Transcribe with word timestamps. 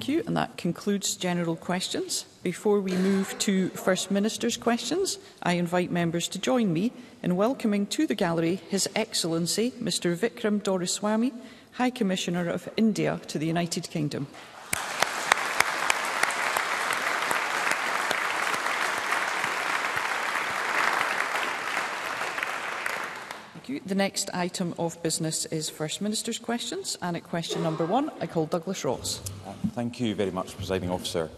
Thank 0.00 0.08
you. 0.16 0.22
And 0.26 0.34
that 0.34 0.56
concludes 0.56 1.14
general 1.14 1.56
questions. 1.56 2.22
Before 2.42 2.80
we 2.80 2.92
move 2.92 3.38
to 3.40 3.68
First 3.68 4.10
Minister's 4.10 4.56
questions, 4.56 5.18
I 5.42 5.52
invite 5.52 5.90
members 5.90 6.26
to 6.28 6.38
join 6.38 6.72
me 6.72 6.90
in 7.22 7.36
welcoming 7.36 7.84
to 7.88 8.06
the 8.06 8.14
gallery 8.14 8.62
His 8.70 8.88
Excellency 8.96 9.72
Mr 9.72 10.16
Vikram 10.16 10.62
Doriswamy, 10.62 11.32
High 11.72 11.90
Commissioner 11.90 12.48
of 12.48 12.66
India 12.78 13.20
to 13.28 13.38
the 13.38 13.44
United 13.46 13.90
Kingdom. 13.90 14.26
The 23.84 23.94
next 23.94 24.30
item 24.32 24.74
of 24.78 25.00
business 25.02 25.44
is 25.46 25.68
First 25.70 26.00
Minister's 26.00 26.38
questions, 26.38 26.96
and 27.02 27.16
at 27.18 27.22
question 27.24 27.62
number 27.62 27.84
one, 27.86 28.10
I 28.20 28.26
call 28.26 28.46
Douglas 28.46 28.84
Ross. 28.84 29.20
Thank 29.72 30.00
you 30.00 30.16
very 30.16 30.32
much, 30.32 30.56
Presiding 30.56 30.90
Officer. 30.90 31.30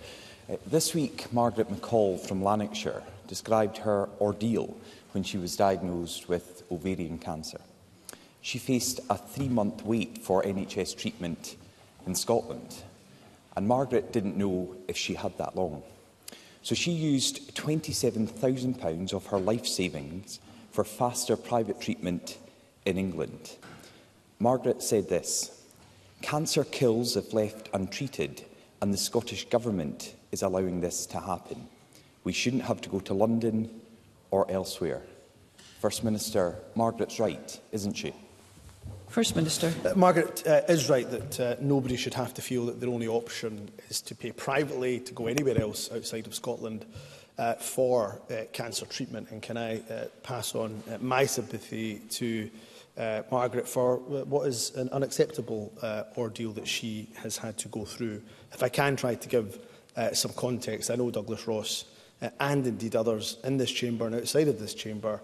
Uh, 0.50 0.56
this 0.66 0.94
week, 0.94 1.30
Margaret 1.34 1.68
McCall 1.70 2.18
from 2.18 2.42
Lanarkshire 2.42 3.02
described 3.28 3.76
her 3.78 4.08
ordeal 4.22 4.74
when 5.12 5.22
she 5.22 5.36
was 5.36 5.54
diagnosed 5.54 6.30
with 6.30 6.62
ovarian 6.72 7.18
cancer. 7.18 7.60
She 8.40 8.58
faced 8.58 9.00
a 9.10 9.18
three-month 9.18 9.84
wait 9.84 10.16
for 10.16 10.42
NHS 10.42 10.96
treatment 10.96 11.56
in 12.06 12.14
Scotland, 12.14 12.76
and 13.54 13.68
Margaret 13.68 14.14
didn't 14.14 14.38
know 14.38 14.76
if 14.88 14.96
she 14.96 15.12
had 15.12 15.36
that 15.36 15.54
long. 15.54 15.82
So 16.62 16.74
she 16.74 16.90
used 16.92 17.54
£27,000 17.54 19.12
of 19.12 19.26
her 19.26 19.38
life 19.38 19.66
savings 19.66 20.40
for 20.70 20.84
faster 20.84 21.36
private 21.36 21.82
treatment 21.82 22.38
in 22.86 22.96
England. 22.96 23.56
Margaret 24.40 24.82
said 24.82 25.10
this, 25.10 25.61
Cancer 26.22 26.62
kills 26.64 27.16
if 27.16 27.34
left 27.34 27.68
untreated, 27.74 28.44
and 28.80 28.94
the 28.94 28.98
Scottish 28.98 29.48
Government 29.48 30.14
is 30.30 30.42
allowing 30.42 30.80
this 30.80 31.04
to 31.06 31.20
happen. 31.20 31.66
We 32.24 32.32
shouldn't 32.32 32.62
have 32.62 32.80
to 32.82 32.88
go 32.88 33.00
to 33.00 33.12
London 33.14 33.68
or 34.30 34.48
elsewhere. 34.50 35.02
First 35.80 36.04
Minister, 36.04 36.56
Margaret's 36.76 37.18
right, 37.18 37.60
isn't 37.72 37.94
she? 37.94 38.14
First 39.08 39.34
Minister. 39.36 39.74
Uh, 39.84 39.92
Margaret 39.96 40.46
uh, 40.46 40.62
is 40.68 40.88
right 40.88 41.08
that 41.10 41.40
uh, 41.40 41.56
nobody 41.60 41.96
should 41.96 42.14
have 42.14 42.32
to 42.34 42.42
feel 42.42 42.66
that 42.66 42.80
their 42.80 42.88
only 42.88 43.08
option 43.08 43.68
is 43.90 44.00
to 44.02 44.14
pay 44.14 44.30
privately 44.30 45.00
to 45.00 45.12
go 45.12 45.26
anywhere 45.26 45.60
else 45.60 45.90
outside 45.92 46.26
of 46.28 46.34
Scotland 46.36 46.86
uh, 47.36 47.54
for 47.54 48.20
uh, 48.30 48.44
cancer 48.52 48.86
treatment. 48.86 49.28
And 49.32 49.42
can 49.42 49.56
I 49.56 49.80
uh, 49.90 50.06
pass 50.22 50.54
on 50.54 50.82
uh, 50.88 50.98
my 51.00 51.26
sympathy 51.26 51.96
to 52.10 52.48
uh, 52.54 52.58
uh, 52.96 53.22
Margaret 53.30 53.66
for 53.66 53.96
uh, 53.98 54.24
what 54.24 54.46
is 54.46 54.74
an 54.76 54.88
unacceptable 54.90 55.72
uh, 55.82 56.04
ordeal 56.16 56.52
that 56.52 56.68
she 56.68 57.08
has 57.16 57.36
had 57.36 57.56
to 57.58 57.68
go 57.68 57.84
through. 57.84 58.22
If 58.52 58.62
I 58.62 58.68
can 58.68 58.96
try 58.96 59.14
to 59.14 59.28
give 59.28 59.58
uh, 59.96 60.12
some 60.12 60.32
context, 60.36 60.90
I 60.90 60.96
know 60.96 61.10
Douglas 61.10 61.46
Ross 61.46 61.84
uh, 62.20 62.28
and 62.40 62.66
indeed 62.66 62.94
others 62.96 63.38
in 63.44 63.56
this 63.56 63.70
chamber 63.70 64.06
and 64.06 64.14
outside 64.14 64.48
of 64.48 64.58
this 64.58 64.74
chamber 64.74 65.20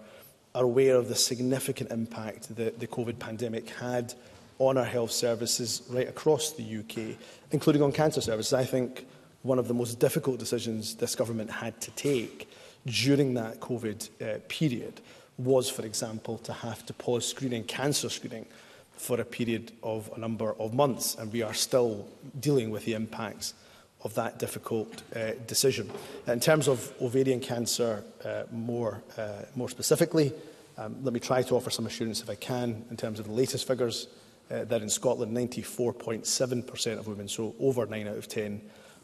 are 0.55 0.63
aware 0.63 0.95
of 0.95 1.07
the 1.07 1.15
significant 1.15 1.91
impact 1.91 2.55
that 2.55 2.79
the 2.79 2.87
COVID 2.87 3.19
pandemic 3.19 3.69
had 3.69 4.13
on 4.57 4.77
our 4.77 4.85
health 4.85 5.11
services 5.11 5.83
right 5.91 6.09
across 6.09 6.53
the 6.53 6.79
UK, 6.79 7.15
including 7.51 7.81
on 7.83 7.91
cancer 7.91 8.19
services. 8.19 8.51
I 8.51 8.65
think 8.65 9.07
one 9.43 9.59
of 9.59 9.67
the 9.67 9.73
most 9.75 9.99
difficult 9.99 10.39
decisions 10.39 10.95
this 10.95 11.15
government 11.15 11.49
had 11.51 11.79
to 11.81 11.91
take 11.91 12.49
during 12.87 13.35
that 13.35 13.59
COVID 13.59 14.09
uh, 14.21 14.39
period 14.47 15.01
was, 15.39 15.69
for 15.69 15.85
example, 15.85 16.37
to 16.39 16.53
have 16.53 16.85
to 16.85 16.93
pause 16.93 17.25
screening, 17.27 17.63
cancer 17.63 18.09
screening, 18.09 18.45
for 18.97 19.19
a 19.21 19.25
period 19.25 19.71
of 19.81 20.11
a 20.15 20.19
number 20.19 20.53
of 20.59 20.73
months, 20.73 21.15
and 21.15 21.31
we 21.31 21.41
are 21.41 21.53
still 21.53 22.05
dealing 22.41 22.69
with 22.69 22.83
the 22.83 22.93
impacts 22.93 23.53
of 24.03 24.13
that 24.15 24.37
difficult 24.39 25.03
uh, 25.15 25.31
decision. 25.47 25.89
In 26.27 26.41
terms 26.41 26.67
of 26.67 26.93
ovarian 27.01 27.39
cancer 27.39 28.03
uh, 28.25 28.43
more, 28.51 29.01
uh, 29.17 29.43
more 29.55 29.69
specifically, 29.69 30.33
um, 30.77 30.97
let 31.01 31.13
me 31.13 31.19
try 31.21 31.41
to 31.43 31.55
offer 31.55 31.69
some 31.69 31.85
assurance, 31.87 32.21
if 32.21 32.29
I 32.29 32.35
can, 32.35 32.83
in 32.91 32.97
terms 32.97 33.19
of 33.19 33.25
the 33.25 33.31
latest 33.31 33.65
figures, 33.65 34.07
uh, 34.51 34.65
that 34.65 34.81
in 34.81 34.89
Scotland 34.89 35.35
94.7% 35.35 36.99
of 36.99 37.07
women, 37.07 37.29
so 37.29 37.55
over 37.59 37.85
9 37.85 38.05
out 38.07 38.17
of 38.17 38.27
10 38.27 38.59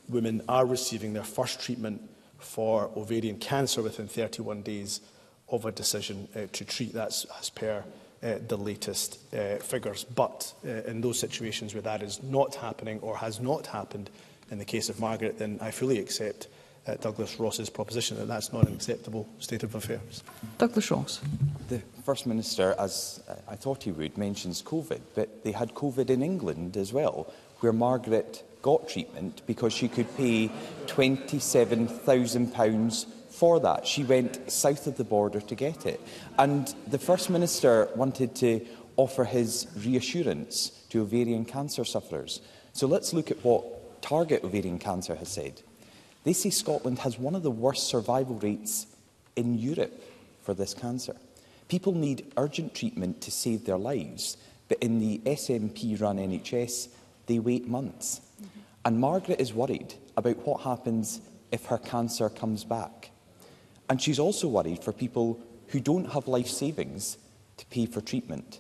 women, 0.10 0.42
are 0.50 0.66
receiving 0.66 1.14
their 1.14 1.24
first 1.24 1.62
treatment 1.62 2.02
for 2.38 2.90
ovarian 2.98 3.38
cancer 3.38 3.82
within 3.82 4.10
31 4.10 4.62
days 4.62 5.00
of 5.50 5.66
a 5.66 5.72
decision 5.72 6.28
uh, 6.36 6.42
to 6.52 6.64
treat. 6.66 6.94
that 6.94 7.16
as 7.40 7.50
per 7.54 7.84
uh, 8.24 8.38
the 8.48 8.58
latest 8.58 9.20
uh, 9.34 9.58
figures. 9.58 10.04
But 10.06 10.54
uh, 10.66 10.70
in 10.90 11.02
those 11.02 11.20
situations 11.20 11.74
where 11.74 11.84
that 11.84 12.02
is 12.04 12.24
not 12.24 12.56
happening 12.56 13.00
or 13.02 13.18
has 13.18 13.40
not 13.40 13.68
happened, 13.68 14.10
in 14.52 14.58
the 14.58 14.66
case 14.66 14.90
of 14.90 15.00
Margaret, 15.00 15.38
then 15.38 15.58
I 15.62 15.72
fully 15.72 16.00
accept 16.00 16.48
uh, 16.88 16.96
Douglas 16.96 17.40
Ross's 17.40 17.70
proposition 17.70 18.18
that 18.18 18.28
that's 18.28 18.54
not 18.54 18.68
an 18.68 18.74
acceptable 18.76 19.28
state 19.40 19.64
of 19.64 19.74
affairs. 19.76 20.24
Douglas 20.60 20.90
Ross. 20.92 21.20
The 21.70 21.80
First 22.04 22.26
Minister, 22.28 22.76
as 22.80 23.22
I 23.48 23.56
thought 23.56 23.84
he 23.84 23.92
would, 23.92 24.18
mentions 24.18 24.62
COVID, 24.64 25.02
but 25.16 25.44
they 25.44 25.52
had 25.52 25.74
COVID 25.76 26.10
in 26.12 26.22
England 26.24 26.78
as 26.78 26.92
well, 26.94 27.28
where 27.60 27.74
Margaret 27.74 28.44
got 28.62 28.88
treatment 28.88 29.42
because 29.48 29.74
she 29.74 29.88
could 29.90 30.08
pay 30.16 30.50
£27,000 30.86 33.06
for 33.36 33.60
that. 33.60 33.86
She 33.86 34.04
went 34.04 34.50
south 34.50 34.88
of 34.88 34.96
the 34.98 35.04
border 35.04 35.42
to 35.42 35.56
get 35.56 35.86
it. 35.86 36.00
And 36.40 36.74
the 36.88 36.98
First 36.98 37.30
Minister 37.30 37.90
wanted 37.96 38.34
to 38.36 38.66
offer 38.98 39.26
his 39.26 39.68
reassurance 39.78 40.70
to 40.90 41.02
ovarian 41.02 41.44
cancer 41.44 41.84
sufferers. 41.84 42.42
So 42.74 42.88
let's 42.88 43.14
look 43.14 43.30
at 43.32 43.44
what 43.44 44.02
Target 44.02 44.44
Ovarian 44.46 44.80
Cancer 44.80 45.16
has 45.16 45.28
said. 45.30 45.62
They 46.24 46.32
say 46.34 46.50
Scotland 46.50 47.00
has 47.00 47.20
one 47.20 47.36
of 47.36 47.44
the 47.44 47.52
worst 47.52 47.88
survival 47.88 48.36
rates 48.36 48.88
in 49.36 49.58
Europe 49.60 49.94
for 50.44 50.54
this 50.54 50.74
cancer. 50.74 51.16
People 51.68 51.94
need 51.94 52.32
urgent 52.38 52.74
treatment 52.76 53.20
to 53.22 53.32
save 53.32 53.66
their 53.66 53.78
lives, 53.78 54.38
but 54.70 54.78
in 54.80 55.00
the 55.00 55.20
SNP-run 55.26 56.18
NHS, 56.18 56.88
they 57.28 57.40
wait 57.50 57.64
months. 57.68 58.10
Mm 58.22 58.46
-hmm. 58.46 58.52
And 58.86 58.94
Margaret 59.08 59.40
is 59.46 59.52
worried 59.62 59.92
about 60.16 60.38
what 60.46 60.60
happens 60.72 61.20
if 61.56 61.62
her 61.70 61.80
cancer 61.94 62.30
comes 62.42 62.64
back. 62.68 63.12
And 63.90 64.02
she's 64.02 64.20
also 64.20 64.48
worried 64.48 64.84
for 64.84 64.92
people 64.92 65.40
who 65.68 65.80
don't 65.80 66.12
have 66.12 66.28
life 66.28 66.48
savings 66.48 67.18
to 67.58 67.66
pay 67.68 67.86
for 67.86 68.02
treatment. 68.02 68.60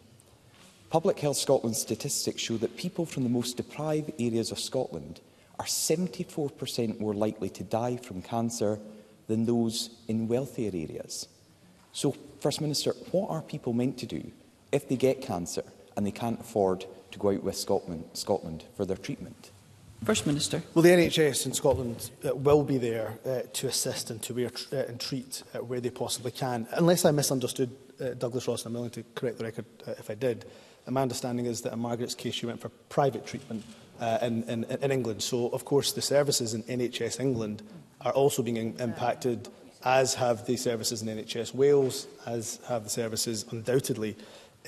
Public 0.90 1.20
Health 1.20 1.38
Scotland 1.38 1.76
statistics 1.76 2.42
show 2.42 2.58
that 2.58 2.78
people 2.78 3.06
from 3.06 3.24
the 3.24 3.30
most 3.30 3.58
deprived 3.58 4.12
areas 4.20 4.52
of 4.52 4.60
Scotland 4.60 5.20
are 5.60 5.66
74% 5.66 7.00
more 7.00 7.14
likely 7.14 7.50
to 7.50 7.64
die 7.64 7.98
from 7.98 8.22
cancer 8.22 8.80
than 9.28 9.46
those 9.46 9.90
in 10.08 10.28
wealthier 10.28 10.72
areas. 10.74 11.28
So, 11.92 12.16
First 12.40 12.62
Minister, 12.62 12.92
what 13.12 13.30
are 13.30 13.42
people 13.42 13.74
meant 13.74 13.98
to 14.00 14.06
do 14.06 14.32
if 14.72 14.88
they 14.88 14.96
get 14.96 15.22
cancer 15.22 15.64
and 15.98 16.06
they 16.06 16.12
can't 16.12 16.40
afford 16.40 16.86
to 17.12 17.20
go 17.20 17.32
out 17.32 17.44
with 17.44 17.58
Scotland, 17.58 18.04
Scotland 18.14 18.66
for 18.76 18.86
their 18.86 18.98
treatment? 18.98 19.52
First 20.04 20.28
Minister. 20.28 20.62
Well, 20.76 20.84
the 20.84 20.90
NHS 20.90 21.46
in 21.48 21.54
Scotland 21.54 22.12
uh, 22.28 22.36
will 22.36 22.62
be 22.64 22.78
there 22.78 23.18
uh, 23.26 23.40
to 23.54 23.68
assist 23.68 24.12
and 24.12 24.22
to 24.24 24.34
wear, 24.36 24.52
uh, 24.74 24.78
and 24.88 25.00
treat 25.00 25.42
uh, 25.56 25.64
where 25.64 25.80
they 25.80 25.90
possibly 25.90 26.30
can. 26.32 26.68
Unless 26.74 27.06
I 27.06 27.12
misunderstood 27.12 27.76
uh, 28.00 28.10
Douglas 28.10 28.48
Ross, 28.48 28.62
and 28.66 28.68
I'm 28.68 28.74
willing 28.76 28.92
to 28.92 29.04
correct 29.16 29.38
the 29.40 29.46
record 29.46 29.66
uh, 29.88 29.92
if 29.98 30.10
I 30.12 30.16
did, 30.16 30.44
and 30.86 30.90
uh, 30.90 30.92
my 30.92 31.02
understanding 31.02 31.46
is 31.48 31.62
that 31.62 31.74
in 31.74 31.80
Margaret's 31.80 32.14
case 32.14 32.36
she 32.36 32.46
went 32.46 32.60
for 32.62 32.70
private 32.90 33.26
treatment 33.26 33.64
uh, 34.00 34.20
in, 34.22 34.44
in, 34.44 34.66
in 34.66 34.92
England. 34.92 35.24
So, 35.24 35.48
of 35.50 35.66
course, 35.66 35.94
the 35.94 36.02
services 36.04 36.54
in 36.54 36.62
NHS 36.64 37.20
England 37.20 37.64
are 38.02 38.12
also 38.14 38.44
being 38.44 38.58
in 38.58 38.80
impacted, 38.80 39.48
as 39.86 40.14
have 40.16 40.46
the 40.46 40.56
services 40.58 41.02
in 41.02 41.08
NHS 41.08 41.56
Wales, 41.56 42.06
as 42.28 42.60
have 42.68 42.84
the 42.84 42.90
services 42.92 43.44
undoubtedly 43.50 44.16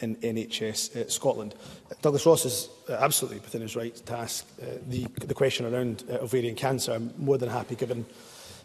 in 0.02 0.16
NHS 0.18 0.96
uh, 0.96 1.10
Scotland. 1.10 1.56
Douglas 2.02 2.26
Ross 2.26 2.46
is 2.46 2.70
uh, 2.90 2.94
absolutely 2.94 3.40
within 3.40 3.62
his 3.62 3.76
right 3.76 3.96
to 3.96 4.18
ask 4.18 4.46
uh, 4.62 4.66
the, 4.88 5.06
the 5.26 5.34
question 5.34 5.66
around 5.66 6.04
uh, 6.10 6.16
ovarian 6.18 6.56
cancer. 6.56 6.94
I'm 6.94 7.14
more 7.18 7.38
than 7.38 7.50
happy, 7.50 7.76
given 7.76 8.06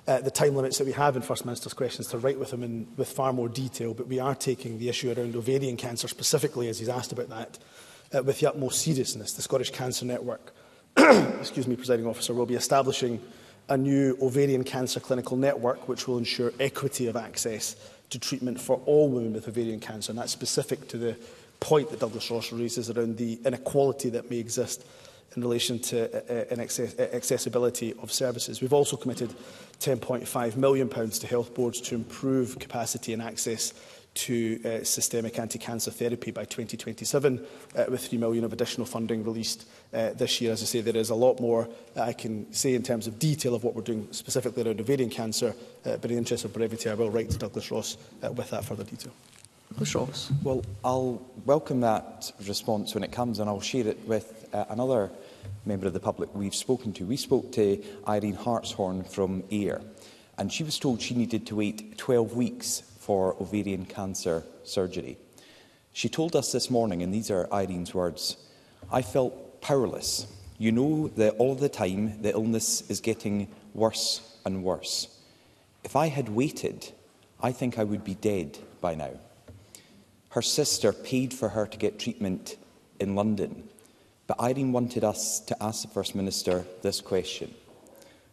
uh, 0.09 0.21
the 0.21 0.31
time 0.31 0.55
limits 0.57 0.79
that 0.79 0.87
we 0.87 0.93
have 0.93 1.17
in 1.17 1.23
First 1.23 1.45
Minister's 1.45 1.73
questions, 1.75 2.09
to 2.09 2.19
write 2.19 2.39
with 2.39 2.53
him 2.53 2.63
in, 2.63 2.87
with 2.97 3.11
far 3.11 3.33
more 3.33 3.49
detail. 3.49 3.95
But 3.95 4.09
we 4.09 4.19
are 4.19 4.35
taking 4.35 4.79
the 4.79 4.89
issue 4.89 5.13
around 5.17 5.35
ovarian 5.37 5.77
cancer 5.77 6.09
specifically, 6.09 6.69
as 6.69 6.79
he's 6.79 6.89
asked 6.89 7.13
about 7.13 7.29
that, 7.31 7.59
uh, 8.17 8.23
with 8.23 8.41
the 8.41 8.49
utmost 8.49 8.83
seriousness. 8.83 9.33
The 9.33 9.43
Scottish 9.43 9.71
Cancer 9.71 10.05
Network, 10.05 10.55
excuse 10.97 11.67
me, 11.67 11.77
presiding 11.77 12.07
officer, 12.07 12.35
will 12.35 12.47
be 12.47 12.55
establishing 12.55 13.21
a 13.69 13.77
new 13.77 14.19
ovarian 14.21 14.65
cancer 14.65 15.01
clinical 15.01 15.37
network, 15.37 15.89
which 15.89 16.07
will 16.09 16.19
ensure 16.19 16.53
equity 16.59 17.07
of 17.07 17.17
access 17.17 17.77
to 18.13 18.19
treatment 18.19 18.61
for 18.61 18.77
all 18.87 19.09
women 19.09 19.33
with 19.33 19.49
ovarian 19.49 19.81
cancer. 19.81 20.13
And 20.13 20.19
that's 20.19 20.31
specific 20.33 20.87
to 20.89 20.99
the 20.99 21.17
point 21.61 21.91
that 21.91 22.01
Douglas 22.01 22.31
Ross 22.31 22.53
raises 22.53 22.91
around 22.91 23.17
the 23.17 23.41
inequality 23.47 24.11
that 24.11 24.31
may 24.31 24.39
exist 24.39 24.85
in 25.35 25.41
relation 25.43 25.79
to 25.79 26.03
uh, 26.05 26.53
uh 26.57 26.61
access 26.63 26.95
uh, 26.99 27.09
accessibility 27.15 27.95
of 28.03 28.13
services. 28.13 28.61
We've 28.61 28.75
also 28.75 28.97
committed 28.99 29.35
£10.5 29.81 30.57
million 30.57 30.89
pounds 30.89 31.19
to 31.21 31.27
health 31.27 31.55
boards 31.55 31.81
to 31.81 31.95
improve 31.95 32.59
capacity 32.59 33.15
and 33.15 33.23
access 33.23 33.73
to 34.15 34.61
uh, 34.65 34.85
systemic 34.85 35.39
anti-cancer 35.39 35.91
therapy 35.91 36.31
by 36.31 36.45
2027 36.45 37.45
uh, 37.77 37.85
with 37.89 38.07
3 38.09 38.19
million 38.19 38.45
of 38.45 38.53
additional 38.53 38.87
funding 38.87 39.25
released 39.25 39.67
uh, 39.95 40.11
this 40.11 40.41
year. 40.41 40.53
As 40.53 40.63
I 40.63 40.67
say, 40.67 40.81
there 40.83 40.97
is 40.97 41.11
a 41.11 41.15
lot 41.15 41.41
more 41.41 41.69
that 41.95 42.07
I 42.07 42.13
can 42.13 42.51
say 42.53 42.75
in 42.75 42.83
terms 42.83 43.07
of 43.07 43.19
detail 43.19 43.55
of 43.55 43.65
what 43.65 43.75
we're 43.75 43.83
doing 43.83 44.07
specifically 44.13 44.63
around 44.65 44.81
ovarian 44.81 45.09
cancer, 45.09 45.55
uh, 45.87 45.97
but 45.97 46.05
in 46.05 46.17
the 46.17 46.19
interest 46.19 46.45
of 46.45 46.53
brevity, 46.53 46.91
I 46.91 46.95
will 46.95 47.11
write 47.11 47.31
to 47.31 47.39
Douglas 47.39 47.71
Ross 47.71 47.97
uh, 48.23 48.31
with 48.33 48.51
that 48.51 48.65
further 48.65 48.85
detail. 48.85 49.13
Douglas 49.71 49.95
Ross. 49.95 50.33
Well, 50.43 50.63
I'll 50.85 51.23
welcome 51.47 51.81
that 51.81 52.33
response 52.47 52.95
when 52.95 53.03
it 53.05 53.13
comes 53.13 53.39
and 53.39 53.49
I'll 53.49 53.61
share 53.63 53.87
it 53.87 54.07
with 54.07 54.47
uh, 54.53 54.67
another 54.69 55.11
member 55.65 55.87
of 55.87 55.93
the 55.95 56.01
public 56.01 56.35
we've 56.35 56.55
spoken 56.55 56.93
to. 56.93 57.07
We 57.07 57.17
spoke 57.17 57.51
to 57.53 57.83
Irene 58.07 58.35
Hartshorn 58.35 59.05
from 59.05 59.43
AIR 59.51 59.81
and 60.37 60.53
she 60.53 60.65
was 60.65 60.79
told 60.79 61.01
she 61.01 61.15
needed 61.15 61.47
to 61.47 61.57
wait 61.57 61.97
12 61.97 62.35
weeks 62.37 62.83
for 63.03 63.35
ovarian 63.43 63.85
cancer 63.85 64.45
surgery. 64.63 65.19
She 65.93 66.09
told 66.09 66.37
us 66.37 66.53
this 66.53 66.71
morning, 66.71 67.03
and 67.03 67.13
these 67.13 67.33
are 67.33 67.53
Irene's 67.53 67.93
words, 67.93 68.37
I 68.93 69.03
felt 69.03 69.61
powerless. 69.61 70.29
You 70.57 70.71
know 70.71 71.09
that 71.17 71.31
all 71.37 71.57
the 71.57 71.69
time 71.69 72.23
the 72.23 72.31
illness 72.31 72.89
is 72.89 73.01
getting 73.01 73.49
worse 73.75 74.39
and 74.45 74.63
worse. 74.63 75.19
If 75.83 75.97
I 75.97 76.07
had 76.09 76.29
waited, 76.29 76.93
I 77.43 77.51
think 77.51 77.77
I 77.77 77.83
would 77.83 78.05
be 78.05 78.15
dead 78.15 78.57
by 78.81 78.95
now. 78.95 79.11
Her 80.31 80.43
sister 80.43 80.93
paid 80.93 81.35
for 81.35 81.49
her 81.49 81.67
to 81.67 81.77
get 81.77 81.99
treatment 81.99 82.57
in 83.01 83.17
London, 83.17 83.65
but 84.29 84.39
Irene 84.39 84.71
wanted 84.71 85.03
us 85.03 85.41
to 85.41 85.61
ask 85.61 85.83
the 85.83 85.89
First 85.89 86.15
Minister 86.15 86.65
this 86.83 87.01
question. 87.01 87.53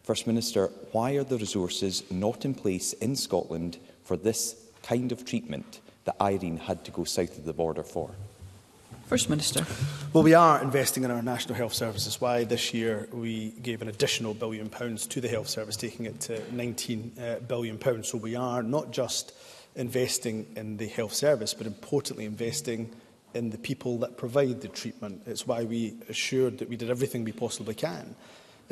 First 0.04 0.28
Minister, 0.28 0.68
why 0.92 1.14
are 1.16 1.24
the 1.24 1.38
resources 1.38 2.04
not 2.08 2.44
in 2.44 2.54
place 2.54 2.92
in 2.92 3.16
Scotland 3.16 3.76
for 4.10 4.16
this 4.16 4.56
kind 4.82 5.12
of 5.12 5.24
treatment 5.24 5.78
that 6.04 6.16
Irene 6.20 6.56
had 6.56 6.84
to 6.84 6.90
go 6.90 7.04
south 7.04 7.38
of 7.38 7.44
the 7.44 7.52
border 7.52 7.84
for? 7.84 8.10
First 9.06 9.30
Minister. 9.30 9.64
Well, 10.12 10.24
we 10.24 10.34
are 10.34 10.60
investing 10.60 11.04
in 11.04 11.12
our 11.12 11.22
National 11.22 11.54
Health 11.54 11.74
Service. 11.74 12.06
That's 12.06 12.20
why 12.20 12.42
this 12.42 12.74
year 12.74 13.08
we 13.12 13.50
gave 13.62 13.82
an 13.82 13.88
additional 13.88 14.34
billion 14.34 14.68
pounds 14.68 15.06
to 15.08 15.20
the 15.20 15.28
Health 15.28 15.46
Service, 15.48 15.76
taking 15.76 16.06
it 16.06 16.18
to 16.22 16.42
19 16.52 17.12
uh, 17.22 17.38
billion 17.46 17.78
pounds. 17.78 18.08
So 18.08 18.18
we 18.18 18.34
are 18.34 18.64
not 18.64 18.90
just 18.90 19.32
investing 19.76 20.44
in 20.56 20.76
the 20.76 20.88
Health 20.88 21.14
Service, 21.14 21.54
but 21.54 21.68
importantly 21.68 22.24
investing 22.24 22.90
in 23.34 23.50
the 23.50 23.58
people 23.58 23.98
that 23.98 24.16
provide 24.16 24.60
the 24.60 24.66
treatment. 24.68 25.22
It's 25.28 25.46
why 25.46 25.62
we 25.62 25.94
assured 26.08 26.58
that 26.58 26.68
we 26.68 26.74
did 26.74 26.90
everything 26.90 27.22
we 27.22 27.30
possibly 27.30 27.74
can 27.74 28.16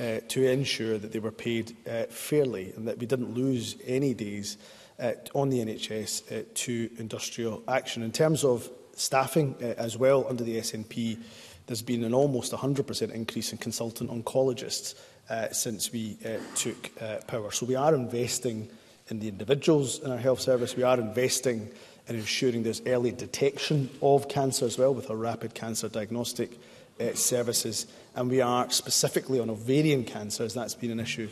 uh, 0.00 0.16
to 0.30 0.50
ensure 0.50 0.98
that 0.98 1.12
they 1.12 1.20
were 1.20 1.30
paid 1.30 1.76
uh, 1.88 2.04
fairly 2.06 2.72
and 2.76 2.88
that 2.88 2.98
we 2.98 3.06
didn't 3.06 3.34
lose 3.34 3.76
any 3.86 4.14
days 4.14 4.56
uh, 5.00 5.12
on 5.34 5.48
the 5.48 5.58
NHS 5.58 6.32
uh, 6.32 6.44
to 6.54 6.90
industrial 6.98 7.62
action. 7.68 8.02
In 8.02 8.12
terms 8.12 8.44
of 8.44 8.68
staffing 8.94 9.54
uh, 9.62 9.74
as 9.78 9.96
well 9.96 10.26
under 10.28 10.42
the 10.44 10.56
SNP, 10.56 11.18
there's 11.66 11.82
been 11.82 12.02
an 12.04 12.14
almost 12.14 12.52
100% 12.52 13.12
increase 13.12 13.52
in 13.52 13.58
consultant 13.58 14.10
oncologists 14.10 14.98
uh, 15.30 15.48
since 15.52 15.92
we 15.92 16.16
uh, 16.24 16.38
took 16.54 16.90
uh, 17.00 17.16
power. 17.26 17.50
So 17.52 17.66
we 17.66 17.74
are 17.76 17.94
investing 17.94 18.68
in 19.08 19.20
the 19.20 19.28
individuals 19.28 20.00
in 20.00 20.10
our 20.10 20.16
health 20.18 20.40
service. 20.40 20.74
We 20.76 20.82
are 20.82 20.98
investing 20.98 21.70
in 22.08 22.16
ensuring 22.16 22.62
there's 22.62 22.80
early 22.86 23.12
detection 23.12 23.90
of 24.00 24.28
cancer 24.28 24.64
as 24.64 24.78
well 24.78 24.94
with 24.94 25.10
our 25.10 25.16
rapid 25.16 25.54
cancer 25.54 25.88
diagnostic 25.88 26.58
uh, 26.98 27.12
services. 27.12 27.86
And 28.16 28.30
we 28.30 28.40
are 28.40 28.68
specifically 28.70 29.38
on 29.38 29.50
ovarian 29.50 30.04
cancer, 30.04 30.42
as 30.44 30.54
that's 30.54 30.74
been 30.74 30.90
an 30.90 31.00
issue 31.00 31.28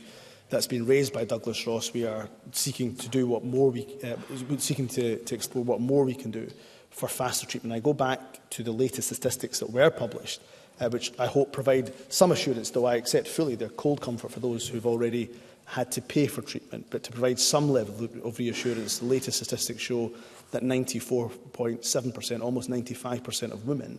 that's 0.51 0.67
been 0.67 0.87
raised 0.87 1.13
by 1.13 1.25
Douglas 1.25 1.67
Ross, 1.67 1.93
we 1.93 2.07
are 2.07 2.29
seeking 2.53 2.95
to 2.97 3.09
do 3.09 3.27
what 3.27 3.45
more 3.45 3.71
we 3.71 3.87
uh, 4.05 4.17
seeking 4.59 4.89
to, 4.89 5.17
to 5.19 5.35
explore 5.35 5.65
what 5.65 5.81
more 5.81 6.05
we 6.05 6.15
can 6.15 6.31
do 6.31 6.49
for 6.91 7.09
faster 7.09 7.47
treatment. 7.47 7.75
I 7.75 7.81
go 7.81 7.93
back 7.93 8.21
to 8.51 8.63
the 8.63 8.73
latest 8.73 9.09
statistics 9.09 9.59
that 9.59 9.71
were 9.71 9.91
published, 9.91 10.41
uh, 10.81 10.89
which 10.91 11.13
I 11.19 11.27
hope 11.27 11.53
provide 11.53 11.93
some 12.13 12.31
assurance, 12.33 12.71
though 12.71 12.87
I 12.87 12.95
accept 12.97 13.27
fully 13.29 13.55
their 13.57 13.69
cold 13.71 14.01
comfort 14.01 14.31
for 14.31 14.41
those 14.41 14.69
who've 14.69 14.87
already 14.87 15.29
had 15.67 15.91
to 15.93 16.01
pay 16.01 16.29
for 16.29 16.43
treatment, 16.43 16.87
but 16.91 17.03
to 17.03 17.11
provide 17.11 17.41
some 17.41 17.69
level 17.69 18.09
of 18.25 18.39
reassurance, 18.39 19.01
the 19.01 19.05
latest 19.07 19.39
statistics 19.39 19.83
show 19.83 20.13
that 20.53 20.63
94.7%, 20.63 22.41
almost 22.41 22.71
95% 22.71 23.51
of 23.51 23.67
women 23.67 23.99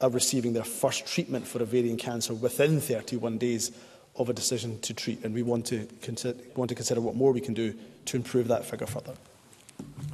are 0.00 0.08
receiving 0.08 0.54
their 0.54 0.64
first 0.64 1.06
treatment 1.06 1.46
for 1.46 1.60
ovarian 1.60 1.98
cancer 1.98 2.32
within 2.32 2.80
31 2.80 3.36
days 3.36 3.72
of 4.16 4.28
a 4.28 4.32
decision 4.32 4.78
to 4.80 4.92
treat, 4.92 5.24
and 5.24 5.34
we 5.34 5.42
want 5.42 5.64
to 5.66 5.86
consider, 6.02 6.38
want 6.54 6.68
to 6.68 6.74
consider 6.74 7.00
what 7.00 7.14
more 7.16 7.32
we 7.32 7.40
can 7.40 7.54
do 7.54 7.74
to 8.06 8.16
improve 8.16 8.48
that 8.48 8.64
figure 8.64 8.86
further. 8.86 9.14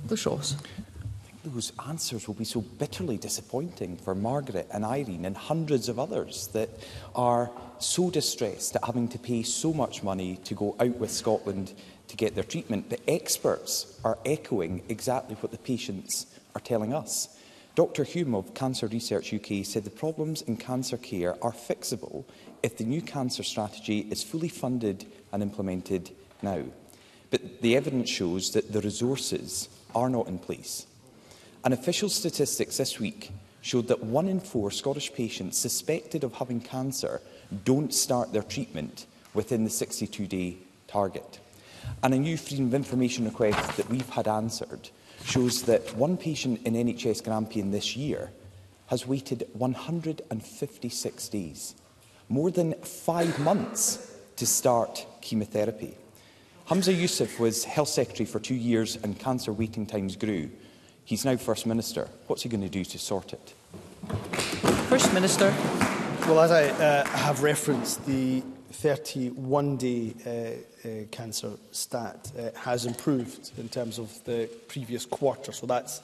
The 0.09 0.15
Bushos. 0.15 0.55
Those 1.45 1.73
answers 1.89 2.27
will 2.27 2.35
be 2.35 2.45
so 2.45 2.61
bitterly 2.61 3.17
disappointing 3.17 3.97
for 3.97 4.15
Margaret 4.15 4.69
and 4.71 4.85
Irene 4.85 5.25
and 5.25 5.37
hundreds 5.37 5.89
of 5.89 5.99
others 5.99 6.49
that 6.49 6.69
are 7.15 7.50
so 7.79 8.11
distressed 8.11 8.77
at 8.77 8.85
having 8.85 9.09
to 9.09 9.19
pay 9.19 9.43
so 9.43 9.73
much 9.73 10.03
money 10.03 10.37
to 10.45 10.55
go 10.55 10.77
out 10.79 10.97
with 10.99 11.11
Scotland 11.11 11.73
to 12.09 12.17
get 12.17 12.35
their 12.35 12.45
treatment. 12.45 12.91
The 12.91 12.99
experts 13.09 13.99
are 14.05 14.19
echoing 14.27 14.83
exactly 14.89 15.37
what 15.37 15.53
the 15.53 15.59
patients 15.59 16.27
are 16.55 16.61
telling 16.61 16.93
us. 16.93 17.38
Dr 17.78 18.02
Hume 18.02 18.34
of 18.34 18.54
Cancer 18.54 18.88
Research 18.88 19.32
UK 19.32 19.64
said 19.64 19.84
the 19.84 19.90
problems 19.90 20.42
in 20.42 20.56
cancer 20.56 20.96
care 20.96 21.36
are 21.44 21.52
fixable 21.52 22.25
if 22.64 22.76
the 22.76 22.82
new 22.82 23.00
cancer 23.00 23.44
strategy 23.44 24.00
is 24.10 24.20
fully 24.20 24.48
funded 24.48 25.06
and 25.30 25.44
implemented 25.44 26.10
now. 26.42 26.60
But 27.30 27.62
the 27.62 27.76
evidence 27.76 28.10
shows 28.10 28.50
that 28.50 28.72
the 28.72 28.80
resources 28.80 29.69
are 29.94 30.10
not 30.10 30.26
in 30.26 30.40
place. 30.40 30.86
An 31.64 31.72
official 31.72 32.08
statistics 32.08 32.78
this 32.78 32.98
week 32.98 33.30
showed 33.60 33.86
that 33.86 34.02
one 34.02 34.26
in 34.26 34.40
four 34.40 34.72
Scottish 34.72 35.12
patients 35.12 35.56
suspected 35.56 36.25
of 36.25 36.34
having 36.34 36.60
cancer 36.60 37.20
don't 37.64 37.94
start 37.94 38.32
their 38.32 38.42
treatment 38.42 39.06
within 39.34 39.62
the 39.62 39.70
62-day 39.70 40.56
target. 40.88 41.38
And 42.02 42.12
a 42.12 42.19
new 42.19 42.36
freedom 42.38 42.66
of 42.66 42.75
information 42.75 43.25
request 43.26 43.76
that 43.76 43.88
we've 43.88 44.08
had 44.10 44.26
answered 44.26 44.88
shows 45.25 45.62
that 45.62 45.94
one 45.97 46.17
patient 46.17 46.61
in 46.65 46.75
NHS 46.75 47.23
Grampian 47.25 47.70
this 47.70 47.97
year 47.97 48.31
has 48.87 49.06
waited 49.06 49.47
156 49.53 51.29
days, 51.29 51.75
more 52.29 52.50
than 52.50 52.75
five 52.81 53.38
months 53.38 54.12
to 54.37 54.47
start 54.47 55.05
chemotherapy. 55.20 55.97
Hamza 56.67 56.93
Youssef 56.93 57.38
was 57.41 57.65
Health 57.65 57.88
Secretary 57.88 58.26
for 58.26 58.38
two 58.41 58.55
years 58.55 58.97
and 59.03 59.19
cancer 59.19 59.53
waiting 59.53 59.87
times 59.87 60.17
grew. 60.17 60.50
He's 61.05 61.25
now 61.25 61.37
First 61.37 61.67
Minister. 61.67 62.09
What's 62.26 62.43
he 62.43 62.49
going 62.49 62.62
to 62.62 62.69
do 62.69 62.85
to 62.85 62.99
sort 62.99 63.32
it? 63.32 63.50
First 64.88 65.12
Minister. 65.14 65.55
Well, 66.23 66.41
as 66.41 66.50
I 66.50 66.64
uh, 66.69 67.05
have 67.06 67.43
referenced, 67.43 68.05
the 68.05 68.43
31-day 68.73 70.62
uh, 70.84 71.04
cancer 71.11 71.52
stat 71.73 72.30
uh, 72.38 72.50
has 72.58 72.87
improved 72.87 73.50
in 73.58 73.68
terms 73.68 73.99
of 73.99 74.12
the 74.25 74.49
previous 74.68 75.04
quarter. 75.06 75.52
So 75.52 75.66
that's 75.66 76.00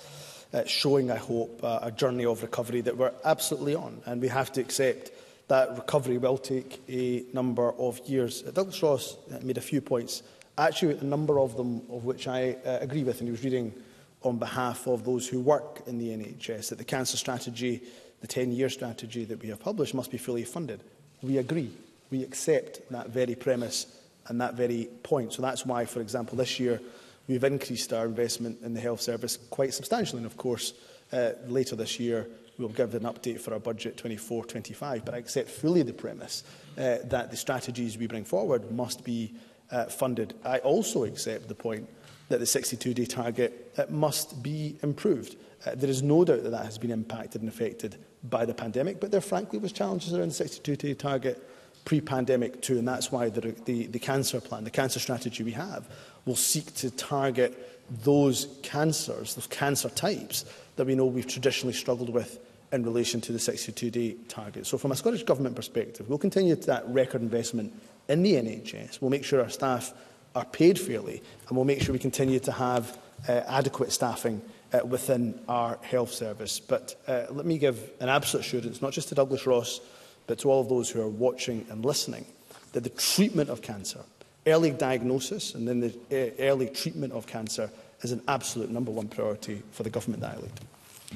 uh, 0.53 0.65
showing, 0.67 1.11
I 1.11 1.17
hope, 1.17 1.61
uh, 1.63 1.81
a 1.83 1.91
journey 1.91 2.25
of 2.25 2.43
recovery 2.43 2.81
that 2.83 2.97
we're 2.97 3.13
absolutely 3.25 3.75
on. 3.75 4.01
And 4.07 4.21
we 4.21 4.29
have 4.29 4.53
to 4.53 4.61
accept 4.61 5.11
that 5.49 5.71
recovery 5.77 6.19
will 6.19 6.39
take 6.39 6.81
a 6.89 7.25
number 7.33 7.73
of 7.75 7.99
years. 8.09 8.43
Douglas 8.43 8.83
Ross 8.83 9.17
uh, 9.33 9.39
made 9.43 9.59
a 9.59 9.63
few 9.63 9.81
points, 9.81 10.23
actually 10.57 10.99
a 10.99 11.05
number 11.05 11.39
of 11.39 11.57
them 11.57 11.83
of 11.91 12.05
which 12.05 12.27
I 12.29 12.57
uh, 12.65 12.79
agree 12.81 13.05
with, 13.05 13.19
and 13.21 13.29
he 13.29 13.33
was 13.33 13.45
reading 13.45 13.75
on 14.23 14.39
behalf 14.39 14.87
of 14.87 15.05
those 15.05 15.29
who 15.29 15.39
work 15.41 15.83
in 15.87 15.99
the 15.99 16.09
NHS 16.09 16.71
that 16.71 16.79
the 16.79 16.85
cancer 16.85 17.19
strategy, 17.19 17.83
the 18.23 18.27
10-year 18.27 18.71
strategy 18.71 19.27
that 19.27 19.43
we 19.43 19.49
have 19.51 19.61
published 19.61 19.93
must 19.95 20.11
be 20.11 20.17
fully 20.17 20.45
funded. 20.45 20.81
We 21.23 21.37
agree. 21.39 21.71
We 22.11 22.23
accept 22.23 22.81
that 22.91 23.11
very 23.11 23.35
premise 23.35 23.87
and 24.29 24.41
that 24.41 24.55
very 24.55 24.89
point. 25.03 25.33
So 25.33 25.43
that's 25.43 25.67
why, 25.67 25.85
for 25.85 26.01
example, 26.01 26.37
this 26.37 26.59
year 26.59 26.81
we've 27.29 27.45
increased 27.45 27.93
our 27.93 28.05
investment 28.07 28.59
in 28.63 28.75
the 28.75 28.81
health 28.81 29.01
service 29.01 29.37
quite 29.51 29.75
substantially. 29.75 30.19
And 30.19 30.27
of 30.27 30.37
course, 30.37 30.73
uh, 31.13 31.31
later 31.47 31.77
this 31.77 32.01
year 32.01 32.29
we'll 32.59 32.69
give 32.69 32.95
an 32.95 33.03
update 33.03 33.41
for 33.41 33.53
our 33.53 33.59
budget 33.61 33.97
24-25. 33.97 35.05
But 35.05 35.15
I 35.15 35.19
accept 35.19 35.51
fully 35.51 35.83
the 35.83 35.93
premise 35.93 36.45
uh, 36.79 36.97
that 37.05 37.31
the 37.31 37.37
strategies 37.37 37.99
we 37.99 38.07
bring 38.07 38.25
forward 38.25 38.71
must 38.71 39.05
be 39.05 39.35
uh, 39.71 39.87
funded. 39.87 40.35
I 40.45 40.59
also 40.59 41.05
accept 41.05 41.49
the 41.49 41.55
point 41.55 41.89
that 42.29 42.39
the 42.39 42.45
62-day 42.45 43.07
target 43.07 43.73
uh, 43.77 43.85
must 43.91 44.43
be 44.43 44.77
improved. 44.83 45.37
Uh, 45.67 45.75
there 45.75 45.91
is 45.91 46.03
no 46.03 46.25
doubt 46.25 46.43
that 46.45 46.51
that 46.51 46.65
has 46.65 46.79
been 46.79 46.91
impacted 46.91 47.43
and 47.43 47.49
affected 47.49 47.97
by 48.31 48.45
the 48.47 48.55
pandemic, 48.55 49.01
but 49.01 49.11
there 49.11 49.21
frankly 49.21 49.59
was 49.59 49.73
challenges 49.73 50.15
around 50.15 50.31
the 50.31 50.45
62-day 50.45 50.95
target 50.95 51.45
pre-pandemic 51.85 52.63
too, 52.63 52.79
and 52.79 52.89
that's 52.89 53.13
why 53.13 53.29
the, 53.29 53.53
the, 53.67 53.87
the 53.87 53.99
cancer 53.99 54.41
plan, 54.41 54.65
the 54.65 54.71
cancer 54.71 54.99
strategy 54.99 55.43
we 55.43 55.53
have, 55.53 55.89
will 56.25 56.37
seek 56.37 56.75
to 56.77 56.91
target 56.91 57.79
those 58.03 58.47
cancers, 58.63 59.35
those 59.35 59.47
cancer 59.49 59.91
types 59.91 60.45
that 60.77 60.87
we 60.87 60.95
know 60.95 61.05
we've 61.05 61.27
traditionally 61.27 61.75
struggled 61.75 62.09
with 62.11 62.41
in 62.73 62.83
relation 62.83 63.21
to 63.21 63.33
the 63.33 63.39
62-day 63.39 64.17
target. 64.29 64.67
So 64.67 64.79
from 64.79 64.93
a 64.93 64.97
Scottish 64.97 65.23
Government 65.23 65.55
perspective, 65.55 66.09
we'll 66.09 66.19
continue 66.19 66.57
to 66.57 66.67
that 66.67 66.89
record 66.89 67.21
investment 67.21 67.73
in 68.09 68.23
the 68.23 68.33
NHS. 68.35 69.01
We'll 69.01 69.11
make 69.11 69.25
sure 69.25 69.43
our 69.43 69.51
staff 69.51 69.93
are 70.35 70.45
paid 70.45 70.79
fairly 70.79 71.23
and 71.47 71.57
we'll 71.57 71.67
make 71.67 71.81
sure 71.83 71.93
we 71.93 71.99
continue 71.99 72.41
to 72.41 72.53
have 72.53 72.99
uh, 73.29 73.33
adequate 73.47 73.93
staffing 73.93 74.43
uh, 74.73 74.85
within 74.85 75.39
our 75.47 75.79
health 75.83 76.13
service. 76.13 76.59
But 76.59 77.01
uh, 77.07 77.27
let 77.31 77.47
me 77.47 77.59
give 77.59 77.91
an 78.01 78.09
absolute 78.09 78.45
assurance, 78.45 78.83
not 78.83 78.93
just 78.93 79.11
to 79.11 79.15
Douglas 79.15 79.47
Ross, 79.47 79.81
but 80.27 80.39
to 80.39 80.51
all 80.51 80.61
of 80.61 80.69
those 80.69 80.91
who 80.91 81.01
are 81.01 81.09
watching 81.09 81.67
and 81.71 81.85
listening, 81.85 82.25
that 82.73 82.81
the 82.85 82.91
treatment 82.91 83.51
of 83.51 83.63
cancer, 83.63 84.01
early 84.47 84.71
diagnosis 84.71 85.55
and 85.55 85.67
then 85.67 85.81
the 85.81 85.95
e, 86.11 86.33
early 86.39 86.69
treatment 86.69 87.13
of 87.13 87.27
cancer 87.27 87.71
is 88.03 88.13
an 88.13 88.23
absolute 88.29 88.71
number 88.71 88.91
one 88.91 89.09
priority 89.09 89.63
for 89.73 89.83
the 89.83 89.91
government 89.91 90.21
that 90.23 90.35
I 90.37 90.41
lead. 90.41 90.51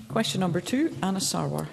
Question 0.08 0.40
number 0.40 0.60
two, 0.60 0.94
Anna 1.02 1.18
Sarwar. 1.18 1.66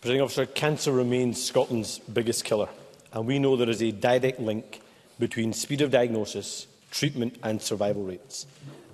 Presiding 0.00 0.22
officer, 0.22 0.46
cancer 0.46 0.92
remains 0.92 1.42
Scotland's 1.42 1.98
biggest 1.98 2.44
killer, 2.44 2.68
and 3.12 3.26
we 3.26 3.38
know 3.38 3.56
there 3.56 3.68
is 3.68 3.82
a 3.82 3.90
direct 3.90 4.38
link 4.38 4.80
between 5.18 5.52
speed 5.52 5.80
of 5.80 5.90
diagnosis, 5.90 6.66
treatment 6.90 7.36
and 7.42 7.60
survival 7.60 8.02
rates. 8.04 8.46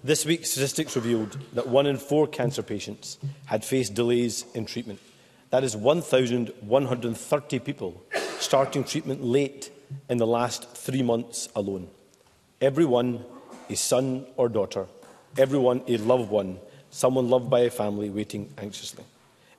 This 0.03 0.25
week, 0.25 0.47
statistics 0.47 0.97
revealed 0.97 1.37
that 1.53 1.67
one 1.69 1.87
in 1.87 1.99
four 1.99 2.27
cancer 2.27 2.63
patients 2.63 3.19
had 3.45 3.63
faced 3.65 3.93
delays 3.93 4.47
in 4.55 4.65
treatment. 4.65 4.99
That 5.51 5.65
is 5.65 5.77
1,130 5.77 7.59
people 7.59 8.01
starting 8.39 8.85
treatment 8.85 9.25
late 9.25 9.71
in 10.09 10.19
the 10.19 10.27
last 10.27 10.69
three 10.77 11.03
months 11.03 11.49
alone. 11.57 11.89
Everyone 12.61 13.25
a 13.69 13.77
son 13.77 14.27
or 14.37 14.49
daughter, 14.49 14.87
everyone 15.39 15.81
a 15.87 15.97
loved 15.99 16.29
one, 16.29 16.59
someone 16.91 17.31
loved 17.31 17.49
by 17.49 17.61
a 17.61 17.71
family 17.71 18.11
waiting 18.11 18.53
anxiously. 18.59 19.05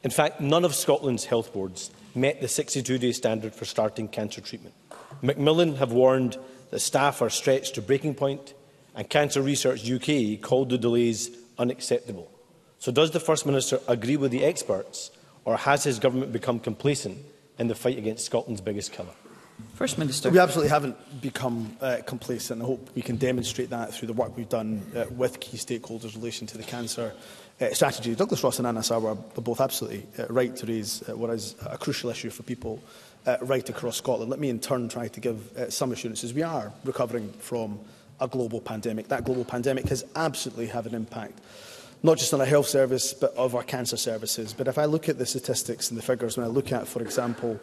In 0.04 0.12
fact, 0.12 0.42
none 0.42 0.66
of 0.66 0.76
Scotland's 0.76 1.24
health 1.26 1.54
boards 1.54 1.92
met 2.14 2.42
the 2.42 2.48
62-day 2.48 3.14
standard 3.14 3.54
for 3.56 3.64
starting 3.64 4.10
cancer 4.10 4.42
treatment. 4.42 4.76
Macmillan 5.22 5.76
have 5.78 5.94
warned 5.94 6.38
that 6.72 6.80
staff 6.80 7.22
are 7.22 7.30
stretched 7.30 7.76
to 7.76 7.82
breaking 7.82 8.16
point, 8.16 8.54
and 8.96 9.10
Cancer 9.10 9.42
Research 9.42 9.90
UK 9.90 10.42
called 10.42 10.70
the 10.70 10.78
delays 10.78 11.30
unacceptable. 11.58 12.30
So 12.80 12.92
does 12.92 13.12
the 13.12 13.20
First 13.22 13.46
Minister 13.46 13.80
agree 13.88 14.18
with 14.18 14.32
the 14.32 14.44
experts 14.44 15.12
Or 15.46 15.58
has 15.58 15.84
his 15.84 16.00
government 16.00 16.32
become 16.32 16.60
complacent 16.60 17.18
in 17.58 17.68
the 17.68 17.76
fight 17.76 17.98
against 17.98 18.26
Scotland's 18.26 18.62
biggest 18.62 18.92
killer? 18.92 19.10
First 19.76 19.98
Minister. 19.98 20.30
We 20.30 20.40
absolutely 20.40 20.70
haven't 20.70 21.22
become 21.22 21.76
uh, 21.82 21.98
complacent. 22.06 22.62
I 22.62 22.66
hope 22.66 22.90
we 22.96 23.02
can 23.02 23.18
demonstrate 23.18 23.70
that 23.70 23.94
through 23.94 24.08
the 24.08 24.14
work 24.14 24.36
we've 24.38 24.50
done 24.50 24.82
uh, 24.96 25.06
with 25.12 25.40
key 25.40 25.58
stakeholders 25.58 26.14
in 26.16 26.22
relation 26.22 26.48
to 26.48 26.58
the 26.58 26.64
cancer 26.64 27.14
uh, 27.60 27.70
strategy. 27.74 28.16
Douglas 28.16 28.44
Ross 28.44 28.58
and 28.58 28.68
Anna 28.68 28.82
Sauer 28.84 29.10
are 29.12 29.16
both 29.42 29.62
absolutely 29.62 30.06
uh, 30.18 30.28
right 30.32 30.56
to 30.58 30.66
raise 30.66 31.08
uh, 31.08 31.16
what 31.16 31.30
is 31.32 31.56
a 31.68 31.78
crucial 31.78 32.10
issue 32.10 32.30
for 32.32 32.44
people 32.44 32.82
uh, 33.28 33.38
right 33.42 33.68
across 33.70 33.98
Scotland. 33.98 34.30
Let 34.32 34.40
me 34.40 34.50
in 34.50 34.60
turn 34.60 34.90
try 34.90 35.08
to 35.08 35.20
give 35.20 35.56
uh, 35.56 35.70
some 35.70 35.92
assurances. 35.92 36.34
We 36.34 36.42
are 36.44 36.72
recovering 36.86 37.32
from 37.34 37.80
a 38.20 38.28
global 38.28 38.62
pandemic. 38.62 39.08
That 39.08 39.26
global 39.26 39.46
pandemic 39.46 39.90
has 39.90 40.06
absolutely 40.16 40.68
had 40.68 40.86
an 40.88 40.96
impact 40.96 41.40
not 42.04 42.18
just 42.18 42.34
on 42.34 42.42
our 42.42 42.48
health 42.48 42.68
service, 42.68 43.14
but 43.14 43.34
of 43.36 43.56
our 43.56 43.64
cancer 43.64 43.96
services. 43.98 44.54
But 44.54 44.68
if 44.68 44.78
I 44.78 44.86
look 44.86 45.08
at 45.10 45.18
the 45.18 45.26
statistics 45.26 45.90
and 45.90 45.98
the 45.98 46.02
figures, 46.04 46.36
when 46.38 46.46
I 46.46 46.50
look 46.50 46.72
at, 46.72 46.88
for 46.88 47.02
example, 47.02 47.60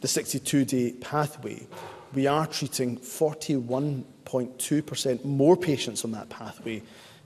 the 0.00 0.08
62-day 0.08 0.92
pathway, 1.00 1.66
we 2.14 2.26
are 2.26 2.46
treating 2.46 2.96
41.2% 2.98 5.24
more 5.24 5.56
patients 5.56 6.04
on 6.04 6.12
that 6.12 6.28
pathway 6.28 6.82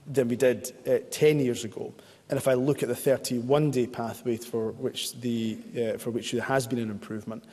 than 0.07 0.27
we 0.27 0.35
did 0.35 0.71
uh, 0.87 0.97
10 1.11 1.39
years 1.39 1.63
ago. 1.65 1.93
And 2.29 2.37
if 2.37 2.47
I 2.47 2.53
look 2.55 2.81
at 2.81 2.89
the 2.89 2.95
31-day 2.95 3.85
pathway 3.87 4.37
for 4.37 4.71
which, 4.71 5.13
the, 5.21 5.59
uh, 5.77 5.97
for 5.99 6.09
which 6.09 6.31
there 6.31 6.41
has 6.41 6.65
been 6.65 6.79
an 6.79 6.89
improvement, 6.89 7.43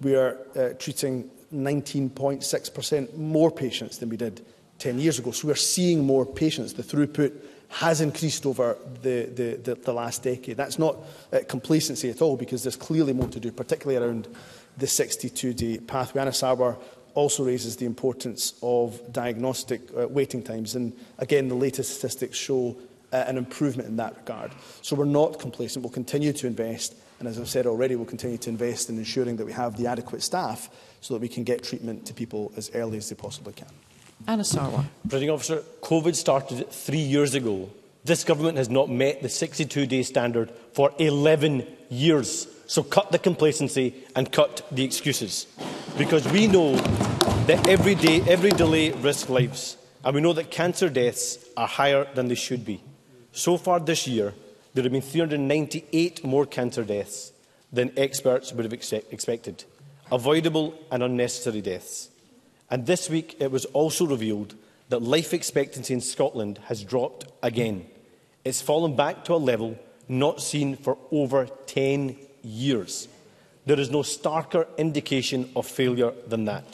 we 0.00 0.16
are 0.16 0.38
uh, 0.56 0.70
treating 0.78 1.28
19.6% 1.54 3.14
more 3.16 3.50
patients 3.50 3.98
than 3.98 4.08
we 4.08 4.16
did 4.16 4.42
10 4.78 4.98
years 4.98 5.18
ago. 5.18 5.30
So 5.32 5.48
we're 5.48 5.54
seeing 5.54 6.04
more 6.04 6.24
patients. 6.26 6.72
The 6.72 6.82
throughput 6.82 7.32
has 7.68 8.00
increased 8.00 8.46
over 8.46 8.76
the, 9.02 9.26
the, 9.34 9.54
the, 9.62 9.74
the 9.76 9.92
last 9.92 10.22
decade. 10.22 10.56
That's 10.56 10.78
not 10.78 10.96
uh, 11.32 11.38
complacency 11.48 12.10
at 12.10 12.22
all, 12.22 12.36
because 12.36 12.62
there's 12.62 12.76
clearly 12.76 13.12
more 13.12 13.28
to 13.28 13.40
do, 13.40 13.50
particularly 13.52 14.04
around 14.04 14.28
the 14.76 14.86
62-day 14.86 15.78
pathway. 15.80 16.20
Anna 16.22 16.32
Sauber 16.32 16.76
also 17.14 17.44
raises 17.44 17.76
the 17.76 17.86
importance 17.86 18.54
of 18.62 19.00
diagnostic 19.12 19.82
uh, 19.98 20.08
waiting 20.08 20.42
times. 20.42 20.74
And 20.74 20.92
again, 21.18 21.48
the 21.48 21.54
latest 21.54 21.92
statistics 21.98 22.36
show 22.36 22.76
uh, 23.12 23.16
an 23.28 23.36
improvement 23.38 23.88
in 23.88 23.96
that 23.96 24.16
regard. 24.16 24.50
So 24.82 24.96
we're 24.96 25.04
not 25.04 25.38
complacent. 25.38 25.84
We'll 25.84 25.92
continue 25.92 26.32
to 26.32 26.46
invest. 26.46 26.96
And 27.20 27.28
as 27.28 27.38
I've 27.38 27.48
said 27.48 27.66
already, 27.66 27.94
we'll 27.94 28.06
continue 28.06 28.38
to 28.38 28.50
invest 28.50 28.88
in 28.90 28.98
ensuring 28.98 29.36
that 29.36 29.46
we 29.46 29.52
have 29.52 29.76
the 29.76 29.86
adequate 29.86 30.22
staff 30.22 30.68
so 31.00 31.14
that 31.14 31.20
we 31.20 31.28
can 31.28 31.44
get 31.44 31.62
treatment 31.62 32.04
to 32.06 32.14
people 32.14 32.50
as 32.56 32.70
early 32.74 32.96
as 32.98 33.08
they 33.08 33.14
possibly 33.14 33.52
can. 33.52 33.68
Anna 34.26 34.42
Sarwa. 34.42 34.84
Presiding 35.06 35.30
officer, 35.30 35.58
COVID 35.82 36.14
started 36.16 36.70
three 36.70 36.98
years 36.98 37.34
ago. 37.34 37.68
This 38.04 38.24
government 38.24 38.58
has 38.58 38.68
not 38.68 38.90
met 38.90 39.22
the 39.22 39.28
62-day 39.28 40.02
standard 40.02 40.50
for 40.72 40.92
11 40.98 41.66
years. 41.90 42.46
So 42.66 42.82
cut 42.82 43.12
the 43.12 43.18
complacency 43.18 43.94
and 44.16 44.30
cut 44.30 44.66
the 44.70 44.84
excuses. 44.84 45.46
Because 45.98 46.26
we 46.30 46.46
know 46.46 46.74
that 47.46 47.66
every 47.68 47.94
day, 47.94 48.22
every 48.22 48.50
delay 48.50 48.92
risks 48.92 49.28
lives. 49.28 49.76
And 50.04 50.14
we 50.14 50.20
know 50.20 50.32
that 50.34 50.50
cancer 50.50 50.88
deaths 50.88 51.38
are 51.56 51.66
higher 51.66 52.06
than 52.14 52.28
they 52.28 52.34
should 52.34 52.64
be. 52.64 52.82
So 53.32 53.56
far 53.56 53.80
this 53.80 54.06
year, 54.06 54.34
there 54.72 54.82
have 54.82 54.92
been 54.92 55.02
398 55.02 56.24
more 56.24 56.46
cancer 56.46 56.84
deaths 56.84 57.32
than 57.72 57.92
experts 57.96 58.52
would 58.52 58.64
have 58.64 58.72
expected. 58.72 59.64
Avoidable 60.10 60.74
and 60.90 61.02
unnecessary 61.02 61.60
deaths. 61.60 62.10
And 62.74 62.86
this 62.86 63.08
week 63.08 63.36
it 63.40 63.52
was 63.52 63.66
also 63.66 64.04
revealed 64.04 64.56
that 64.88 65.00
life 65.00 65.32
expectancy 65.32 65.94
in 65.94 66.00
Scotland 66.00 66.58
has 66.64 66.82
dropped 66.82 67.24
again. 67.40 67.86
It's 68.44 68.60
fallen 68.60 68.96
back 68.96 69.24
to 69.26 69.34
a 69.36 69.36
level 69.36 69.78
not 70.08 70.40
seen 70.42 70.74
for 70.74 70.98
over 71.12 71.46
10 71.66 72.16
years. 72.42 73.06
There 73.64 73.78
is 73.78 73.92
no 73.92 74.00
starker 74.00 74.66
indication 74.76 75.52
of 75.54 75.66
failure 75.66 76.12
than 76.26 76.46
that. 76.46 76.64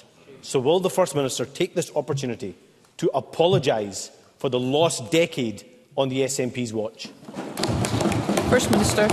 So 0.40 0.58
will 0.58 0.80
the 0.80 0.88
First 0.88 1.14
Minister 1.14 1.44
take 1.44 1.74
this 1.74 1.92
opportunity 1.94 2.54
to 2.96 3.10
apologise 3.12 4.10
for 4.38 4.48
the 4.48 4.58
lost 4.58 5.12
decade 5.12 5.64
on 5.98 6.08
the 6.08 6.20
SNP's 6.22 6.72
watch? 6.72 7.08
First 8.48 8.70
Minister 8.70 9.06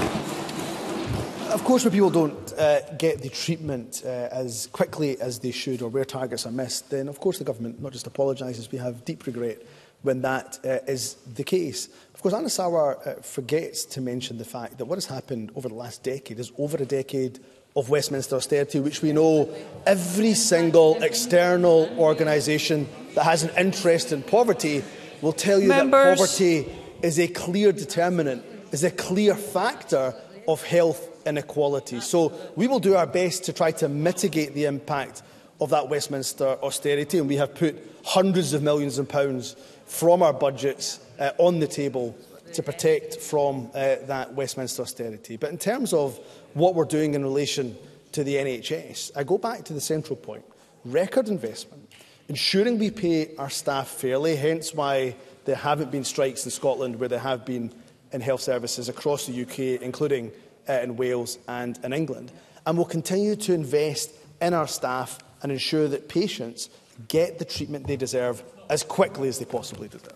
of 1.58 1.64
course, 1.64 1.84
when 1.86 1.92
people 1.94 2.12
don't 2.12 2.54
uh, 2.54 2.82
get 2.98 3.22
the 3.24 3.30
treatment 3.30 4.04
uh, 4.06 4.30
as 4.32 4.68
quickly 4.68 5.20
as 5.20 5.40
they 5.40 5.52
should 5.52 5.82
or 5.82 5.90
where 5.90 6.06
targets 6.06 6.46
are 6.46 6.52
missed, 6.52 6.90
then 6.92 7.08
of 7.10 7.20
course 7.20 7.40
the 7.40 7.44
government 7.44 7.82
not 7.82 7.92
just 7.92 8.06
apologises, 8.06 8.72
we 8.72 8.78
have 8.78 9.04
deep 9.06 9.26
regret 9.26 9.66
when 10.04 10.22
that 10.22 10.60
uh, 10.64 10.70
is 10.92 11.16
the 11.36 11.44
case. 11.44 11.90
Of 12.14 12.22
course, 12.22 12.36
Anna 12.36 12.50
Sauer 12.50 13.00
uh, 13.08 13.22
forgets 13.24 13.86
to 13.86 14.02
mention 14.02 14.38
the 14.38 14.46
fact 14.46 14.78
that 14.78 14.86
what 14.86 14.96
has 14.98 15.08
happened 15.08 15.52
over 15.56 15.68
the 15.68 15.74
last 15.76 16.04
decade 16.04 16.40
is 16.40 16.52
over 16.60 16.78
a 16.78 16.86
decade 16.86 17.40
of 17.76 17.90
Westminster 17.90 18.36
austerity, 18.36 18.80
which 18.80 19.02
we 19.02 19.12
know 19.12 19.50
every 19.88 20.36
single 20.36 21.02
external 21.02 21.90
organisation 22.00 22.88
that 23.16 23.24
has 23.24 23.44
an 23.44 23.50
interest 23.58 24.12
in 24.12 24.22
poverty 24.22 24.84
will 25.24 25.34
tell 25.34 25.60
you 25.60 25.70
Members. 25.70 25.92
that 25.92 26.18
poverty 26.28 26.72
is 27.02 27.20
a 27.20 27.28
clear 27.28 27.72
determinant, 27.72 28.46
is 28.72 28.84
a 28.84 28.92
clear 28.92 29.34
factor 29.36 30.14
of 30.48 30.64
health 30.64 31.16
inequality. 31.28 32.00
So 32.00 32.32
we 32.56 32.68
will 32.68 32.80
do 32.80 32.96
our 32.96 33.06
best 33.06 33.44
to 33.46 33.54
try 33.54 33.72
to 33.74 33.90
mitigate 33.90 34.54
the 34.54 34.66
impact 34.66 35.22
of 35.60 35.70
that 35.72 35.90
Westminster 35.90 36.58
austerity, 36.64 37.18
and 37.18 37.28
we 37.28 37.36
have 37.38 37.54
put 37.56 37.76
hundreds 38.06 38.54
of 38.54 38.64
millions 38.64 38.98
of 39.00 39.08
pounds 39.10 39.56
from 39.86 40.22
our 40.22 40.34
budgets 40.34 41.00
uh, 41.20 41.32
on 41.40 41.60
the 41.60 41.68
table 41.68 42.16
to 42.54 42.64
protect 42.64 43.18
from 43.18 43.70
uh, 43.74 43.96
that 44.04 44.34
Westminster 44.34 44.84
austerity. 44.84 45.36
But 45.36 45.50
in 45.52 45.58
terms 45.58 45.94
of 45.94 46.20
what 46.54 46.76
we're 46.76 46.86
doing 46.86 47.14
in 47.16 47.24
relation 47.24 47.76
to 48.14 48.24
the 48.24 48.36
NHS, 48.36 49.12
I 49.16 49.24
go 49.24 49.38
back 49.38 49.66
to 49.66 49.74
the 49.74 49.82
central 49.82 50.16
point. 50.16 50.46
Record 50.86 51.28
investment, 51.28 51.92
ensuring 52.30 52.78
we 52.78 52.92
pay 52.92 53.36
our 53.38 53.50
staff 53.50 53.88
fairly, 53.88 54.36
hence 54.36 54.74
why 54.74 55.16
there 55.46 55.56
haven't 55.56 55.92
been 55.92 56.04
strikes 56.04 56.46
in 56.46 56.52
Scotland 56.52 56.98
where 57.00 57.10
there 57.10 57.20
have 57.20 57.46
been 57.46 57.74
in 58.14 58.22
health 58.22 58.42
services 58.42 58.88
across 58.90 59.26
the 59.26 59.42
UK, 59.42 59.82
including 59.82 60.32
uh, 60.68 60.74
in 60.74 60.96
Wales 60.98 61.38
and 61.48 61.80
in 61.84 61.94
England. 61.94 62.32
And 62.66 62.78
we'll 62.78 62.86
continue 62.86 63.36
to 63.38 63.54
invest 63.54 64.12
in 64.42 64.54
our 64.54 64.68
staff 64.68 65.20
and 65.44 65.52
ensure 65.52 65.88
that 65.88 66.10
patients 66.10 66.70
get 67.08 67.40
the 67.40 67.46
treatment 67.46 67.88
they 67.88 67.96
deserve 67.96 68.44
as 68.70 68.84
quickly 68.84 69.30
as 69.30 69.40
they 69.40 69.46
possibly 69.46 69.88
deserve. 69.88 70.14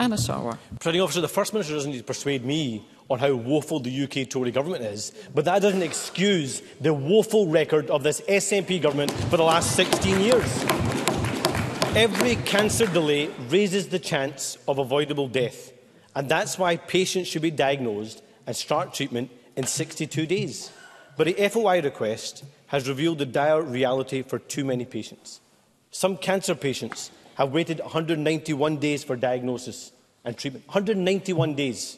Anna 0.00 0.16
Sarwar. 0.16 0.58
Presiding 0.80 1.02
officer, 1.02 1.20
the 1.20 1.28
First 1.28 1.52
Minister 1.52 1.74
doesn't 1.74 1.90
need 1.90 1.98
to 1.98 2.04
persuade 2.04 2.44
me 2.44 2.84
on 3.10 3.18
how 3.18 3.34
woeful 3.34 3.80
the 3.80 4.04
UK 4.04 4.28
Tory 4.28 4.50
government 4.50 4.82
is, 4.82 5.12
but 5.34 5.44
that 5.44 5.60
doesn't 5.60 5.82
excuse 5.82 6.62
the 6.80 6.94
woeful 6.94 7.48
record 7.48 7.90
of 7.90 8.02
this 8.02 8.20
SNP 8.22 8.80
government 8.80 9.10
for 9.28 9.36
the 9.36 9.42
last 9.44 9.72
16 9.76 10.20
years. 10.20 10.64
Every 11.94 12.36
cancer 12.36 12.86
delay 12.86 13.28
raises 13.48 13.88
the 13.88 13.98
chance 13.98 14.56
of 14.66 14.78
avoidable 14.78 15.28
death, 15.28 15.72
and 16.14 16.28
that's 16.28 16.58
why 16.58 16.76
patients 16.76 17.28
should 17.28 17.42
be 17.42 17.50
diagnosed 17.50 18.22
and 18.46 18.56
start 18.56 18.94
treatment 18.94 19.30
in 19.56 19.66
62 19.66 20.26
days. 20.26 20.70
But 21.16 21.26
the 21.36 21.48
FOI 21.48 21.80
request 21.82 22.44
has 22.68 22.88
revealed 22.88 23.18
the 23.18 23.26
dire 23.26 23.62
reality 23.62 24.22
for 24.22 24.38
too 24.38 24.64
many 24.64 24.84
patients. 24.84 25.40
Some 25.90 26.16
cancer 26.16 26.54
patients 26.54 27.10
have 27.36 27.52
waited 27.52 27.78
191 27.80 28.76
days 28.78 29.04
for 29.04 29.14
diagnosis 29.16 29.92
and 30.24 30.36
treatment. 30.36 30.66
191 30.66 31.54
days. 31.54 31.96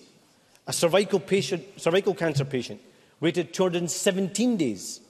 A 0.67 0.73
cervical, 0.73 1.21
patient, 1.21 1.65
cervical 1.77 2.15
cancer 2.15 2.45
patient 2.45 2.81
waited 3.21 3.55
217 3.55 4.57
days. 4.57 5.01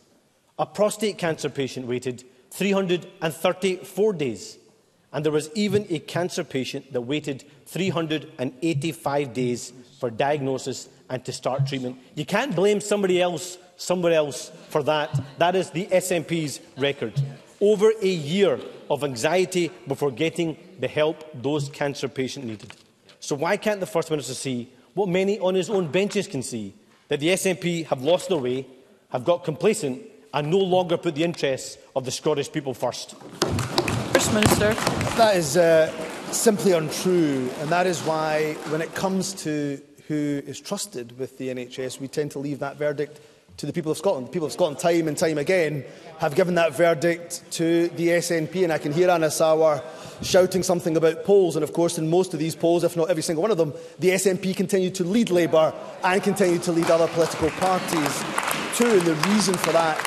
A 0.58 0.66
prostate 0.66 1.18
cancer 1.18 1.48
patient 1.48 1.86
waited 1.86 2.22
334 2.52 4.12
days. 4.12 4.58
And 5.12 5.24
there 5.24 5.32
was 5.32 5.50
even 5.54 5.86
a 5.90 5.98
cancer 5.98 6.44
patient 6.44 6.92
that 6.92 7.00
waited 7.00 7.42
385 7.66 9.32
days 9.34 9.72
for 9.98 10.10
diagnosis 10.10 10.88
and 11.08 11.24
to 11.24 11.32
start 11.32 11.66
treatment. 11.66 11.98
You 12.14 12.24
can't 12.24 12.54
blame 12.54 12.80
somebody 12.80 13.20
else 13.20 13.58
somewhere 13.78 14.14
else 14.14 14.50
for 14.70 14.82
that. 14.84 15.18
That 15.38 15.54
is 15.54 15.68
the 15.70 15.84
SNP's 15.86 16.60
record. 16.78 17.20
Over 17.60 17.92
a 18.02 18.06
year 18.08 18.58
of 18.90 19.04
anxiety 19.04 19.70
before 19.86 20.10
getting 20.10 20.56
the 20.80 20.88
help 20.88 21.24
those 21.42 21.68
cancer 21.68 22.08
patients 22.08 22.46
needed. 22.46 22.72
So 23.20 23.34
why 23.36 23.56
can't 23.58 23.80
the 23.80 23.86
First 23.86 24.10
Minister 24.10 24.32
see 24.34 24.70
what 24.94 25.08
many 25.10 25.38
on 25.40 25.54
his 25.54 25.68
own 25.68 25.88
benches 25.88 26.26
can 26.26 26.42
see, 26.42 26.72
that 27.08 27.20
the 27.20 27.28
SNP 27.28 27.84
have 27.88 28.00
lost 28.02 28.30
their 28.30 28.38
way, 28.38 28.66
have 29.10 29.24
got 29.26 29.44
complacent 29.44 30.02
and 30.32 30.50
no 30.50 30.56
longer 30.58 30.96
put 30.96 31.14
the 31.14 31.22
interests 31.24 31.76
of 31.94 32.04
the 32.06 32.10
Scottish 32.10 32.50
people 32.50 32.72
first? 32.72 33.14
First 34.14 34.32
Minister. 34.32 34.72
That 35.18 35.36
is 35.36 35.56
uh, 35.58 35.90
simply 36.32 36.72
untrue 36.72 37.50
and 37.58 37.68
that 37.68 37.86
is 37.86 38.00
why 38.04 38.54
when 38.70 38.80
it 38.80 38.94
comes 38.94 39.32
to 39.44 39.78
who 40.08 40.42
is 40.46 40.60
trusted 40.60 41.18
with 41.18 41.36
the 41.38 41.48
NHS, 41.48 42.00
we 42.00 42.08
tend 42.08 42.30
to 42.32 42.38
leave 42.38 42.60
that 42.60 42.76
verdict 42.76 43.20
to 43.56 43.66
the 43.66 43.72
people 43.72 43.90
of 43.90 43.98
Scotland. 43.98 44.28
The 44.28 44.30
people 44.30 44.46
of 44.46 44.52
Scotland, 44.52 44.78
time 44.78 45.08
and 45.08 45.16
time 45.16 45.38
again, 45.38 45.84
have 46.18 46.34
given 46.34 46.54
that 46.56 46.76
verdict 46.76 47.42
to 47.52 47.88
the 47.88 48.08
SNP, 48.08 48.62
and 48.64 48.72
I 48.72 48.78
can 48.78 48.92
hear 48.92 49.08
Anna 49.10 49.30
Sauer 49.30 49.82
shouting 50.22 50.62
something 50.62 50.96
about 50.96 51.24
polls. 51.24 51.56
And 51.56 51.64
of 51.64 51.72
course, 51.72 51.98
in 51.98 52.08
most 52.08 52.34
of 52.34 52.38
these 52.40 52.54
polls, 52.54 52.84
if 52.84 52.96
not 52.96 53.10
every 53.10 53.22
single 53.22 53.42
one 53.42 53.50
of 53.50 53.56
them, 53.56 53.72
the 53.98 54.10
SNP 54.10 54.56
continued 54.56 54.94
to 54.96 55.04
lead 55.04 55.30
Labour 55.30 55.74
and 56.04 56.22
continued 56.22 56.62
to 56.64 56.72
lead 56.72 56.90
other 56.90 57.08
political 57.08 57.50
parties 57.52 58.24
too. 58.76 58.86
And 58.86 59.02
the 59.02 59.14
reason 59.30 59.54
for 59.54 59.72
that, 59.72 59.98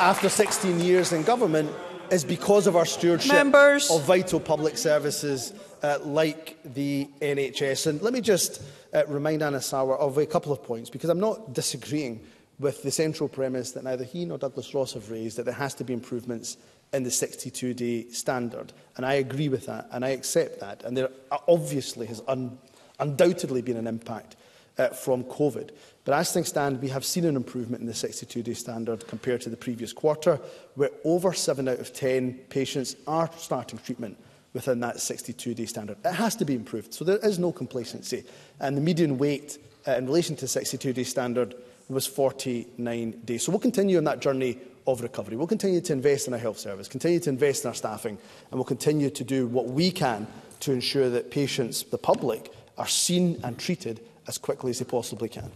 after 0.00 0.28
16 0.28 0.80
years 0.80 1.12
in 1.12 1.22
government, 1.22 1.70
is 2.10 2.24
because 2.24 2.66
of 2.66 2.74
our 2.74 2.86
stewardship 2.86 3.32
Members. 3.34 3.90
of 3.90 4.02
vital 4.04 4.40
public 4.40 4.78
services 4.78 5.52
uh, 5.82 5.98
like 6.02 6.58
the 6.64 7.06
NHS. 7.20 7.86
And 7.86 8.00
let 8.02 8.14
me 8.14 8.22
just 8.22 8.62
uh, 8.94 9.04
remind 9.06 9.42
Anna 9.42 9.60
Sauer 9.60 9.96
of 9.98 10.16
a 10.18 10.26
couple 10.26 10.52
of 10.52 10.62
points, 10.62 10.90
because 10.90 11.10
I'm 11.10 11.20
not 11.20 11.52
disagreeing 11.52 12.20
with 12.58 12.82
the 12.82 12.90
central 12.90 13.28
premise 13.28 13.72
that 13.72 13.84
neither 13.84 14.04
he 14.04 14.24
nor 14.24 14.38
Douglas 14.38 14.74
Ross 14.74 14.94
have 14.94 15.10
raised, 15.10 15.36
that 15.36 15.44
there 15.44 15.54
has 15.54 15.74
to 15.74 15.84
be 15.84 15.92
improvements 15.92 16.56
in 16.92 17.02
the 17.02 17.10
62-day 17.10 18.08
standard. 18.10 18.72
And 18.96 19.06
I 19.06 19.14
agree 19.14 19.48
with 19.48 19.66
that, 19.66 19.86
and 19.92 20.04
I 20.04 20.08
accept 20.10 20.58
that. 20.60 20.82
And 20.82 20.96
there 20.96 21.10
obviously 21.48 22.06
has 22.06 22.22
un 22.28 22.58
undoubtedly 23.00 23.62
been 23.62 23.76
an 23.76 23.86
impact 23.86 24.34
uh, 24.76 24.88
from 24.88 25.22
COVID. 25.24 25.70
But 26.04 26.14
as 26.18 26.32
things 26.32 26.48
stand, 26.48 26.82
we 26.82 26.88
have 26.88 27.04
seen 27.04 27.24
an 27.26 27.36
improvement 27.36 27.80
in 27.80 27.86
the 27.86 27.92
62-day 27.92 28.54
standard 28.54 29.06
compared 29.06 29.40
to 29.42 29.50
the 29.50 29.56
previous 29.56 29.92
quarter, 29.92 30.40
where 30.74 30.90
over 31.04 31.32
7 31.32 31.68
out 31.68 31.78
of 31.78 31.92
10 31.92 32.32
patients 32.48 32.96
are 33.06 33.30
starting 33.36 33.78
treatment 33.84 34.16
within 34.58 34.80
that 34.80 34.96
62-day 34.96 35.66
standard. 35.66 35.96
It 36.04 36.14
has 36.14 36.34
to 36.36 36.44
be 36.44 36.54
improved, 36.56 36.92
so 36.92 37.04
there 37.04 37.18
is 37.18 37.38
no 37.38 37.52
complacency. 37.52 38.24
And 38.58 38.76
the 38.76 38.80
median 38.80 39.16
wait 39.16 39.56
uh, 39.86 39.92
in 39.92 40.06
relation 40.06 40.34
to 40.34 40.46
the 40.46 40.48
62-day 40.60 41.04
standard 41.04 41.54
was 41.88 42.08
49 42.08 43.20
days. 43.24 43.44
So 43.44 43.52
we'll 43.52 43.60
continue 43.60 43.98
on 43.98 44.04
that 44.04 44.18
journey 44.18 44.58
of 44.88 45.00
recovery. 45.00 45.36
We'll 45.36 45.46
continue 45.46 45.80
to 45.80 45.92
invest 45.92 46.26
in 46.26 46.34
our 46.34 46.40
health 46.40 46.58
service, 46.58 46.88
continue 46.88 47.20
to 47.20 47.30
invest 47.30 47.62
in 47.62 47.68
our 47.68 47.74
staffing, 47.74 48.18
and 48.50 48.54
we'll 48.58 48.64
continue 48.64 49.10
to 49.10 49.22
do 49.22 49.46
what 49.46 49.66
we 49.66 49.92
can 49.92 50.26
to 50.60 50.72
ensure 50.72 51.08
that 51.10 51.30
patients, 51.30 51.84
the 51.84 51.96
public, 51.98 52.52
are 52.76 52.88
seen 52.88 53.38
and 53.44 53.56
treated 53.60 54.00
as 54.26 54.38
quickly 54.38 54.70
as 54.70 54.80
they 54.80 54.84
possibly 54.84 55.28
can. 55.28 55.52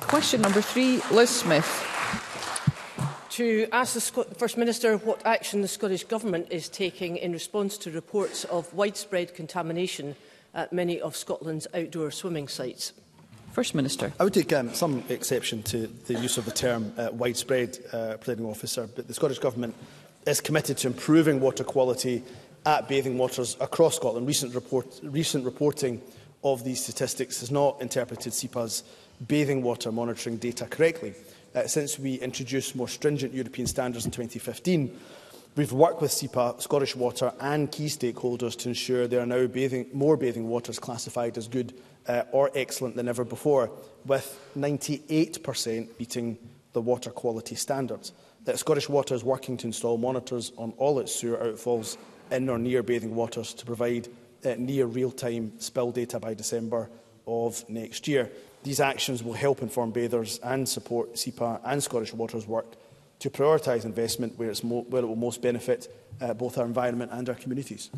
Question 0.00 0.40
number 0.40 0.62
three, 0.62 1.02
Liz 1.10 1.28
Smith 1.28 1.92
to 3.36 3.68
ask 3.70 3.92
the 3.92 4.00
Sc 4.00 4.14
First 4.38 4.56
Minister 4.56 4.96
what 4.96 5.20
action 5.26 5.60
the 5.60 5.68
Scottish 5.68 6.04
Government 6.04 6.46
is 6.50 6.70
taking 6.70 7.18
in 7.18 7.32
response 7.32 7.76
to 7.76 7.90
reports 7.90 8.44
of 8.44 8.72
widespread 8.72 9.34
contamination 9.34 10.16
at 10.54 10.72
many 10.72 10.98
of 11.02 11.14
Scotland's 11.14 11.66
outdoor 11.74 12.10
swimming 12.10 12.48
sites. 12.48 12.94
First 13.52 13.74
Minister. 13.74 14.10
I 14.18 14.24
would 14.24 14.32
take 14.32 14.50
um, 14.54 14.72
some 14.72 15.04
exception 15.10 15.62
to 15.64 15.86
the 16.06 16.14
use 16.18 16.38
of 16.38 16.46
the 16.46 16.50
term 16.50 16.94
uh, 16.96 17.10
widespread, 17.12 17.76
uh, 17.92 18.16
Presiding 18.18 18.46
Officer, 18.46 18.88
but 18.96 19.06
the 19.06 19.12
Scottish 19.12 19.38
Government 19.38 19.74
is 20.26 20.40
committed 20.40 20.78
to 20.78 20.86
improving 20.86 21.38
water 21.38 21.62
quality 21.62 22.22
at 22.64 22.88
bathing 22.88 23.18
waters 23.18 23.54
across 23.60 23.96
Scotland. 23.96 24.26
Recent, 24.26 24.54
report, 24.54 24.86
recent 25.02 25.44
reporting 25.44 26.00
of 26.42 26.64
these 26.64 26.82
statistics 26.82 27.40
has 27.40 27.50
not 27.50 27.76
interpreted 27.82 28.32
SEPA's 28.32 28.82
bathing 29.28 29.62
water 29.62 29.92
monitoring 29.92 30.38
data 30.38 30.64
correctly 30.64 31.12
uh, 31.56 31.66
since 31.66 31.98
we 31.98 32.14
introduced 32.16 32.76
more 32.76 32.86
stringent 32.88 33.32
European 33.32 33.66
standards 33.66 34.04
in 34.04 34.10
2015. 34.12 34.96
We've 35.56 35.72
worked 35.72 36.02
with 36.02 36.10
SEPA, 36.10 36.60
Scottish 36.60 36.94
Water 36.94 37.32
and 37.40 37.72
key 37.72 37.86
stakeholders 37.86 38.56
to 38.58 38.68
ensure 38.68 39.06
there 39.08 39.20
are 39.22 39.26
now 39.26 39.46
bathing, 39.46 39.86
more 39.94 40.18
bathing 40.18 40.48
waters 40.48 40.78
classified 40.78 41.38
as 41.38 41.48
good 41.48 41.72
uh, 42.06 42.24
or 42.30 42.50
excellent 42.54 42.94
than 42.94 43.08
ever 43.08 43.24
before, 43.24 43.70
with 44.04 44.38
98% 44.56 45.98
meeting 45.98 46.36
the 46.74 46.80
water 46.82 47.10
quality 47.10 47.54
standards. 47.54 48.12
That 48.44 48.56
uh, 48.56 48.58
Scottish 48.58 48.90
Water 48.90 49.14
is 49.14 49.24
working 49.24 49.56
to 49.56 49.66
install 49.68 49.96
monitors 49.96 50.52
on 50.58 50.74
all 50.76 50.98
its 50.98 51.12
sewer 51.14 51.38
outfalls 51.38 51.96
in 52.30 52.50
or 52.50 52.58
near 52.58 52.82
bathing 52.82 53.14
waters 53.14 53.54
to 53.54 53.64
provide 53.64 54.08
uh, 54.44 54.54
near 54.58 54.84
real-time 54.84 55.58
spill 55.58 55.90
data 55.90 56.20
by 56.20 56.34
December 56.34 56.90
of 57.26 57.64
next 57.68 58.06
year. 58.06 58.30
These 58.66 58.80
actions 58.80 59.22
will 59.22 59.32
help 59.34 59.62
inform 59.62 59.92
bathers 59.92 60.40
and 60.42 60.68
support 60.68 61.12
SEPA 61.14 61.60
and 61.64 61.80
Scottish 61.80 62.12
Water's 62.12 62.48
work 62.48 62.66
to 63.20 63.30
prioritise 63.30 63.84
investment 63.84 64.36
where, 64.40 64.50
it's 64.50 64.64
where, 64.64 65.02
it 65.02 65.06
will 65.06 65.14
most 65.14 65.40
benefit 65.40 65.86
uh, 66.20 66.34
both 66.34 66.58
our 66.58 66.64
environment 66.66 67.12
and 67.14 67.28
our 67.28 67.36
communities. 67.36 67.90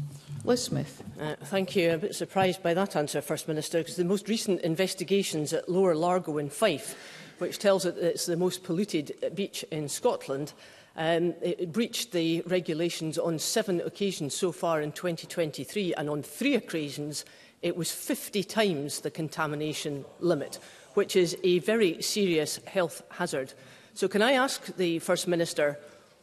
Liz 0.44 0.62
Smith. 0.62 1.02
Uh, 1.18 1.36
thank 1.44 1.74
you. 1.74 1.88
I'm 1.88 1.94
a 1.94 1.98
bit 1.98 2.14
surprised 2.14 2.62
by 2.62 2.74
that 2.74 2.96
answer, 2.96 3.22
First 3.22 3.48
Minister, 3.48 3.78
because 3.78 3.96
the 3.96 4.04
most 4.04 4.28
recent 4.28 4.60
investigations 4.60 5.54
at 5.54 5.70
Lower 5.70 5.94
Largo 5.94 6.36
in 6.36 6.50
Fife, 6.50 6.94
which 7.38 7.58
tells 7.58 7.86
it 7.86 7.94
that 7.94 8.04
it's 8.04 8.26
the 8.26 8.36
most 8.36 8.62
polluted 8.62 9.14
beach 9.34 9.64
in 9.70 9.88
Scotland, 9.88 10.52
um, 10.96 11.32
it 11.40 11.72
breached 11.72 12.12
the 12.12 12.42
regulations 12.42 13.16
on 13.16 13.38
seven 13.38 13.80
occasions 13.86 14.34
so 14.34 14.52
far 14.52 14.82
in 14.82 14.92
2023 14.92 15.94
and 15.94 16.10
on 16.10 16.22
three 16.22 16.56
occasions 16.56 17.24
it 17.62 17.76
was 17.76 17.90
50 17.90 18.44
times 18.44 19.00
the 19.00 19.10
contamination 19.10 20.04
limit, 20.20 20.58
which 20.94 21.16
is 21.16 21.36
a 21.42 21.58
very 21.60 22.00
serious 22.02 22.58
health 22.66 23.02
hazard. 23.10 23.52
So 23.94 24.08
can 24.08 24.22
I 24.22 24.32
ask 24.32 24.76
the 24.76 25.00
First 25.00 25.26
Minister 25.26 25.78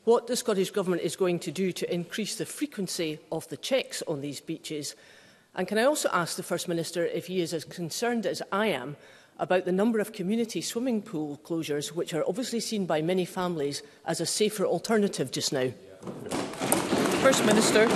what 0.05 0.27
the 0.27 0.35
Scottish 0.35 0.71
Government 0.71 1.01
is 1.01 1.15
going 1.15 1.39
to 1.39 1.51
do 1.51 1.71
to 1.73 1.93
increase 1.93 2.35
the 2.35 2.45
frequency 2.45 3.19
of 3.31 3.47
the 3.49 3.57
checks 3.57 4.01
on 4.07 4.21
these 4.21 4.39
beaches? 4.39 4.95
And 5.55 5.67
can 5.67 5.77
I 5.77 5.83
also 5.83 6.09
ask 6.13 6.37
the 6.37 6.43
First 6.43 6.67
Minister 6.67 7.05
if 7.05 7.27
he 7.27 7.41
is 7.41 7.53
as 7.53 7.65
concerned 7.65 8.25
as 8.25 8.41
I 8.51 8.67
am 8.67 8.95
about 9.37 9.65
the 9.65 9.71
number 9.71 9.99
of 9.99 10.13
community 10.13 10.61
swimming 10.61 11.01
pool 11.01 11.41
closures, 11.43 11.89
which 11.89 12.13
are 12.13 12.23
obviously 12.27 12.61
seen 12.61 12.85
by 12.85 13.01
many 13.01 13.25
families 13.25 13.83
as 14.05 14.21
a 14.21 14.25
safer 14.25 14.65
alternative 14.65 15.31
just 15.31 15.51
now? 15.51 15.69
First 17.21 17.45
Minister 17.45 17.89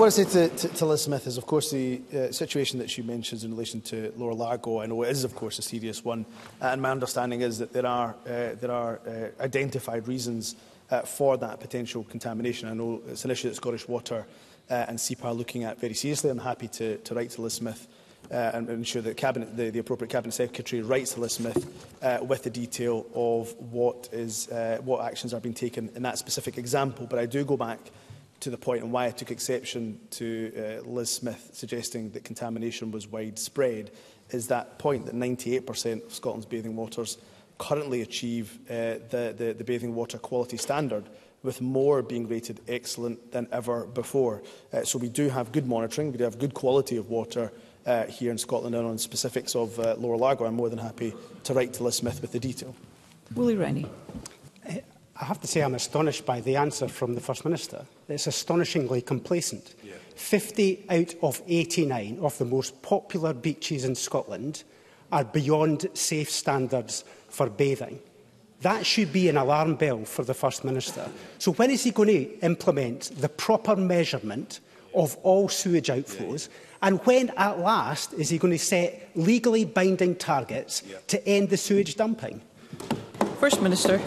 what 0.00 0.06
I 0.06 0.22
say 0.24 0.48
to, 0.48 0.56
to, 0.56 0.68
to 0.68 0.86
Liz 0.86 1.02
Smith 1.02 1.26
is, 1.26 1.36
of 1.36 1.44
course, 1.44 1.70
the 1.70 2.00
uh, 2.16 2.32
situation 2.32 2.78
that 2.78 2.88
she 2.88 3.02
mentions 3.02 3.44
in 3.44 3.50
relation 3.50 3.82
to 3.82 4.14
Laura 4.16 4.34
Largo, 4.34 4.80
I 4.80 4.86
know 4.86 5.02
it 5.02 5.10
is, 5.10 5.24
of 5.24 5.34
course, 5.36 5.58
a 5.58 5.62
serious 5.62 6.02
one, 6.02 6.24
uh, 6.62 6.68
and 6.68 6.80
my 6.80 6.90
understanding 6.90 7.42
is 7.42 7.58
that 7.58 7.74
there 7.74 7.84
are, 7.86 8.16
uh, 8.24 8.54
there 8.58 8.70
are 8.72 8.98
uh, 9.06 9.42
identified 9.42 10.08
reasons 10.08 10.56
uh, 10.90 11.02
for 11.02 11.36
that 11.36 11.60
potential 11.60 12.02
contamination. 12.04 12.70
I 12.70 12.72
know 12.72 13.02
it's 13.08 13.26
an 13.26 13.30
issue 13.30 13.50
that 13.50 13.56
Scottish 13.56 13.86
Water 13.88 14.26
uh, 14.70 14.86
and 14.88 14.98
SEPA 14.98 15.26
are 15.26 15.34
looking 15.34 15.64
at 15.64 15.78
very 15.78 15.92
seriously. 15.92 16.30
I'm 16.30 16.38
happy 16.38 16.68
to, 16.68 16.96
to 16.96 17.14
write 17.14 17.28
to 17.32 17.42
Liz 17.42 17.52
Smith 17.52 17.86
uh, 18.30 18.34
and 18.54 18.70
ensure 18.70 19.02
that 19.02 19.18
cabinet, 19.18 19.54
the, 19.54 19.68
the 19.68 19.80
appropriate 19.80 20.10
Cabinet 20.10 20.32
Secretary 20.32 20.80
writes 20.80 21.12
to 21.12 21.20
Liz 21.20 21.34
Smith 21.34 21.94
uh, 22.00 22.24
with 22.24 22.42
the 22.42 22.48
detail 22.48 23.04
of 23.14 23.54
what, 23.70 24.08
is, 24.12 24.48
uh, 24.48 24.78
what 24.82 25.04
actions 25.04 25.34
are 25.34 25.40
being 25.40 25.54
taken 25.54 25.90
in 25.94 26.04
that 26.04 26.16
specific 26.16 26.56
example. 26.56 27.06
But 27.06 27.18
I 27.18 27.26
do 27.26 27.44
go 27.44 27.58
back 27.58 27.80
to 28.40 28.50
the 28.50 28.58
point 28.58 28.82
and 28.82 28.92
why 28.92 29.06
I 29.06 29.10
took 29.10 29.30
exception 29.30 30.00
to 30.12 30.80
uh, 30.84 30.88
Liz 30.88 31.10
Smith 31.10 31.50
suggesting 31.52 32.10
that 32.12 32.24
contamination 32.24 32.90
was 32.90 33.06
widespread 33.06 33.90
is 34.30 34.48
that 34.48 34.78
point 34.78 35.06
that 35.06 35.14
98% 35.14 36.04
of 36.06 36.14
Scotland's 36.14 36.46
bathing 36.46 36.74
waters 36.74 37.18
currently 37.58 38.00
achieve 38.00 38.58
uh, 38.70 38.96
the, 39.10 39.34
the, 39.36 39.54
the 39.56 39.64
bathing 39.64 39.94
water 39.94 40.18
quality 40.18 40.56
standard 40.56 41.04
with 41.42 41.60
more 41.60 42.02
being 42.02 42.28
rated 42.28 42.60
excellent 42.68 43.30
than 43.32 43.46
ever 43.52 43.84
before. 43.86 44.42
Uh, 44.72 44.82
so 44.84 44.98
we 44.98 45.08
do 45.08 45.28
have 45.28 45.52
good 45.52 45.66
monitoring, 45.66 46.10
we 46.12 46.18
do 46.18 46.24
have 46.24 46.38
good 46.38 46.54
quality 46.54 46.96
of 46.96 47.08
water 47.10 47.52
uh, 47.86 48.04
here 48.06 48.30
in 48.30 48.38
Scotland 48.38 48.74
and 48.74 48.86
on 48.86 48.98
specifics 48.98 49.54
of 49.54 49.78
uh, 49.78 49.94
Lower 49.98 50.16
Largo. 50.16 50.44
I'm 50.44 50.54
more 50.54 50.68
than 50.70 50.78
happy 50.78 51.14
to 51.44 51.54
write 51.54 51.72
to 51.74 51.82
Liz 51.84 51.96
Smith 51.96 52.20
with 52.22 52.32
the 52.32 52.38
detail. 52.40 52.74
Willie 53.34 53.56
Rennie. 53.56 53.86
I 55.20 55.26
have 55.26 55.40
to 55.42 55.46
say 55.46 55.60
I'm 55.60 55.74
astonished 55.74 56.24
by 56.24 56.40
the 56.40 56.56
answer 56.56 56.88
from 56.88 57.14
the 57.14 57.20
First 57.20 57.44
Minister. 57.44 57.84
It's 58.08 58.26
astonishingly 58.26 59.02
complacent. 59.02 59.74
Yeah. 59.84 59.92
50 60.16 60.86
out 60.88 61.14
of 61.22 61.42
89 61.46 62.18
of 62.22 62.38
the 62.38 62.46
most 62.46 62.80
popular 62.80 63.34
beaches 63.34 63.84
in 63.84 63.94
Scotland 63.94 64.64
are 65.12 65.24
beyond 65.24 65.86
safe 65.92 66.30
standards 66.30 67.04
for 67.28 67.50
bathing. 67.50 67.98
That 68.62 68.86
should 68.86 69.12
be 69.12 69.28
an 69.28 69.36
alarm 69.36 69.74
bell 69.74 70.04
for 70.06 70.24
the 70.24 70.32
First 70.32 70.64
Minister. 70.64 71.06
So 71.38 71.52
when 71.52 71.70
is 71.70 71.84
he 71.84 71.90
going 71.90 72.08
to 72.08 72.38
implement 72.40 73.10
the 73.20 73.28
proper 73.28 73.76
measurement 73.76 74.60
of 74.94 75.16
all 75.22 75.50
sewage 75.50 75.88
outflows? 75.88 76.48
Yeah. 76.48 76.56
And 76.88 77.04
when, 77.06 77.28
at 77.36 77.58
last, 77.58 78.14
is 78.14 78.30
he 78.30 78.38
going 78.38 78.52
to 78.52 78.58
set 78.58 79.10
legally 79.14 79.66
binding 79.66 80.16
targets 80.16 80.82
yeah. 80.88 80.96
to 81.08 81.28
end 81.28 81.50
the 81.50 81.58
sewage 81.58 81.96
dumping? 81.96 82.40
First 83.38 83.60
Minister. 83.60 84.00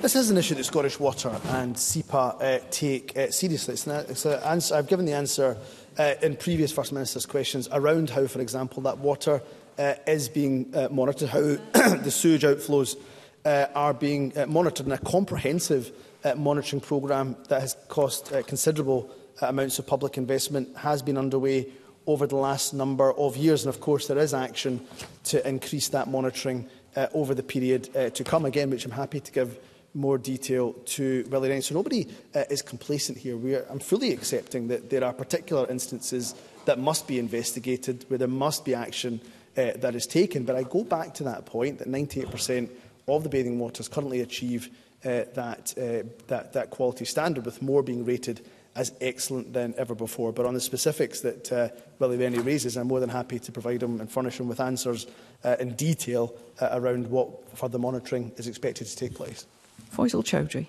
This 0.00 0.16
is 0.16 0.30
an 0.30 0.38
issue 0.38 0.54
that 0.54 0.64
Scottish 0.64 0.98
Water 0.98 1.38
and 1.50 1.76
SEPA 1.76 2.16
uh, 2.40 2.60
take 2.70 3.14
uh, 3.18 3.30
seriously. 3.30 3.74
It's 3.74 3.86
an, 3.86 4.06
it's 4.08 4.24
an 4.24 4.42
answer, 4.44 4.74
I've 4.74 4.86
given 4.88 5.04
the 5.04 5.12
answer 5.12 5.58
uh, 5.98 6.14
in 6.22 6.36
previous 6.36 6.72
First 6.72 6.90
Minister's 6.90 7.26
questions 7.26 7.68
around 7.70 8.08
how, 8.08 8.26
for 8.26 8.40
example, 8.40 8.82
that 8.84 8.96
water 8.96 9.42
uh, 9.78 9.92
is 10.06 10.30
being 10.30 10.74
uh, 10.74 10.88
monitored, 10.90 11.28
how 11.28 11.40
the 11.74 12.10
sewage 12.10 12.44
outflows 12.44 12.96
uh, 13.44 13.66
are 13.74 13.92
being 13.92 14.32
uh, 14.38 14.46
monitored 14.46 14.86
in 14.86 14.92
a 14.92 14.96
comprehensive 14.98 15.92
uh, 16.24 16.34
monitoring 16.34 16.80
programme 16.80 17.36
that 17.50 17.60
has 17.60 17.76
cost 17.88 18.32
uh, 18.32 18.42
considerable 18.44 19.10
uh, 19.42 19.48
amounts 19.48 19.78
of 19.78 19.86
public 19.86 20.16
investment 20.16 20.74
has 20.78 21.02
been 21.02 21.18
underway 21.18 21.66
over 22.06 22.26
the 22.26 22.36
last 22.36 22.72
number 22.72 23.12
of 23.12 23.36
years. 23.36 23.66
And 23.66 23.74
of 23.74 23.82
course, 23.82 24.06
there 24.06 24.16
is 24.18 24.32
action 24.32 24.80
to 25.24 25.46
increase 25.46 25.90
that 25.90 26.08
monitoring 26.08 26.70
uh, 26.96 27.08
over 27.12 27.34
the 27.34 27.42
period 27.42 27.94
uh, 27.94 28.08
to 28.08 28.24
come 28.24 28.46
again, 28.46 28.70
which 28.70 28.86
I'm 28.86 28.90
happy 28.92 29.20
to 29.20 29.30
give 29.30 29.58
more 29.94 30.18
detail 30.18 30.72
to 30.84 31.24
Willie 31.30 31.48
Ryan. 31.50 31.62
So 31.62 31.74
nobody 31.74 32.06
uh, 32.34 32.44
is 32.50 32.62
complacent 32.62 33.18
here. 33.18 33.36
We 33.36 33.54
are, 33.56 33.66
I'm 33.70 33.80
fully 33.80 34.12
accepting 34.12 34.68
that 34.68 34.88
there 34.90 35.04
are 35.04 35.12
particular 35.12 35.68
instances 35.68 36.34
that 36.64 36.78
must 36.78 37.08
be 37.08 37.18
investigated, 37.18 38.04
where 38.08 38.18
there 38.18 38.28
must 38.28 38.64
be 38.64 38.74
action 38.74 39.20
uh, 39.56 39.72
that 39.76 39.94
is 39.94 40.06
taken. 40.06 40.44
But 40.44 40.56
I 40.56 40.62
go 40.62 40.84
back 40.84 41.14
to 41.14 41.24
that 41.24 41.46
point 41.46 41.78
that 41.80 41.88
98% 41.88 42.70
of 43.08 43.22
the 43.22 43.28
bathing 43.28 43.58
waters 43.58 43.88
currently 43.88 44.20
achieve 44.20 44.68
uh, 45.04 45.24
that, 45.34 45.74
uh, 45.78 46.06
that, 46.28 46.52
that 46.52 46.70
quality 46.70 47.04
standard, 47.04 47.44
with 47.46 47.62
more 47.62 47.82
being 47.82 48.04
rated 48.04 48.44
as 48.76 48.92
excellent 49.00 49.52
than 49.52 49.74
ever 49.76 49.96
before. 49.96 50.30
But 50.32 50.46
on 50.46 50.54
the 50.54 50.60
specifics 50.60 51.20
that 51.22 51.50
uh, 51.50 51.68
Willie 51.98 52.18
Rennie 52.18 52.38
raises, 52.38 52.76
I'm 52.76 52.86
more 52.86 53.00
than 53.00 53.08
happy 53.08 53.40
to 53.40 53.50
provide 53.50 53.82
him 53.82 53.98
and 53.98 54.08
furnish 54.12 54.38
him 54.38 54.46
with 54.46 54.60
answers 54.60 55.08
uh, 55.42 55.56
in 55.58 55.74
detail 55.74 56.32
uh, 56.60 56.68
around 56.72 57.08
what 57.10 57.58
further 57.58 57.78
monitoring 57.78 58.30
is 58.36 58.46
expected 58.46 58.86
to 58.86 58.96
take 58.96 59.14
place. 59.14 59.46
Faisal 59.94 60.22
Chowdhury. 60.24 60.66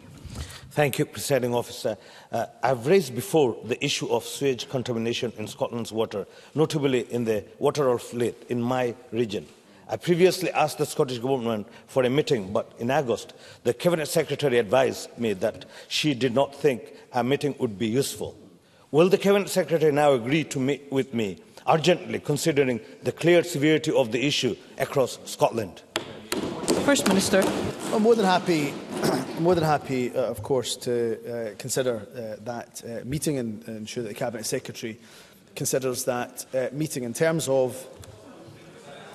Thank 0.72 1.00
you, 1.00 1.06
Presiding 1.06 1.54
Officer. 1.54 1.98
Uh, 2.32 2.46
I've 2.64 2.88
raised 2.88 3.14
before 3.14 3.58
the 3.66 3.84
issue 3.84 4.08
of 4.10 4.24
sewage 4.24 4.70
contamination 4.70 5.34
in 5.38 5.48
Scotland's 5.48 5.92
water, 5.92 6.26
notably 6.56 7.02
in 7.12 7.26
the 7.26 7.44
Waterall 7.60 7.98
Fleet 7.98 8.36
in 8.48 8.62
my 8.62 8.96
region. 9.12 9.46
I 9.90 9.98
previously 9.98 10.50
asked 10.52 10.78
the 10.78 10.86
Scottish 10.86 11.18
Government 11.20 11.68
for 11.88 12.04
a 12.04 12.10
meeting, 12.10 12.54
but 12.54 12.72
in 12.80 12.90
August, 12.90 13.34
the 13.66 13.74
Cabinet 13.74 14.06
Secretary 14.08 14.60
advised 14.60 15.16
me 15.18 15.34
that 15.34 15.66
she 15.90 16.14
did 16.14 16.34
not 16.34 16.56
think 16.56 16.84
a 17.12 17.22
meeting 17.22 17.54
would 17.60 17.78
be 17.78 17.88
useful. 17.88 18.38
Will 18.92 19.10
the 19.10 19.18
Cabinet 19.18 19.50
Secretary 19.50 19.92
now 19.92 20.14
agree 20.14 20.46
to 20.46 20.60
meet 20.60 20.90
with 20.92 21.14
me 21.14 21.40
urgently, 21.68 22.20
considering 22.20 22.80
the 23.04 23.12
clear 23.12 23.44
severity 23.44 23.92
of 23.94 24.14
the 24.14 24.26
issue 24.26 24.56
across 24.78 25.20
Scotland? 25.26 25.82
First 26.86 27.10
Minister. 27.10 27.44
I'm 27.92 28.02
more 28.04 28.16
than 28.16 28.26
happy 28.26 28.74
more 29.42 29.56
than 29.56 29.64
happy, 29.64 30.12
uh, 30.16 30.22
of 30.24 30.44
course, 30.44 30.76
to 30.76 31.18
uh, 31.26 31.56
consider 31.58 31.96
uh, 32.16 32.42
that 32.46 32.82
uh, 32.86 33.00
meeting 33.06 33.38
and, 33.40 33.68
ensure 33.68 34.04
that 34.04 34.10
the 34.10 34.16
Cabinet 34.16 34.46
Secretary 34.46 35.00
considers 35.56 36.06
that 36.06 36.46
uh, 36.54 36.68
meeting 36.72 37.04
in 37.04 37.14
terms 37.14 37.50
of 37.50 37.76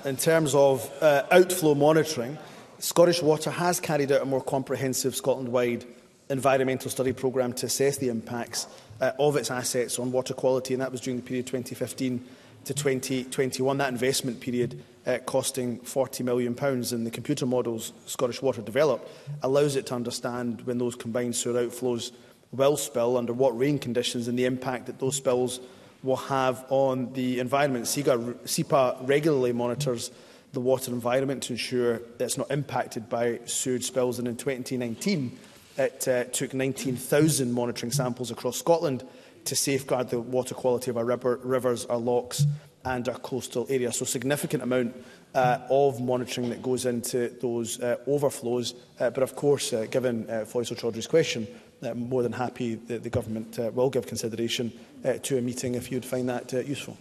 in 0.04 0.16
terms 0.16 0.54
of 0.54 0.88
uh, 1.00 1.22
outflow 1.30 1.74
monitoring. 1.74 2.38
Scottish 2.78 3.22
Water 3.22 3.50
has 3.50 3.80
carried 3.80 4.12
out 4.12 4.22
a 4.22 4.26
more 4.26 4.42
comprehensive 4.42 5.16
Scotland-wide 5.16 5.84
environmental 6.28 6.90
study 6.90 7.12
programme 7.12 7.52
to 7.54 7.66
assess 7.66 7.96
the 7.96 8.08
impacts 8.10 8.66
uh, 9.00 9.12
of 9.18 9.36
its 9.36 9.50
assets 9.50 9.98
on 9.98 10.12
water 10.12 10.34
quality, 10.34 10.74
and 10.74 10.80
that 10.82 10.92
was 10.92 11.00
during 11.00 11.16
the 11.16 11.22
period 11.22 11.46
2015 11.46 12.24
to 12.66 12.74
2021. 12.74 13.78
That 13.78 13.88
investment 13.92 14.40
period 14.40 14.82
uh, 15.06 15.18
costing 15.18 15.78
£40 15.80 16.24
million, 16.24 16.54
pounds, 16.54 16.92
in 16.92 17.04
the 17.04 17.10
computer 17.10 17.46
models 17.46 17.92
Scottish 18.06 18.42
Water 18.42 18.60
develop 18.60 19.08
allows 19.42 19.76
it 19.76 19.86
to 19.86 19.94
understand 19.94 20.62
when 20.62 20.78
those 20.78 20.96
combined 20.96 21.36
sewer 21.36 21.60
outflows 21.62 22.10
will 22.52 22.76
spill, 22.76 23.16
under 23.16 23.32
what 23.32 23.56
rain 23.56 23.78
conditions, 23.78 24.26
and 24.28 24.38
the 24.38 24.44
impact 24.46 24.86
that 24.86 24.98
those 24.98 25.14
spills 25.16 25.60
will 26.02 26.16
have 26.16 26.64
on 26.68 27.12
the 27.14 27.38
environment. 27.40 27.84
CIGA, 27.86 28.96
regularly 29.08 29.52
monitors 29.52 30.10
the 30.52 30.60
water 30.60 30.90
environment 30.90 31.42
to 31.44 31.52
ensure 31.52 31.98
that 32.18 32.24
it's 32.24 32.38
not 32.38 32.50
impacted 32.50 33.08
by 33.08 33.38
sewage 33.44 33.84
spills, 33.84 34.18
and 34.18 34.26
in 34.26 34.36
2019 34.36 35.38
it 35.78 36.08
uh, 36.08 36.24
took 36.24 36.52
19,000 36.54 37.52
monitoring 37.52 37.92
samples 37.92 38.30
across 38.32 38.58
Scotland 38.58 39.04
to 39.46 39.56
safeguard 39.56 40.10
the 40.10 40.20
water 40.20 40.54
quality 40.54 40.90
of 40.90 40.96
our 40.98 41.04
river, 41.04 41.40
rivers, 41.42 41.86
our 41.86 41.96
locks 41.96 42.44
and 42.84 43.08
our 43.08 43.18
coastal 43.18 43.66
areas. 43.68 43.96
So 43.96 44.04
significant 44.04 44.62
amount 44.62 44.94
uh, 45.34 45.58
of 45.70 46.00
monitoring 46.00 46.50
that 46.50 46.62
goes 46.62 46.86
into 46.86 47.30
those 47.40 47.80
uh, 47.80 47.96
overflows. 48.06 48.74
Uh, 49.00 49.10
but 49.10 49.22
of 49.22 49.34
course, 49.34 49.72
uh, 49.72 49.86
given 49.90 50.28
uh, 50.30 50.44
Faisal 50.48 50.78
Chaudhry's 50.78 51.06
question, 51.08 51.46
uh, 51.82 51.94
more 51.94 52.22
than 52.22 52.32
happy 52.32 52.74
that 52.76 53.02
the 53.02 53.10
government 53.10 53.58
uh, 53.58 53.70
will 53.74 53.90
give 53.90 54.06
consideration 54.06 54.72
uh, 55.04 55.14
to 55.22 55.36
a 55.36 55.40
meeting 55.40 55.74
if 55.74 55.90
you'd 55.92 56.04
find 56.04 56.28
that 56.28 56.54
uh, 56.54 56.58
useful. 56.60 56.96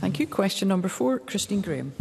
Thank 0.00 0.18
you. 0.20 0.26
Question 0.26 0.68
number 0.68 0.88
four, 0.88 1.18
Christine 1.18 1.60
Graham. 1.60 1.92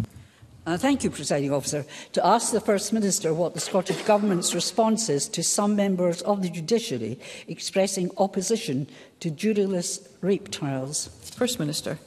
Uh, 0.67 0.75
thank 0.75 1.03
you, 1.03 1.11
Presiding 1.11 1.51
Officer. 1.53 1.85
To 2.13 2.25
ask 2.25 2.51
the 2.51 2.59
First 2.59 2.91
Minister 2.91 3.35
what 3.35 3.53
the 3.53 3.59
Scottish 3.59 4.01
Government's 4.01 4.55
response 4.55 5.09
is 5.09 5.27
to 5.29 5.43
some 5.43 5.75
members 5.75 6.23
of 6.23 6.41
the 6.41 6.49
judiciary 6.49 7.19
expressing 7.47 8.09
opposition 8.17 8.87
to 9.19 9.29
juryless 9.29 10.07
rape 10.21 10.49
trials. 10.49 11.09
First 11.37 11.59
Minister. 11.59 11.99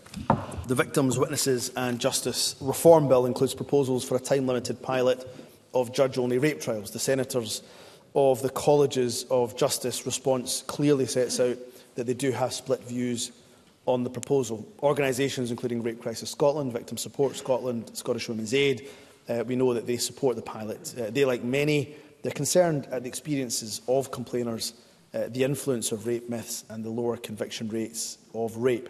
The 0.66 0.74
Victims, 0.74 1.16
Witnesses 1.20 1.70
and 1.76 2.00
Justice 2.00 2.56
Reform 2.60 3.06
Bill 3.06 3.26
includes 3.26 3.54
proposals 3.54 4.02
for 4.04 4.16
a 4.16 4.20
time-limited 4.20 4.82
pilot 4.82 5.24
of 5.72 5.94
judge-only 5.94 6.38
rape 6.38 6.60
trials. 6.60 6.90
The 6.90 6.98
Senators 6.98 7.62
of 8.16 8.42
the 8.42 8.50
Colleges 8.50 9.24
of 9.30 9.56
Justice 9.56 10.04
response 10.04 10.64
clearly 10.66 11.06
sets 11.06 11.38
out 11.38 11.58
that 11.94 12.08
they 12.08 12.14
do 12.14 12.32
have 12.32 12.52
split 12.52 12.82
views 12.82 13.30
on 13.88 14.04
the 14.04 14.10
proposal. 14.10 14.70
Organisations 14.82 15.50
including 15.50 15.82
Rape 15.82 16.00
Crisis 16.00 16.30
Scotland, 16.30 16.72
Victim 16.72 16.98
Support 16.98 17.36
Scotland, 17.36 17.90
Scottish 17.94 18.28
Women's 18.28 18.52
Aid, 18.54 18.86
uh, 19.28 19.44
we 19.46 19.56
know 19.56 19.74
that 19.74 19.86
they 19.86 19.96
support 19.96 20.36
the 20.36 20.42
pilot. 20.42 20.94
Uh, 20.98 21.10
they, 21.10 21.24
like 21.24 21.42
many, 21.42 21.94
they're 22.22 22.32
concerned 22.32 22.86
at 22.90 23.02
the 23.02 23.08
experiences 23.08 23.80
of 23.88 24.10
complainers, 24.10 24.74
uh, 25.14 25.24
the 25.28 25.42
influence 25.44 25.90
of 25.90 26.06
rape 26.06 26.28
myths 26.30 26.64
and 26.70 26.84
the 26.84 26.90
lower 26.90 27.16
conviction 27.16 27.68
rates 27.68 28.18
of 28.34 28.56
rape. 28.58 28.88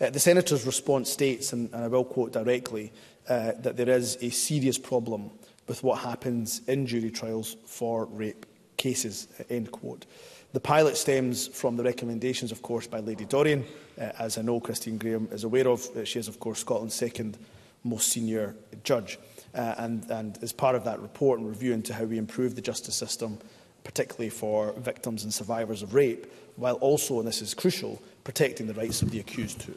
Uh, 0.00 0.10
the 0.10 0.18
Senator's 0.20 0.64
response 0.66 1.10
states, 1.10 1.52
and, 1.52 1.72
and 1.72 1.84
I 1.84 1.88
will 1.88 2.04
quote 2.04 2.32
directly, 2.32 2.92
uh, 3.28 3.52
that 3.58 3.76
there 3.76 3.88
is 3.88 4.16
a 4.20 4.30
serious 4.30 4.78
problem 4.78 5.30
with 5.68 5.82
what 5.82 5.98
happens 6.00 6.60
in 6.68 6.86
jury 6.86 7.10
trials 7.10 7.56
for 7.66 8.04
rape 8.06 8.44
cases, 8.76 9.26
end 9.50 9.70
quote. 9.72 10.04
Uh, 10.04 10.35
The 10.52 10.60
pilot 10.60 10.96
stems 10.96 11.46
from 11.48 11.76
the 11.76 11.82
recommendations, 11.82 12.52
of 12.52 12.62
course, 12.62 12.86
by 12.86 13.00
Lady 13.00 13.24
Dorian, 13.24 13.64
uh, 13.98 14.02
as 14.18 14.38
I 14.38 14.42
know 14.42 14.60
Christine 14.60 14.96
Graham 14.98 15.28
is 15.32 15.44
aware 15.44 15.68
of. 15.68 15.84
Uh, 15.96 16.04
she 16.04 16.18
is, 16.18 16.28
of 16.28 16.40
course, 16.40 16.60
Scotland's 16.60 16.94
second 16.94 17.36
most 17.84 18.08
senior 18.08 18.54
judge. 18.84 19.18
Uh, 19.54 19.74
and, 19.78 20.08
and 20.10 20.38
as 20.42 20.52
part 20.52 20.76
of 20.76 20.84
that 20.84 21.00
report 21.00 21.38
and 21.40 21.48
review 21.48 21.72
into 21.72 21.92
how 21.94 22.04
we 22.04 22.18
improve 22.18 22.54
the 22.54 22.60
justice 22.62 22.94
system, 22.94 23.38
particularly 23.84 24.30
for 24.30 24.72
victims 24.72 25.24
and 25.24 25.32
survivors 25.32 25.82
of 25.82 25.94
rape, 25.94 26.26
while 26.56 26.74
also, 26.76 27.18
and 27.18 27.28
this 27.28 27.42
is 27.42 27.54
crucial, 27.54 28.00
protecting 28.24 28.66
the 28.66 28.74
rights 28.74 29.02
of 29.02 29.10
the 29.10 29.20
accused 29.20 29.60
too. 29.60 29.74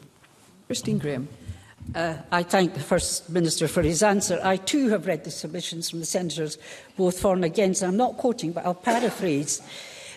Christine 0.66 0.98
Graham. 0.98 1.28
Uh, 1.94 2.14
I 2.30 2.42
thank 2.42 2.74
the 2.74 2.80
First 2.80 3.28
Minister 3.30 3.66
for 3.66 3.82
his 3.82 4.02
answer. 4.02 4.38
I 4.42 4.56
too 4.56 4.88
have 4.90 5.06
read 5.06 5.24
the 5.24 5.30
submissions 5.30 5.88
from 5.90 6.00
the 6.00 6.06
senators, 6.06 6.58
both 6.96 7.18
for 7.18 7.34
and 7.34 7.44
against. 7.44 7.82
I'm 7.82 7.96
not 7.96 8.16
quoting, 8.16 8.52
but 8.52 8.64
I'll 8.66 8.74
paraphrase. 8.74 9.60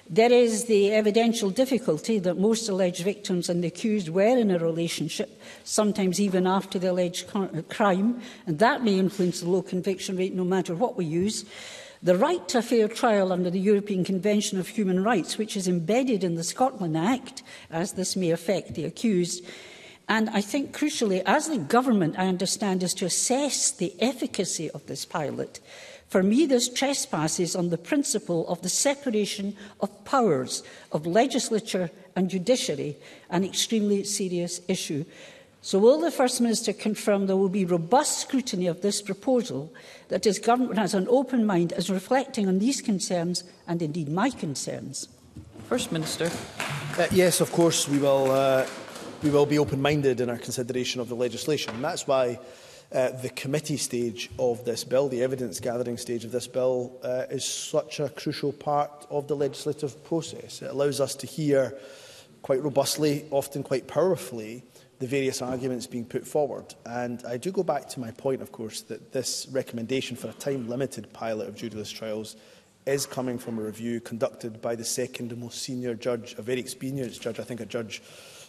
There 0.10 0.32
is 0.34 0.66
the 0.66 0.92
evidential 0.94 1.50
difficulty 1.50 2.20
that 2.20 2.38
most 2.38 2.68
alleged 2.68 3.04
victims 3.04 3.48
and 3.48 3.64
the 3.64 3.70
accused 3.70 4.10
were 4.10 4.38
in 4.38 4.52
a 4.52 4.60
relationship, 4.60 5.40
sometimes 5.64 6.20
even 6.20 6.46
after 6.46 6.78
the 6.78 6.92
alleged 6.92 7.26
uh, 7.34 7.48
crime, 7.70 8.22
and 8.46 8.60
that 8.60 8.84
may 8.84 9.00
influence 9.00 9.40
the 9.40 9.50
low 9.50 9.62
conviction 9.62 10.18
rate 10.18 10.36
no 10.36 10.44
matter 10.44 10.76
what 10.76 10.98
we 10.98 11.06
use. 11.06 11.46
The 12.04 12.18
right 12.18 12.46
to 12.50 12.58
a 12.58 12.62
fair 12.62 12.90
trial 12.90 13.32
under 13.32 13.50
the 13.50 13.62
European 13.62 14.04
Convention 14.04 14.60
of 14.60 14.68
Human 14.68 15.02
Rights, 15.02 15.38
which 15.38 15.56
is 15.56 15.70
embedded 15.70 16.24
in 16.26 16.36
the 16.36 16.44
Scotland 16.44 16.98
Act, 16.98 17.42
as 17.72 17.94
this 17.94 18.18
may 18.18 18.32
affect 18.32 18.74
the 18.76 18.84
accused, 18.84 19.42
And 20.10 20.30
I 20.32 20.42
think 20.42 20.78
crucially, 20.78 21.22
as 21.26 21.48
the 21.48 21.58
government, 21.58 22.16
I 22.20 22.28
understand, 22.28 22.84
is 22.84 22.94
to 22.96 23.06
assess 23.06 23.72
the 23.72 23.94
efficacy 24.02 24.70
of 24.72 24.86
this 24.88 25.06
pilot 25.06 25.62
For 26.14 26.22
me, 26.22 26.46
this 26.46 26.70
trespasses 26.70 27.56
on 27.56 27.70
the 27.70 27.78
principle 27.92 28.48
of 28.48 28.62
the 28.62 28.70
separation 28.70 29.56
of 29.82 29.90
powers 30.06 30.62
of 30.92 31.08
legislature 31.08 31.90
and 32.16 32.30
judiciary, 32.30 32.98
an 33.32 33.44
extremely 33.44 34.04
serious 34.04 34.62
issue. 34.68 35.06
So, 35.64 35.80
will 35.80 36.00
the 36.00 36.12
First 36.12 36.40
Minister 36.40 36.72
confirm 36.72 37.26
there 37.26 37.36
will 37.36 37.50
be 37.50 37.66
robust 37.66 38.20
scrutiny 38.20 38.68
of 38.68 38.82
this 38.84 39.02
proposal, 39.02 39.74
that 40.10 40.26
his 40.26 40.38
government 40.38 40.78
has 40.78 40.94
an 40.94 41.08
open 41.10 41.48
mind 41.48 41.74
as 41.74 41.90
reflecting 41.90 42.48
on 42.48 42.60
these 42.60 42.80
concerns 42.80 43.44
and 43.68 43.82
indeed 43.82 44.08
my 44.08 44.30
concerns? 44.30 45.08
First 45.68 45.92
Minister. 45.92 46.30
Uh, 46.96 47.08
yes, 47.10 47.42
of 47.42 47.52
course, 47.52 47.88
we 47.88 47.98
will, 47.98 48.30
uh, 48.30 48.68
we 49.24 49.32
will 49.32 49.48
be 49.48 49.58
open 49.58 49.82
minded 49.82 50.22
in 50.22 50.30
our 50.30 50.38
consideration 50.38 51.02
of 51.02 51.10
the 51.10 51.16
legislation. 51.16 51.74
And 51.74 51.84
that's 51.84 52.06
why 52.06 52.38
uh, 52.94 53.10
the 53.10 53.30
committee 53.30 53.78
stage 53.78 54.30
of 54.38 54.64
this 54.66 54.84
bill, 54.84 55.10
the 55.10 55.24
evidence 55.24 55.60
gathering 55.60 55.98
stage 55.98 56.24
of 56.26 56.32
this 56.32 56.48
bill, 56.48 57.00
uh, 57.04 57.26
is 57.30 57.44
such 57.44 58.00
a 58.00 58.08
crucial 58.10 58.54
part 58.54 59.08
of 59.10 59.28
the 59.28 59.36
legislative 59.36 60.02
process. 60.04 60.62
It 60.62 60.70
allows 60.70 61.02
us 61.02 61.16
to 61.16 61.28
hear 61.28 61.78
quite 62.44 62.62
robustly, 62.62 63.26
often 63.32 63.64
quite 63.64 63.88
powerfully, 63.88 64.64
the 65.00 65.08
various 65.08 65.42
arguments 65.42 65.88
being 65.88 66.06
put 66.06 66.26
forward. 66.26 66.76
And 66.86 67.24
I 67.26 67.38
do 67.38 67.52
go 67.52 67.64
back 67.64 67.88
to 67.90 68.00
my 68.00 68.12
point, 68.12 68.42
of 68.42 68.52
course, 68.52 68.82
that 68.82 69.12
this 69.12 69.48
recommendation 69.52 70.16
for 70.16 70.28
a 70.30 70.34
time-limited 70.34 71.12
pilot 71.14 71.48
of 71.50 71.56
judyless 71.56 71.92
trials 71.94 72.36
is 72.86 73.06
coming 73.06 73.38
from 73.40 73.58
a 73.58 73.62
review 73.64 74.02
conducted 74.02 74.62
by 74.62 74.76
the 74.76 74.84
second 74.86 75.32
and 75.32 75.42
most 75.42 75.62
senior 75.62 75.96
judge, 75.96 76.36
a 76.38 76.42
very 76.42 76.60
experienced 76.60 77.22
judge, 77.22 77.40
I 77.40 77.44
think 77.44 77.60
a 77.60 77.66
judge 77.66 78.02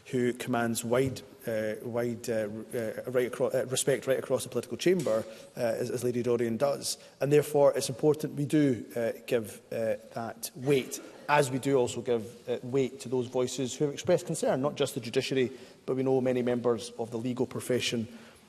who 0.07 0.33
commands 0.35 0.85
wide, 0.85 1.21
uh, 1.49 1.73
wide 1.83 2.29
uh, 2.29 2.49
uh 2.75 2.93
right 3.11 3.27
across, 3.29 3.55
uh, 3.55 3.65
respect 3.67 4.07
right 4.07 4.19
across 4.19 4.43
the 4.43 4.49
political 4.49 4.77
chamber, 4.77 5.25
uh, 5.57 5.61
as, 5.61 5.91
as 5.91 6.05
Lady 6.05 6.23
Dorian 6.23 6.57
does. 6.57 6.99
And 7.21 7.33
therefore, 7.33 7.73
it's 7.75 7.89
important 7.89 8.35
we 8.35 8.45
do 8.45 8.85
uh, 8.97 9.13
give 9.27 9.61
uh, 9.73 9.95
that 10.15 10.51
weight, 10.57 11.01
as 11.29 11.51
we 11.51 11.59
do 11.59 11.77
also 11.77 12.01
give 12.03 12.25
uh, 12.49 12.59
weight 12.63 13.01
to 13.01 13.09
those 13.09 13.27
voices 13.27 13.75
who 13.75 13.87
have 13.87 13.95
expressed 13.95 14.27
concern, 14.27 14.61
not 14.61 14.75
just 14.77 14.95
the 14.95 15.01
judiciary, 15.01 15.51
but 15.87 15.97
we 15.97 16.03
know 16.03 16.21
many 16.21 16.43
members 16.43 16.93
of 16.99 17.11
the 17.11 17.19
legal 17.19 17.47
profession 17.47 18.07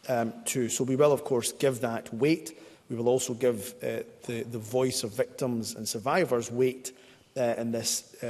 um, 0.09 0.33
too. 0.43 0.67
So 0.67 0.83
we 0.83 0.95
will, 0.95 1.11
of 1.13 1.23
course, 1.23 1.53
give 1.53 1.81
that 1.81 2.13
weight. 2.13 2.57
We 2.89 2.95
will 2.97 3.07
also 3.09 3.33
give 3.33 3.73
uh, 3.81 4.03
the, 4.27 4.43
the 4.43 4.59
voice 4.59 5.03
of 5.03 5.11
victims 5.13 5.73
and 5.73 5.87
survivors 5.87 6.51
weight 6.51 6.91
uh, 7.37 7.41
in 7.57 7.71
this, 7.71 8.13
uh, 8.21 8.27
uh, 8.27 8.29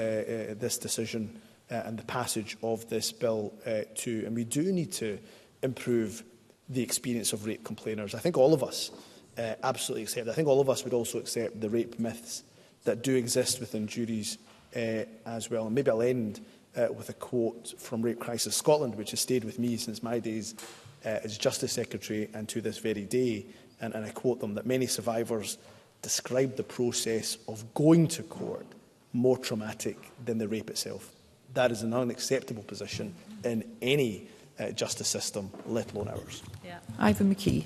this 0.58 0.78
decision 0.78 1.42
uh, 1.72 1.76
and 1.86 1.98
the 1.98 2.04
passage 2.06 2.58
of 2.64 2.88
this 2.90 3.12
bill 3.12 3.54
uh, 3.66 3.82
too. 3.96 4.24
And 4.26 4.36
we 4.36 4.44
do 4.44 4.72
need 4.72 4.92
to 4.94 5.20
improve 5.64 6.24
the 6.70 6.82
experience 6.82 7.34
of 7.34 7.46
rape 7.46 7.64
complainers. 7.64 8.16
I 8.16 8.20
think 8.20 8.38
all 8.38 8.54
of 8.54 8.64
us 8.64 8.92
uh, 9.38 9.56
absolutely 9.64 10.04
accept. 10.04 10.28
I 10.28 10.34
think 10.34 10.48
all 10.48 10.62
of 10.62 10.70
us 10.70 10.84
would 10.84 10.94
also 10.94 11.20
accept 11.20 11.60
the 11.60 11.70
rape 11.70 12.00
myths 12.00 12.44
that 12.84 13.02
do 13.04 13.16
exist 13.16 13.60
within 13.60 13.88
juries 13.88 14.38
uh, 14.76 15.04
as 15.26 15.50
well. 15.50 15.66
And 15.66 15.76
maybe 15.76 15.90
I'll 15.90 16.02
end 16.02 16.40
uh, 16.76 16.88
with 16.96 17.10
a 17.10 17.14
quote 17.14 17.74
from 17.78 18.02
Rape 18.02 18.20
Crisis 18.20 18.56
Scotland, 18.56 18.96
which 18.96 19.12
has 19.12 19.20
stayed 19.20 19.44
with 19.44 19.58
me 19.60 19.78
since 19.78 20.04
my 20.04 20.20
days 20.20 20.56
uh, 21.04 21.10
as 21.24 21.38
Justice 21.38 21.72
Secretary 21.74 22.30
and 22.34 22.48
to 22.50 22.62
this 22.62 22.78
very 22.78 23.04
day. 23.06 23.46
And, 23.82 23.94
and 23.96 24.06
I 24.06 24.10
quote 24.10 24.40
them 24.40 24.54
that 24.56 24.66
many 24.66 24.86
survivors 24.86 25.58
describe 26.02 26.56
the 26.58 26.64
process 26.64 27.38
of 27.48 27.74
going 27.74 28.08
to 28.10 28.24
court 28.24 28.68
more 29.14 29.38
traumatic 29.38 29.98
than 30.24 30.38
the 30.38 30.48
rape 30.48 30.70
itself. 30.70 31.15
That 31.56 31.72
is 31.72 31.82
an 31.84 31.94
unacceptable 31.94 32.64
position 32.64 33.16
in 33.46 33.64
any 33.82 34.28
uh, 34.60 34.72
justice 34.72 35.08
system, 35.08 35.50
let 35.66 35.92
alone 35.94 36.10
ours. 36.10 36.44
Yeah. 36.64 36.80
Ivan 37.00 37.34
McKee. 37.34 37.64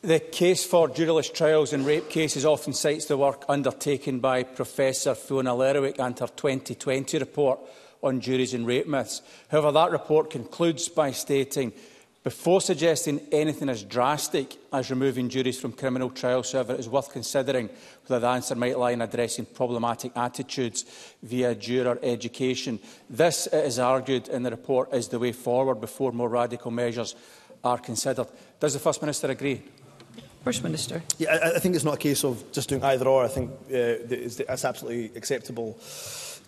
The 0.00 0.18
case 0.20 0.64
for 0.64 0.88
juryless 0.88 1.32
trials 1.32 1.72
in 1.74 1.84
rape 1.84 2.08
cases 2.08 2.46
often 2.46 2.72
cites 2.72 3.06
the 3.06 3.18
work 3.18 3.44
undertaken 3.48 4.20
by 4.20 4.42
Professor 4.42 5.14
Fiona 5.14 5.54
Lerwick 5.54 5.98
and 5.98 6.18
her 6.18 6.28
2020 6.28 7.18
report 7.18 7.60
on 8.02 8.20
juries 8.20 8.54
and 8.54 8.66
rape 8.66 8.86
myths. 8.86 9.20
However, 9.50 9.70
that 9.72 9.90
report 9.90 10.30
concludes 10.30 10.88
by 10.88 11.10
stating 11.10 11.72
Before 12.24 12.60
suggesting 12.60 13.20
anything 13.30 13.68
as 13.68 13.84
drastic 13.84 14.56
as 14.72 14.90
removing 14.90 15.28
juries 15.28 15.60
from 15.60 15.70
criminal 15.72 16.10
trial 16.10 16.42
server, 16.42 16.74
it 16.74 16.80
is 16.80 16.88
worth 16.88 17.12
considering 17.12 17.70
whether 18.06 18.20
the 18.20 18.26
answer 18.26 18.56
might 18.56 18.76
lie 18.76 18.90
in 18.90 19.00
addressing 19.00 19.46
problematic 19.46 20.10
attitudes 20.16 20.84
via 21.22 21.54
juror 21.54 21.96
education. 22.02 22.80
This, 23.08 23.46
it 23.46 23.64
is 23.64 23.78
argued 23.78 24.26
in 24.28 24.42
the 24.42 24.50
report, 24.50 24.92
is 24.92 25.06
the 25.08 25.20
way 25.20 25.30
forward 25.30 25.76
before 25.76 26.10
more 26.10 26.28
radical 26.28 26.72
measures 26.72 27.14
are 27.62 27.78
considered. 27.78 28.26
Does 28.58 28.72
the 28.74 28.80
First 28.80 29.00
Minister 29.00 29.28
agree? 29.28 29.62
First 30.42 30.64
Minister. 30.64 31.04
Yeah, 31.18 31.34
I, 31.40 31.52
I 31.54 31.58
think 31.60 31.76
it's 31.76 31.84
not 31.84 31.94
a 31.94 31.98
case 31.98 32.24
of 32.24 32.50
just 32.50 32.68
doing 32.68 32.82
either 32.82 33.06
or. 33.06 33.24
I 33.24 33.28
think 33.28 33.50
uh, 33.52 33.54
it's, 33.68 34.40
it's 34.40 34.64
absolutely 34.64 35.16
acceptable 35.16 35.78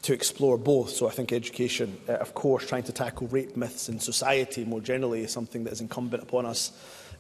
to 0.03 0.13
explore 0.15 0.57
both. 0.57 0.91
So 0.91 1.09
I 1.09 1.11
think 1.11 1.33
education, 1.33 1.97
uh, 2.09 2.13
of 2.15 2.35
course, 2.35 2.67
trying 2.67 2.85
to 2.85 2.93
tackle 2.93 3.27
rape 3.29 3.57
myths 3.57 3.89
in 3.89 4.01
society 4.01 4.65
more 4.65 4.81
generally 4.81 5.23
is 5.25 5.33
something 5.33 5.65
that 5.65 5.73
is 5.73 5.81
incumbent 5.81 6.23
upon 6.23 6.47
us 6.47 6.73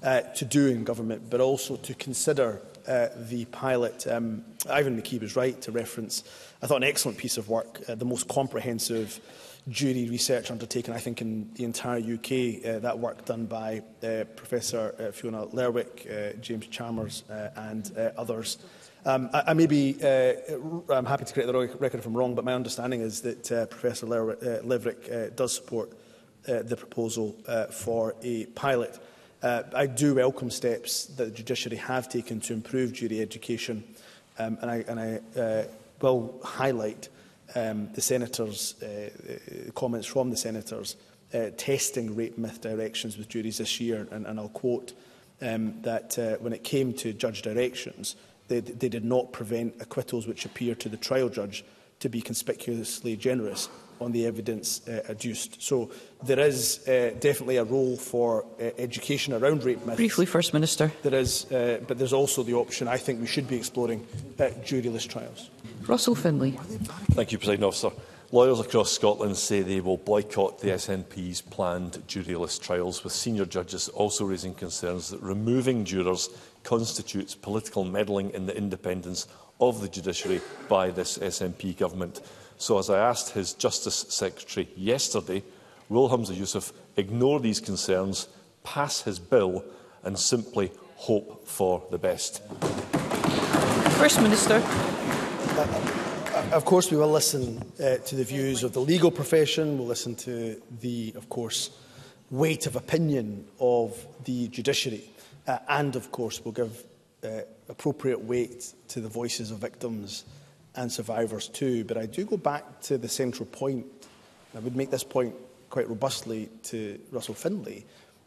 uh, 0.03 0.21
to 0.23 0.45
do 0.45 0.69
in 0.69 0.85
government, 0.85 1.29
but 1.29 1.41
also 1.41 1.77
to 1.77 1.95
consider 1.95 2.63
uh, 2.89 3.09
the 3.29 3.45
pilot. 3.47 4.07
Um, 4.07 4.45
Ivan 4.69 5.01
McKee 5.01 5.21
was 5.21 5.37
right 5.37 5.61
to 5.63 5.73
reference, 5.73 6.25
I 6.63 6.67
thought, 6.67 6.79
an 6.79 6.85
excellent 6.89 7.19
piece 7.19 7.37
of 7.37 7.49
work, 7.51 7.81
uh, 7.89 7.95
the 7.97 8.07
most 8.07 8.29
comprehensive 8.29 9.21
jury 9.69 10.09
research 10.09 10.51
undertaken, 10.51 10.95
I 10.95 10.99
think, 11.01 11.21
in 11.21 11.53
the 11.55 11.65
entire 11.65 11.99
UK. 11.99 12.65
Uh, 12.65 12.79
that 12.79 12.99
work 12.99 13.27
done 13.27 13.45
by 13.45 13.83
uh, 14.03 14.25
Professor 14.37 14.95
uh, 14.99 15.13
Fiona 15.13 15.45
Lerwick, 15.49 16.07
uh, 16.11 16.33
James 16.41 16.67
Chalmers 16.69 17.25
uh, 17.29 17.51
and 17.57 17.93
uh, 17.99 18.11
others. 18.17 18.57
Um, 19.07 19.31
I, 19.33 19.45
I 19.49 19.53
may 19.55 19.67
be, 19.67 19.97
uh, 20.03 20.33
I'm 20.93 21.07
happy 21.07 21.25
to 21.25 21.33
correct 21.33 21.47
the 21.47 21.53
record 21.79 22.01
if 22.01 22.07
I'm 22.07 22.17
wrong, 22.17 22.35
but 22.35 22.45
my 22.45 22.53
understanding 22.53 23.01
is 23.01 23.23
that 23.23 23.51
uh, 23.53 23.67
Professor 23.67 24.07
Le 24.07 24.33
uh, 24.33 24.63
Leverick 24.63 25.11
uh, 25.11 25.31
does 25.35 25.55
support 25.55 25.91
uh, 26.49 26.63
the 26.63 26.77
proposal 26.77 27.35
uh, 27.49 27.67
for 27.67 28.15
a 28.23 28.45
pilot. 28.47 28.99
Uh, 29.43 29.63
I 29.75 29.87
do 29.87 30.15
welcome 30.17 30.51
steps 30.51 31.07
that 31.17 31.25
the 31.25 31.31
judiciary 31.31 31.77
have 31.79 32.11
taken 32.11 32.41
to 32.43 32.53
improve 32.53 32.93
jury 32.93 33.21
education, 33.23 33.85
um, 34.39 34.59
and 34.61 34.71
I, 34.71 34.85
and 34.87 35.01
I 35.01 35.39
uh, 35.41 35.65
will 36.03 36.39
highlight 36.45 37.09
um, 37.55 37.91
the 37.95 38.01
senators' 38.03 38.75
uh, 38.83 38.87
uh 39.67 39.71
comments 39.73 40.07
from 40.07 40.29
the 40.31 40.37
senators 40.37 40.97
uh, 41.33 41.49
testing 41.57 42.15
rape 42.17 42.37
myth 42.39 42.61
directions 42.61 43.17
with 43.17 43.31
juries 43.31 43.59
this 43.59 43.81
year, 43.81 44.07
and, 44.11 44.27
and 44.27 44.39
I'll 44.39 44.51
quote 44.51 44.93
um, 45.41 45.81
that 45.83 46.19
uh, 46.19 46.37
when 46.41 46.53
it 46.53 46.63
came 46.65 46.93
to 46.95 47.15
judge 47.15 47.41
directions, 47.41 48.15
uh, 48.15 48.19
they, 48.51 48.61
they 48.61 48.91
did 48.91 49.05
not 49.05 49.33
prevent 49.33 49.81
acquittals 49.81 50.27
which 50.27 50.45
appear 50.45 50.75
to 50.75 50.89
the 50.91 50.97
trial 50.99 51.31
judge 51.31 51.65
to 52.01 52.09
be 52.09 52.21
conspicuously 52.21 53.15
generous 53.17 53.69
on 54.01 54.13
the 54.13 54.27
evidence 54.27 54.87
uh, 54.89 55.03
adduced. 55.11 55.63
So 55.63 55.91
there 56.23 56.41
is 56.41 56.87
uh, 56.89 57.15
definitely 57.21 57.59
a 57.59 57.65
role 57.65 57.97
for 57.97 58.45
uh, 58.59 58.65
education 58.79 59.35
around 59.35 59.63
rape 59.65 59.85
myths. 59.85 59.97
Briefly, 59.99 60.25
First 60.27 60.55
Minister. 60.55 60.91
There 61.03 61.15
is, 61.19 61.51
uh, 61.53 61.81
but 61.87 61.99
there's 61.99 62.15
also 62.15 62.43
the 62.43 62.55
option 62.55 62.89
I 62.89 62.97
think 62.97 63.21
we 63.21 63.27
should 63.27 63.47
be 63.47 63.57
exploring 63.57 64.07
at 64.39 64.53
uh, 64.53 64.55
juryless 64.65 65.07
trials. 65.07 65.51
Russell 65.87 66.15
Finlay. 66.15 66.53
Thank 67.13 67.33
you, 67.33 67.39
President 67.39 67.65
Officer. 67.65 67.91
Lawyers 68.33 68.61
across 68.61 68.93
Scotland 68.93 69.37
say 69.37 69.61
they 69.63 69.81
will 69.81 69.97
boycott 69.97 70.61
the 70.61 70.69
SNP's 70.69 71.41
planned 71.41 72.01
jury 72.07 72.37
list 72.37 72.63
trials, 72.63 73.03
with 73.03 73.13
senior 73.13 73.45
judges 73.45 73.89
also 73.89 74.25
raising 74.25 74.55
concerns 74.55 75.09
that 75.11 75.21
removing 75.21 75.85
jurors 75.85 76.29
constitutes 76.63 77.35
political 77.35 77.83
meddling 77.85 78.31
in 78.31 78.47
the 78.47 78.57
independence 78.57 79.27
of 79.61 79.81
the 79.81 79.89
judiciary 79.89 80.41
by 80.69 80.93
this 80.93 81.19
SNP 81.19 81.77
government. 81.77 82.21
So 82.57 82.79
as 82.79 82.89
I 82.89 83.01
asked 83.01 83.33
his 83.33 83.53
Justice 83.55 84.07
Secretary 84.11 84.69
yesterday, 84.77 85.43
will 85.89 86.09
Hamza 86.09 86.33
Yusuf 86.35 86.73
ignore 86.97 87.41
these 87.41 87.59
concerns, 87.59 88.29
pass 88.63 89.01
his 89.03 89.19
bill 89.19 89.65
and 90.05 90.17
simply 90.17 90.71
hope 90.95 91.49
for 91.49 91.83
the 91.91 91.99
best? 91.99 92.45
First 93.97 94.23
Minister. 94.23 94.63
Uh, 94.65 95.97
Uh, 96.41 96.49
of 96.53 96.65
course, 96.65 96.91
we 96.91 96.97
will 96.97 97.11
listen 97.13 97.59
uh, 97.85 97.97
to 97.99 98.17
the 98.17 98.25
views 98.25 98.63
of 98.63 98.73
the 98.73 98.81
legal 98.81 99.11
profession. 99.11 99.77
We'll 99.77 99.87
listen 99.89 100.15
to 100.25 100.61
the, 100.81 101.13
of 101.15 101.29
course, 101.29 101.69
weight 102.31 102.67
of 102.67 102.77
opinion 102.77 103.45
of 103.61 103.95
the 104.25 104.49
judiciary. 104.49 105.05
Uh, 105.47 105.59
and, 105.69 105.97
of 105.97 106.11
course, 106.11 106.43
we'll 106.43 106.53
give 106.53 106.83
uh, 107.23 107.41
appropriate 107.69 108.25
weight 108.25 108.73
to 108.89 109.03
the 109.03 109.09
voices 109.09 109.51
of 109.51 109.59
victims 109.59 110.25
and 110.77 110.91
survivors 110.91 111.47
too. 111.49 111.85
But 111.85 111.99
I 111.99 112.07
do 112.07 112.25
go 112.25 112.39
back 112.39 112.81
to 112.83 112.97
the 112.97 113.09
central 113.09 113.45
point, 113.47 113.85
I 114.57 114.61
would 114.61 114.77
make 114.77 114.91
this 114.91 115.05
point 115.05 115.35
quite 115.69 115.91
robustly 115.91 116.49
to 116.65 116.99
Russell 117.11 117.35
Findlay, 117.35 117.85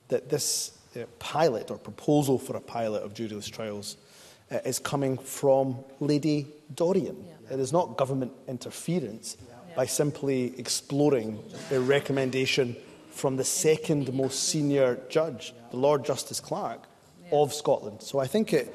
that 0.09 0.29
this 0.29 0.77
uh, 0.95 1.05
pilot 1.17 1.71
or 1.71 1.79
proposal 1.79 2.37
for 2.37 2.55
a 2.57 2.61
pilot 2.61 3.01
of 3.03 3.15
judicial 3.15 3.51
trials– 3.51 3.97
uh, 4.53 4.59
is 4.63 4.79
coming 4.79 5.17
from 5.17 5.75
Lady 5.99 6.47
Dorian. 6.75 7.15
Yeah. 7.25 7.53
It 7.55 7.59
is 7.59 7.73
not 7.73 7.97
government 7.97 8.31
interference 8.47 9.37
yeah. 9.47 9.55
by 9.75 9.85
simply 9.85 10.53
exploring 10.59 11.43
a 11.71 11.79
recommendation 11.79 12.75
from 13.11 13.35
the 13.37 13.43
second 13.43 14.13
most 14.13 14.43
senior 14.49 14.99
judge, 15.09 15.53
the 15.71 15.77
Lord 15.77 16.05
Justice 16.05 16.39
Clerk 16.39 16.83
yeah. 17.23 17.37
of 17.37 17.53
Scotland. 17.53 18.01
So 18.01 18.19
I 18.19 18.27
think 18.27 18.53
it 18.53 18.73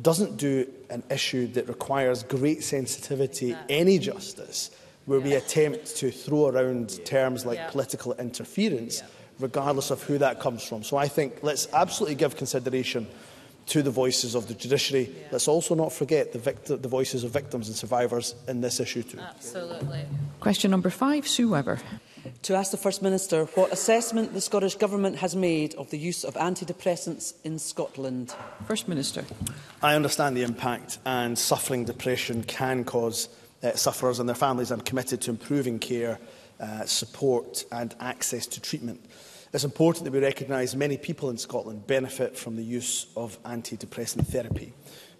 doesn't 0.00 0.36
do 0.36 0.66
an 0.90 1.02
issue 1.10 1.46
that 1.48 1.68
requires 1.68 2.22
great 2.22 2.62
sensitivity 2.64 3.50
exactly. 3.50 3.76
any 3.76 3.98
justice 3.98 4.70
where 5.06 5.18
yeah. 5.18 5.24
we 5.24 5.34
attempt 5.34 5.96
to 5.96 6.10
throw 6.10 6.48
around 6.48 7.04
terms 7.04 7.44
like 7.46 7.58
yeah. 7.58 7.70
political 7.70 8.14
interference 8.14 9.02
regardless 9.38 9.90
of 9.90 10.00
who 10.04 10.18
that 10.18 10.38
comes 10.38 10.62
from. 10.64 10.82
So 10.84 10.96
I 10.96 11.08
think 11.08 11.42
let's 11.42 11.66
absolutely 11.72 12.14
give 12.14 12.36
consideration 12.36 13.08
to 13.66 13.82
the 13.82 13.90
voices 13.90 14.34
of 14.34 14.48
the 14.48 14.54
judiciary. 14.54 15.08
Yeah. 15.12 15.26
Let's 15.32 15.48
also 15.48 15.74
not 15.74 15.92
forget 15.92 16.32
the, 16.32 16.76
the, 16.76 16.88
voices 16.88 17.24
of 17.24 17.30
victims 17.30 17.68
and 17.68 17.76
survivors 17.76 18.34
in 18.48 18.60
this 18.60 18.80
issue 18.80 19.02
too. 19.02 19.18
Absolutely. 19.20 20.04
Question 20.40 20.70
number 20.70 20.90
five, 20.90 21.26
Sue 21.28 21.48
Webber. 21.48 21.78
To 22.42 22.54
ask 22.54 22.70
the 22.70 22.76
First 22.76 23.02
Minister 23.02 23.44
what 23.56 23.72
assessment 23.72 24.32
the 24.32 24.40
Scottish 24.40 24.76
Government 24.76 25.16
has 25.16 25.34
made 25.34 25.74
of 25.74 25.90
the 25.90 25.98
use 25.98 26.24
of 26.24 26.34
antidepressants 26.34 27.34
in 27.44 27.58
Scotland. 27.58 28.34
First 28.66 28.88
Minister. 28.88 29.24
I 29.82 29.94
understand 29.94 30.36
the 30.36 30.42
impact 30.42 30.98
and 31.04 31.38
suffering 31.38 31.84
depression 31.84 32.42
can 32.44 32.84
cause 32.84 33.28
uh, 33.62 33.72
sufferers 33.72 34.18
and 34.18 34.28
their 34.28 34.36
families. 34.36 34.70
I'm 34.70 34.80
committed 34.80 35.20
to 35.22 35.30
improving 35.30 35.78
care, 35.78 36.18
uh, 36.60 36.84
support 36.84 37.64
and 37.72 37.94
access 38.00 38.46
to 38.48 38.60
treatment. 38.60 39.00
It's 39.52 39.64
important 39.64 40.06
that 40.06 40.12
we 40.12 40.18
recognise 40.18 40.74
many 40.74 40.96
people 40.96 41.28
in 41.28 41.36
Scotland 41.36 41.86
benefit 41.86 42.34
from 42.38 42.56
the 42.56 42.62
use 42.62 43.06
of 43.18 43.42
antidepressant 43.42 44.26
therapy. 44.28 44.72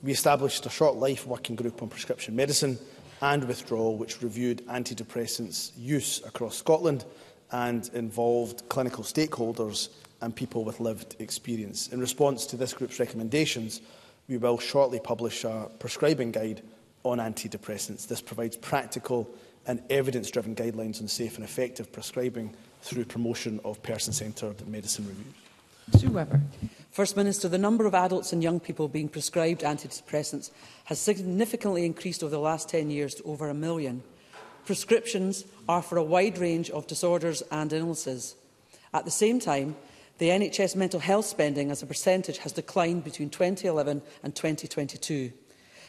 We 0.03 0.11
established 0.11 0.65
a 0.65 0.71
short 0.71 0.97
life 0.97 1.27
working 1.27 1.55
group 1.55 1.83
on 1.83 1.91
prescription 1.91 2.35
medicine 2.35 2.79
and 3.21 3.45
withdrawal, 3.45 3.99
which 3.99 4.23
reviewed 4.23 4.67
antidepressants 4.69 5.73
use 5.77 6.23
across 6.25 6.57
Scotland 6.57 7.05
and 7.51 7.91
involved 7.93 8.63
clinical 8.71 9.05
stakeholders 9.05 9.91
and 10.23 10.35
people 10.35 10.65
with 10.65 10.81
lived 10.81 11.15
experience. 11.19 11.89
In 11.89 12.01
response 12.01 12.47
to 12.47 12.57
this 12.57 12.73
group's 12.73 12.99
recommendations, 13.01 13.83
we 14.29 14.39
will 14.39 14.57
shortly 14.57 14.99
publish 14.99 15.45
a 15.45 15.69
prescribing 15.79 16.33
guide 16.33 16.63
on 17.05 17.19
antidepressants. 17.19 18.09
This 18.09 18.23
provides 18.23 18.57
practical 18.57 19.29
and 19.67 19.83
evidence-driven 19.91 20.55
guidelines 20.55 21.03
on 21.03 21.09
safe 21.09 21.35
and 21.37 21.45
effective 21.45 21.93
prescribing 21.93 22.55
through 22.83 23.05
promotion 23.05 23.61
of 23.65 23.83
person-centred 23.83 24.69
medicine 24.69 25.07
reviews. 25.07 26.01
Sue 26.01 26.11
Webber. 26.11 26.41
First 26.91 27.17
Minister, 27.17 27.49
the 27.49 27.59
number 27.59 27.87
of 27.87 27.95
adults 27.95 28.33
and 28.33 28.43
young 28.43 28.61
people 28.61 28.87
being 28.89 29.09
prescribed 29.09 29.63
antidepressants 29.63 30.51
has 30.85 30.99
significantly 30.99 31.87
increased 31.87 32.23
over 32.23 32.31
the 32.31 32.39
last 32.41 32.69
10 32.69 32.91
years 32.91 33.15
to 33.17 33.23
over 33.25 33.49
a 33.49 33.55
million. 33.55 34.03
Prescriptions 34.67 35.45
are 35.69 35.81
for 35.83 35.97
a 35.97 36.03
wide 36.03 36.39
range 36.39 36.71
of 36.71 36.87
disorders 36.87 37.43
and 37.51 37.73
illnesses. 37.73 38.35
At 38.93 39.05
the 39.05 39.11
same 39.11 39.41
time, 39.41 39.77
the 40.19 40.29
NHS 40.29 40.77
mental 40.77 41.01
health 41.01 41.25
spending 41.25 41.71
as 41.71 41.83
a 41.83 41.87
percentage 41.87 42.39
has 42.39 42.53
declined 42.53 43.05
between 43.05 43.31
2011 43.31 44.03
and 44.23 44.35
2022. 44.35 45.33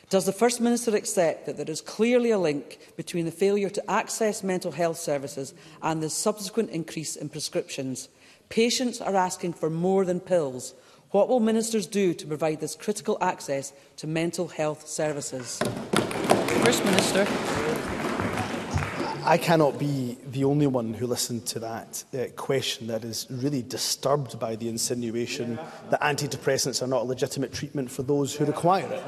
Does 0.09 0.25
the 0.25 0.31
First 0.31 0.61
Minister 0.61 0.95
accept 0.95 1.45
that 1.45 1.57
there 1.57 1.69
is 1.69 1.81
clearly 1.81 2.29
a 2.31 2.37
link 2.37 2.77
between 2.97 3.25
the 3.25 3.31
failure 3.31 3.69
to 3.69 3.91
access 3.91 4.43
mental 4.43 4.71
health 4.71 4.97
services 4.97 5.53
and 5.81 6.03
the 6.03 6.09
subsequent 6.09 6.69
increase 6.69 7.15
in 7.15 7.29
prescriptions? 7.29 8.09
Patients 8.49 9.01
are 9.01 9.15
asking 9.15 9.53
for 9.53 9.69
more 9.69 10.05
than 10.05 10.19
pills. 10.19 10.75
What 11.11 11.29
will 11.29 11.39
ministers 11.39 11.87
do 11.87 12.13
to 12.13 12.27
provide 12.27 12.59
this 12.59 12.75
critical 12.75 13.17
access 13.21 13.73
to 13.97 14.07
mental 14.07 14.49
health 14.49 14.87
services? 14.87 15.57
First 16.63 16.85
Minister. 16.85 17.25
I 19.25 19.37
cannot 19.41 19.79
be 19.79 20.17
the 20.29 20.43
only 20.43 20.67
one 20.67 20.93
who 20.93 21.07
listened 21.07 21.45
to 21.47 21.59
that 21.59 22.03
uh, 22.13 22.25
question 22.35 22.87
that 22.87 23.05
is 23.05 23.25
really 23.29 23.61
disturbed 23.61 24.37
by 24.37 24.57
the 24.57 24.67
insinuation 24.67 25.53
yeah. 25.55 25.65
that 25.91 26.01
antidepressants 26.01 26.83
are 26.83 26.87
not 26.87 27.03
a 27.03 27.05
legitimate 27.05 27.53
treatment 27.53 27.89
for 27.89 28.03
those 28.03 28.35
who 28.35 28.43
require 28.43 28.85
it. 28.91 29.03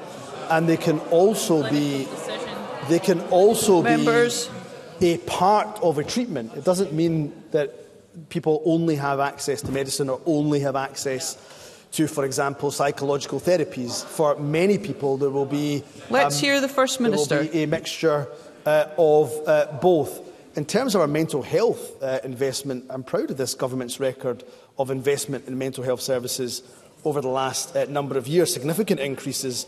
and 0.49 0.67
they 0.67 0.77
can 0.77 0.99
also 1.11 1.63
be 1.69 2.05
decision. 2.05 2.49
they 2.89 2.99
can 2.99 3.21
also 3.29 3.81
members. 3.81 4.49
be 4.99 5.13
a 5.13 5.17
part 5.19 5.79
of 5.81 5.97
a 5.97 6.03
treatment. 6.03 6.53
It 6.55 6.63
doesn't 6.63 6.93
mean 6.93 7.33
that 7.51 7.73
people 8.29 8.61
only 8.65 8.95
have 8.95 9.19
access 9.19 9.61
to 9.61 9.71
medicine 9.71 10.09
or 10.09 10.21
only 10.25 10.59
have 10.61 10.75
access. 10.75 11.35
to, 11.91 12.07
for 12.07 12.25
example, 12.25 12.71
psychological 12.71 13.39
therapies. 13.39 14.03
For 14.03 14.35
many 14.35 14.77
people, 14.77 15.15
there 15.17 15.29
will 15.29 15.45
be. 15.47 15.83
Let's 16.09 16.35
um, 16.37 16.41
hear 16.43 16.59
the 16.61 16.67
First 16.67 16.99
Minister. 16.99 17.35
There 17.35 17.45
will 17.45 17.51
be 17.51 17.63
a 17.63 17.67
mixture 17.67 18.27
uh, 18.65 18.87
of 18.97 19.31
uh, 19.47 19.67
both. 19.81 20.21
In 20.57 20.65
terms 20.65 20.95
of 20.95 21.01
our 21.01 21.07
mental 21.07 21.41
health 21.41 22.01
uh, 22.03 22.19
investment, 22.23 22.85
I'm 22.89 23.03
proud 23.03 23.31
of 23.31 23.37
this 23.37 23.53
government's 23.55 23.99
record 23.99 24.43
of 24.77 24.89
investment 24.91 25.47
in 25.47 25.57
mental 25.57 25.83
health 25.83 25.99
services 26.01 26.63
over 27.03 27.21
the 27.21 27.29
last 27.31 27.75
uh, 27.75 27.85
number 27.87 28.17
of 28.17 28.27
years, 28.27 28.51
significant 28.53 28.99
increases 28.99 29.65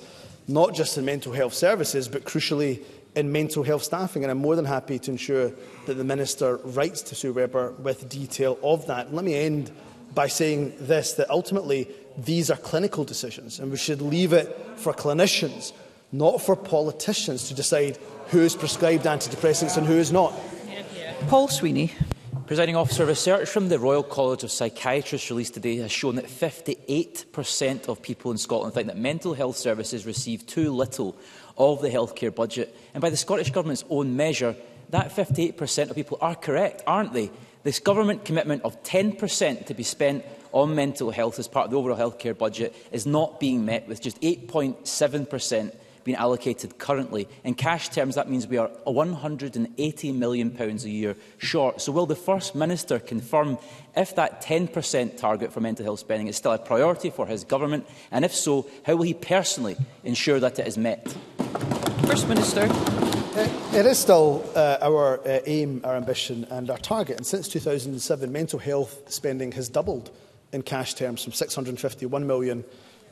not 0.47 0.73
just 0.73 0.97
in 0.97 1.05
mental 1.05 1.33
health 1.33 1.53
services, 1.53 2.07
but 2.07 2.23
crucially 2.23 2.81
in 3.15 3.31
mental 3.31 3.63
health 3.63 3.83
staffing. 3.83 4.23
And 4.23 4.31
I'm 4.31 4.37
more 4.37 4.55
than 4.55 4.65
happy 4.65 4.97
to 4.99 5.11
ensure 5.11 5.51
that 5.85 5.95
the 5.95 6.03
Minister 6.03 6.57
writes 6.57 7.01
to 7.03 7.15
Sue 7.15 7.33
Webber 7.33 7.71
with 7.73 8.07
detail 8.09 8.57
of 8.63 8.87
that. 8.87 9.07
And 9.07 9.15
let 9.15 9.25
me 9.25 9.35
end 9.35 9.71
by 10.13 10.27
saying 10.27 10.73
this, 10.79 11.13
that 11.13 11.29
ultimately 11.29 11.89
these 12.17 12.49
are 12.49 12.55
clinical 12.57 13.03
decisions 13.03 13.59
and 13.59 13.69
we 13.69 13.77
should 13.77 14.01
leave 14.01 14.33
it 14.33 14.53
for 14.77 14.93
clinicians, 14.93 15.73
not 16.11 16.41
for 16.41 16.55
politicians 16.55 17.49
to 17.49 17.53
decide 17.53 17.97
who 18.27 18.39
is 18.39 18.55
prescribed 18.55 19.03
antidepressants 19.03 19.77
and 19.77 19.85
who 19.85 19.93
is 19.93 20.11
not. 20.11 20.33
Paul 21.27 21.47
Sweeney. 21.47 21.91
Presiding 22.47 22.77
officer, 22.77 23.05
research 23.05 23.49
from 23.49 23.67
the 23.67 23.77
Royal 23.77 24.03
College 24.03 24.41
of 24.45 24.51
Psychiatrists 24.53 25.29
released 25.29 25.55
today 25.55 25.75
has 25.79 25.91
shown 25.91 26.15
that 26.15 26.27
58% 26.27 27.89
of 27.89 28.01
people 28.01 28.31
in 28.31 28.37
Scotland 28.37 28.73
think 28.73 28.87
that 28.87 28.95
mental 28.95 29.33
health 29.33 29.57
services 29.57 30.05
receive 30.05 30.47
too 30.47 30.71
little 30.71 31.17
of 31.57 31.81
the 31.81 31.89
healthcare 31.89 32.33
budget. 32.33 32.73
And 32.93 33.01
by 33.01 33.09
the 33.09 33.17
Scottish 33.17 33.49
Government's 33.51 33.83
own 33.89 34.15
measure, 34.15 34.55
that 34.91 35.13
58% 35.13 35.89
of 35.89 35.95
people 35.97 36.19
are 36.21 36.35
correct, 36.35 36.83
aren't 36.87 37.11
they? 37.11 37.31
This 37.63 37.79
government 37.79 38.23
commitment 38.23 38.63
of 38.63 38.81
10% 38.81 39.65
to 39.65 39.73
be 39.73 39.83
spent 39.83 40.23
on 40.53 40.73
mental 40.73 41.11
health 41.11 41.39
as 41.39 41.49
part 41.49 41.65
of 41.65 41.71
the 41.71 41.77
overall 41.77 41.97
healthcare 41.97 42.37
budget 42.37 42.73
is 42.93 43.05
not 43.05 43.41
being 43.41 43.65
met 43.65 43.89
with 43.89 43.99
just 44.01 44.21
8.7% 44.21 45.73
being 46.07 46.17
allocated 46.17 46.77
currently. 46.79 47.27
In 47.43 47.53
cash 47.53 47.89
terms, 47.89 48.15
that 48.15 48.29
means 48.29 48.47
we 48.47 48.57
are 48.57 48.69
£180 48.87 50.15
million 50.15 50.55
a 50.57 50.73
year 50.87 51.17
short. 51.37 51.81
So 51.81 51.91
will 51.91 52.05
the 52.05 52.15
First 52.15 52.55
Minister 52.55 52.97
confirm 52.97 53.57
if 53.95 54.15
that 54.15 54.41
10% 54.41 55.17
target 55.17 55.51
for 55.51 55.59
mental 55.59 55.83
health 55.83 55.99
spending 55.99 56.27
is 56.27 56.37
still 56.37 56.53
a 56.53 56.57
priority 56.57 57.09
for 57.09 57.27
his 57.27 57.43
government? 57.43 57.85
And 58.09 58.23
if 58.23 58.33
so, 58.33 58.67
how 58.85 58.95
will 58.95 59.03
he 59.03 59.13
personally 59.15 59.75
ensure 60.05 60.39
that 60.39 60.57
it 60.59 60.65
is 60.65 60.77
met? 60.77 61.05
First 62.05 62.27
Minister. 62.29 62.67
Uh, 62.69 63.47
it 63.73 63.85
is 63.85 63.99
still 63.99 64.49
uh, 64.55 64.77
our 64.81 65.19
uh, 65.27 65.41
aim, 65.45 65.81
our 65.83 65.97
ambition 65.97 66.47
and 66.51 66.69
our 66.71 66.77
target. 66.77 67.17
And 67.17 67.27
since 67.27 67.49
2007, 67.49 68.31
mental 68.31 68.59
health 68.59 69.11
spending 69.11 69.51
has 69.51 69.67
doubled 69.67 70.09
in 70.53 70.61
cash 70.63 70.93
terms 70.93 71.21
from 71.23 71.33
651 71.33 72.25
million 72.25 72.63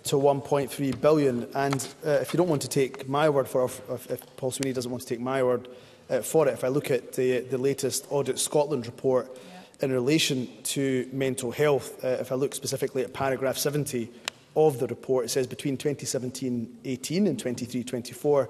to 0.05 0.15
1.3 0.17 1.01
billion. 1.01 1.47
And 1.55 1.87
uh, 2.05 2.11
if 2.11 2.31
you 2.33 2.37
don't 2.37 2.47
want 2.47 2.61
to 2.61 2.67
take 2.67 3.09
my 3.09 3.27
word 3.29 3.47
for 3.47 3.65
it, 3.65 3.81
if, 3.89 4.09
if 4.11 4.37
Paul 4.37 4.51
Sweeney 4.51 4.73
doesn't 4.73 4.89
want 4.91 5.01
to 5.03 5.09
take 5.09 5.19
my 5.19 5.43
word 5.43 5.67
uh, 6.09 6.19
for 6.21 6.47
it, 6.47 6.53
if 6.53 6.63
I 6.63 6.67
look 6.69 6.91
at 6.91 7.13
the, 7.13 7.39
the 7.41 7.57
latest 7.57 8.05
Audit 8.11 8.37
Scotland 8.39 8.85
report 8.85 9.29
yeah. 9.49 9.85
in 9.85 9.91
relation 9.91 10.47
to 10.63 11.09
mental 11.11 11.49
health, 11.51 12.03
uh, 12.05 12.09
if 12.19 12.31
I 12.31 12.35
look 12.35 12.53
specifically 12.53 13.03
at 13.03 13.13
paragraph 13.13 13.57
70 13.57 14.09
of 14.55 14.77
the 14.79 14.87
report, 14.87 15.25
it 15.25 15.29
says 15.29 15.47
between 15.47 15.75
2017-18 15.75 17.25
and 17.27 17.37
23-24, 17.43 18.47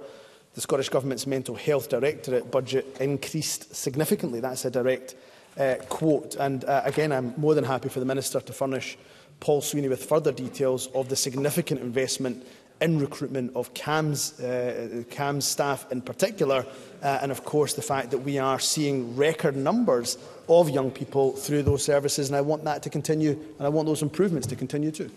the 0.56 0.62
Scottish 0.62 0.90
Government's 0.90 1.26
Mental 1.26 1.56
Health 1.56 1.90
Directorate 1.90 2.52
budget 2.52 2.98
increased 3.00 3.76
significantly. 3.76 4.40
That's 4.42 4.66
a 4.66 4.72
direct 4.72 5.16
uh, 5.58 5.76
quote. 5.90 6.36
And 6.36 6.64
uh, 6.66 6.82
again, 6.86 7.12
I'm 7.14 7.34
more 7.38 7.56
than 7.56 7.64
happy 7.64 7.88
for 7.90 8.00
the 8.02 8.06
Minister 8.06 8.40
to 8.42 8.54
furnish 8.54 8.98
Paul 9.40 9.62
Sweeney 9.62 9.88
with 9.90 10.06
further 10.06 10.32
details 10.32 10.88
of 10.88 11.10
the 11.10 11.16
significant 11.16 11.82
investment 11.82 12.46
in 12.82 13.00
recruitment 13.00 13.56
of 13.56 13.74
CAMS, 13.74 14.40
uh, 14.42 15.04
CAMS 15.10 15.46
staff 15.46 15.90
in 15.92 16.02
particular, 16.02 16.66
uh, 17.02 17.20
and 17.22 17.32
of 17.32 17.46
course 17.46 17.74
the 17.74 17.82
fact 17.82 18.12
that 18.12 18.18
we 18.18 18.38
are 18.38 18.60
seeing 18.60 19.16
record 19.16 19.56
numbers 19.56 20.18
of 20.50 20.70
young 20.70 20.92
people 20.92 21.32
through 21.32 21.64
those 21.64 21.84
services, 21.84 22.28
and 22.28 22.36
I 22.36 22.42
want 22.42 22.64
that 22.66 22.84
to 22.84 22.90
continue, 22.90 23.32
and 23.32 23.66
I 23.66 23.70
want 23.70 23.88
those 23.88 24.02
improvements 24.02 24.48
to 24.48 24.56
continue 24.56 24.92
too. 24.92 25.10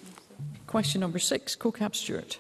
Question 0.67 1.01
number 1.01 1.19
six, 1.19 1.57
CoCab 1.57 1.95
Stewart 1.97 2.39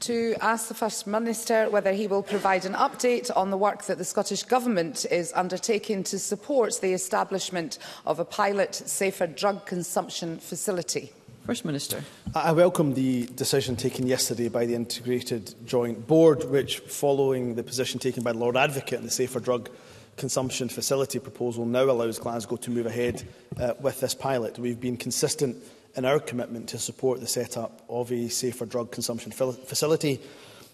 to 0.00 0.34
ask 0.40 0.68
the 0.68 0.74
First 0.74 1.06
Minister 1.06 1.68
whether 1.70 1.92
he 1.92 2.06
will 2.06 2.22
provide 2.22 2.64
an 2.64 2.74
update 2.74 3.30
on 3.36 3.50
the 3.50 3.56
work 3.56 3.84
that 3.84 3.98
the 3.98 4.04
Scottish 4.04 4.44
Government 4.44 5.04
is 5.10 5.32
undertaking 5.34 6.04
to 6.04 6.18
support 6.18 6.80
the 6.80 6.92
establishment 6.92 7.78
of 8.06 8.20
a 8.20 8.24
pilot 8.24 8.74
safer 8.74 9.26
drug 9.26 9.66
consumption 9.66 10.38
facility. 10.38 11.12
First 11.46 11.64
Minister. 11.64 12.04
I 12.34 12.52
welcome 12.52 12.94
the 12.94 13.26
decision 13.26 13.74
taken 13.74 14.06
yesterday 14.06 14.48
by 14.48 14.66
the 14.66 14.74
Integrated 14.74 15.54
Joint 15.66 16.06
Board, 16.06 16.44
which, 16.48 16.78
following 16.80 17.54
the 17.54 17.62
position 17.62 17.98
taken 17.98 18.22
by 18.22 18.32
the 18.32 18.38
Lord 18.38 18.56
Advocate 18.56 18.98
and 18.98 19.06
the 19.06 19.10
Safer 19.10 19.40
Drug 19.40 19.68
Consumption 20.18 20.68
Facility 20.68 21.18
proposal, 21.18 21.64
now 21.64 21.84
allows 21.84 22.18
Glasgow 22.18 22.56
to 22.56 22.70
move 22.70 22.86
ahead 22.86 23.22
uh, 23.58 23.74
with 23.80 24.00
this 24.00 24.14
pilot. 24.14 24.58
We've 24.58 24.80
been 24.80 24.98
consistent 24.98 25.56
in 25.96 26.04
our 26.04 26.18
commitment 26.18 26.68
to 26.70 26.78
support 26.78 27.20
the 27.20 27.26
set-up 27.26 27.82
of 27.88 28.10
a 28.12 28.28
safer 28.28 28.66
drug 28.66 28.90
consumption 28.92 29.32
facility, 29.32 30.20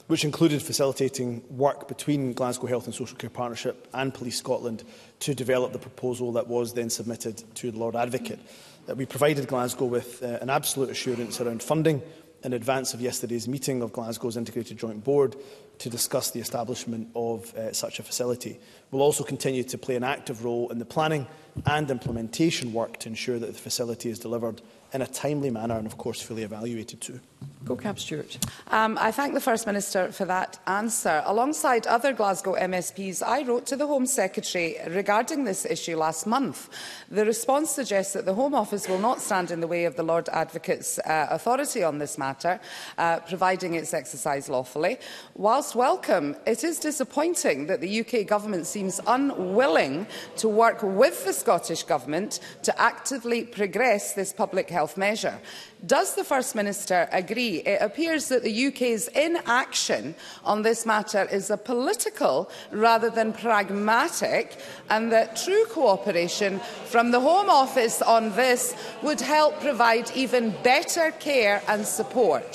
which 0.07 0.25
included 0.25 0.63
facilitating 0.63 1.43
work 1.51 1.89
between 1.89 2.33
Glasgow 2.33 2.67
Health 2.67 2.85
and 2.87 2.95
Social 2.95 3.17
Care 3.17 3.31
Partnership 3.31 3.89
and 3.95 4.13
Police 4.13 4.39
Scotland 4.39 4.85
to 5.21 5.35
develop 5.35 5.73
the 5.73 5.79
proposal 5.79 6.33
that 6.33 6.47
was 6.47 6.75
then 6.75 6.91
submitted 6.91 7.43
to 7.57 7.71
the 7.71 7.79
Lord 7.79 7.97
Advocate. 7.97 8.41
That 8.87 8.99
we 8.99 9.07
provided 9.07 9.47
Glasgow 9.49 9.87
with 9.87 10.23
uh, 10.23 10.39
an 10.43 10.51
absolute 10.51 10.91
assurance 10.91 11.41
around 11.41 11.63
funding 11.63 12.03
in 12.43 12.53
advance 12.53 12.93
of 12.93 13.01
yesterday's 13.01 13.49
meeting 13.49 13.81
of 13.81 13.95
Glasgow's 13.95 14.37
Integrated 14.37 14.79
Joint 14.79 15.03
Board 15.03 15.37
to 15.79 15.89
discuss 15.89 16.31
the 16.33 16.41
establishment 16.41 17.09
of 17.17 17.55
uh, 17.55 17.73
such 17.73 17.99
a 17.99 18.03
facility. 18.03 18.61
We'll 18.91 19.01
also 19.01 19.25
continue 19.25 19.65
to 19.65 19.79
play 19.79 19.97
an 19.97 20.05
active 20.05 20.45
role 20.45 20.69
in 20.69 20.79
the 20.79 20.85
planning 20.85 21.27
and 21.65 21.91
implementation 21.91 22.75
work 22.75 22.99
to 22.99 23.09
ensure 23.09 23.39
that 23.39 23.47
the 23.47 23.53
facility 23.59 24.11
is 24.11 24.19
delivered 24.19 24.61
in 24.95 25.03
a 25.03 25.07
timely 25.09 25.51
manner 25.51 25.77
and, 25.77 25.87
of 25.87 25.99
course, 25.99 26.23
fully 26.23 26.45
evaluated 26.45 27.01
too. 27.01 27.19
Go 27.65 27.75
Cab 27.75 27.99
Stewart. 27.99 28.39
Um, 28.71 28.97
I 29.01 29.11
thank 29.11 29.35
the 29.35 29.41
First 29.41 29.67
Minister 29.67 30.13
for 30.13 30.25
that 30.27 30.59
answer. 30.67 31.23
Alongside 31.27 31.87
other 31.87 32.13
Glasgow 32.13 32.55
MSPs, 32.55 33.23
I 33.27 33.43
wrote 33.43 33.67
to 33.67 33.77
the 33.77 33.87
Home 33.87 34.07
Secretary 34.07 34.77
regarding 34.89 35.45
this 35.45 35.65
issue 35.67 35.97
last 35.97 36.27
month. 36.27 36.69
The 37.11 37.25
response 37.25 37.71
suggests 37.71 38.13
that 38.13 38.25
the 38.27 38.35
Home 38.35 38.55
Office 38.55 38.87
will 38.89 38.99
not 38.99 39.21
stand 39.21 39.51
in 39.51 39.61
the 39.61 39.67
way 39.67 39.85
of 39.85 39.97
the 39.97 40.03
Lord 40.03 40.29
Advocate's 40.29 40.99
uh, 41.01 41.27
authority 41.31 41.83
on 41.83 41.99
this 41.99 42.17
matter, 42.19 42.61
uh, 42.99 43.19
providing 43.21 43.75
it's 43.75 43.95
exercised 43.95 44.49
lawfully. 44.51 44.99
Whilst 45.35 45.75
welcome, 45.75 46.37
it 46.47 46.65
is 46.65 46.79
disappointing 46.79 47.67
that 47.67 47.81
the 47.81 48.01
UK 48.01 48.27
Government 48.27 48.67
seems 48.67 49.01
unwilling 49.07 50.07
to 50.37 50.49
work 50.49 50.83
with 50.83 51.25
the 51.25 51.33
Scottish 51.33 51.83
Government 51.83 52.41
to 52.63 52.79
actively 52.81 53.45
progress 53.45 54.13
this 54.15 54.33
public 54.33 54.69
health 54.71 54.84
self-measure. 54.85 55.39
Does 55.87 56.15
the 56.15 56.25
First 56.25 56.55
Minister 56.55 57.09
agree? 57.13 57.57
It 57.75 57.81
appears 57.81 58.29
that 58.29 58.43
the 58.43 58.57
UK's 58.69 59.09
inaction 59.27 60.15
on 60.45 60.61
this 60.63 60.85
matter 60.87 61.27
is 61.33 61.49
a 61.51 61.57
political 61.57 62.51
rather 62.71 63.09
than 63.11 63.33
pragmatic 63.33 64.47
and 64.91 65.11
that 65.13 65.37
true 65.37 65.65
cooperation 65.79 66.61
from 66.93 67.11
the 67.13 67.21
Home 67.21 67.49
Office 67.65 68.03
on 68.03 68.25
this 68.43 68.63
would 69.03 69.21
help 69.23 69.53
provide 69.61 70.07
even 70.15 70.55
better 70.63 71.11
care 71.13 71.63
and 71.67 71.87
support. 71.87 72.51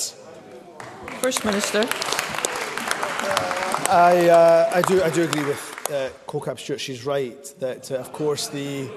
First 1.22 1.44
Minister. 1.46 1.84
I, 4.12 4.30
uh, 4.30 4.72
I, 4.76 4.82
do, 4.84 5.02
I 5.02 5.10
do 5.10 5.24
agree 5.24 5.46
with 5.46 5.64
uh, 5.92 6.10
CoCap 6.32 6.60
Stewart. 6.60 6.80
She's 6.80 7.04
right 7.08 7.44
that, 7.60 7.92
uh, 7.92 7.96
of 7.96 8.14
course, 8.14 8.48
the, 8.50 8.88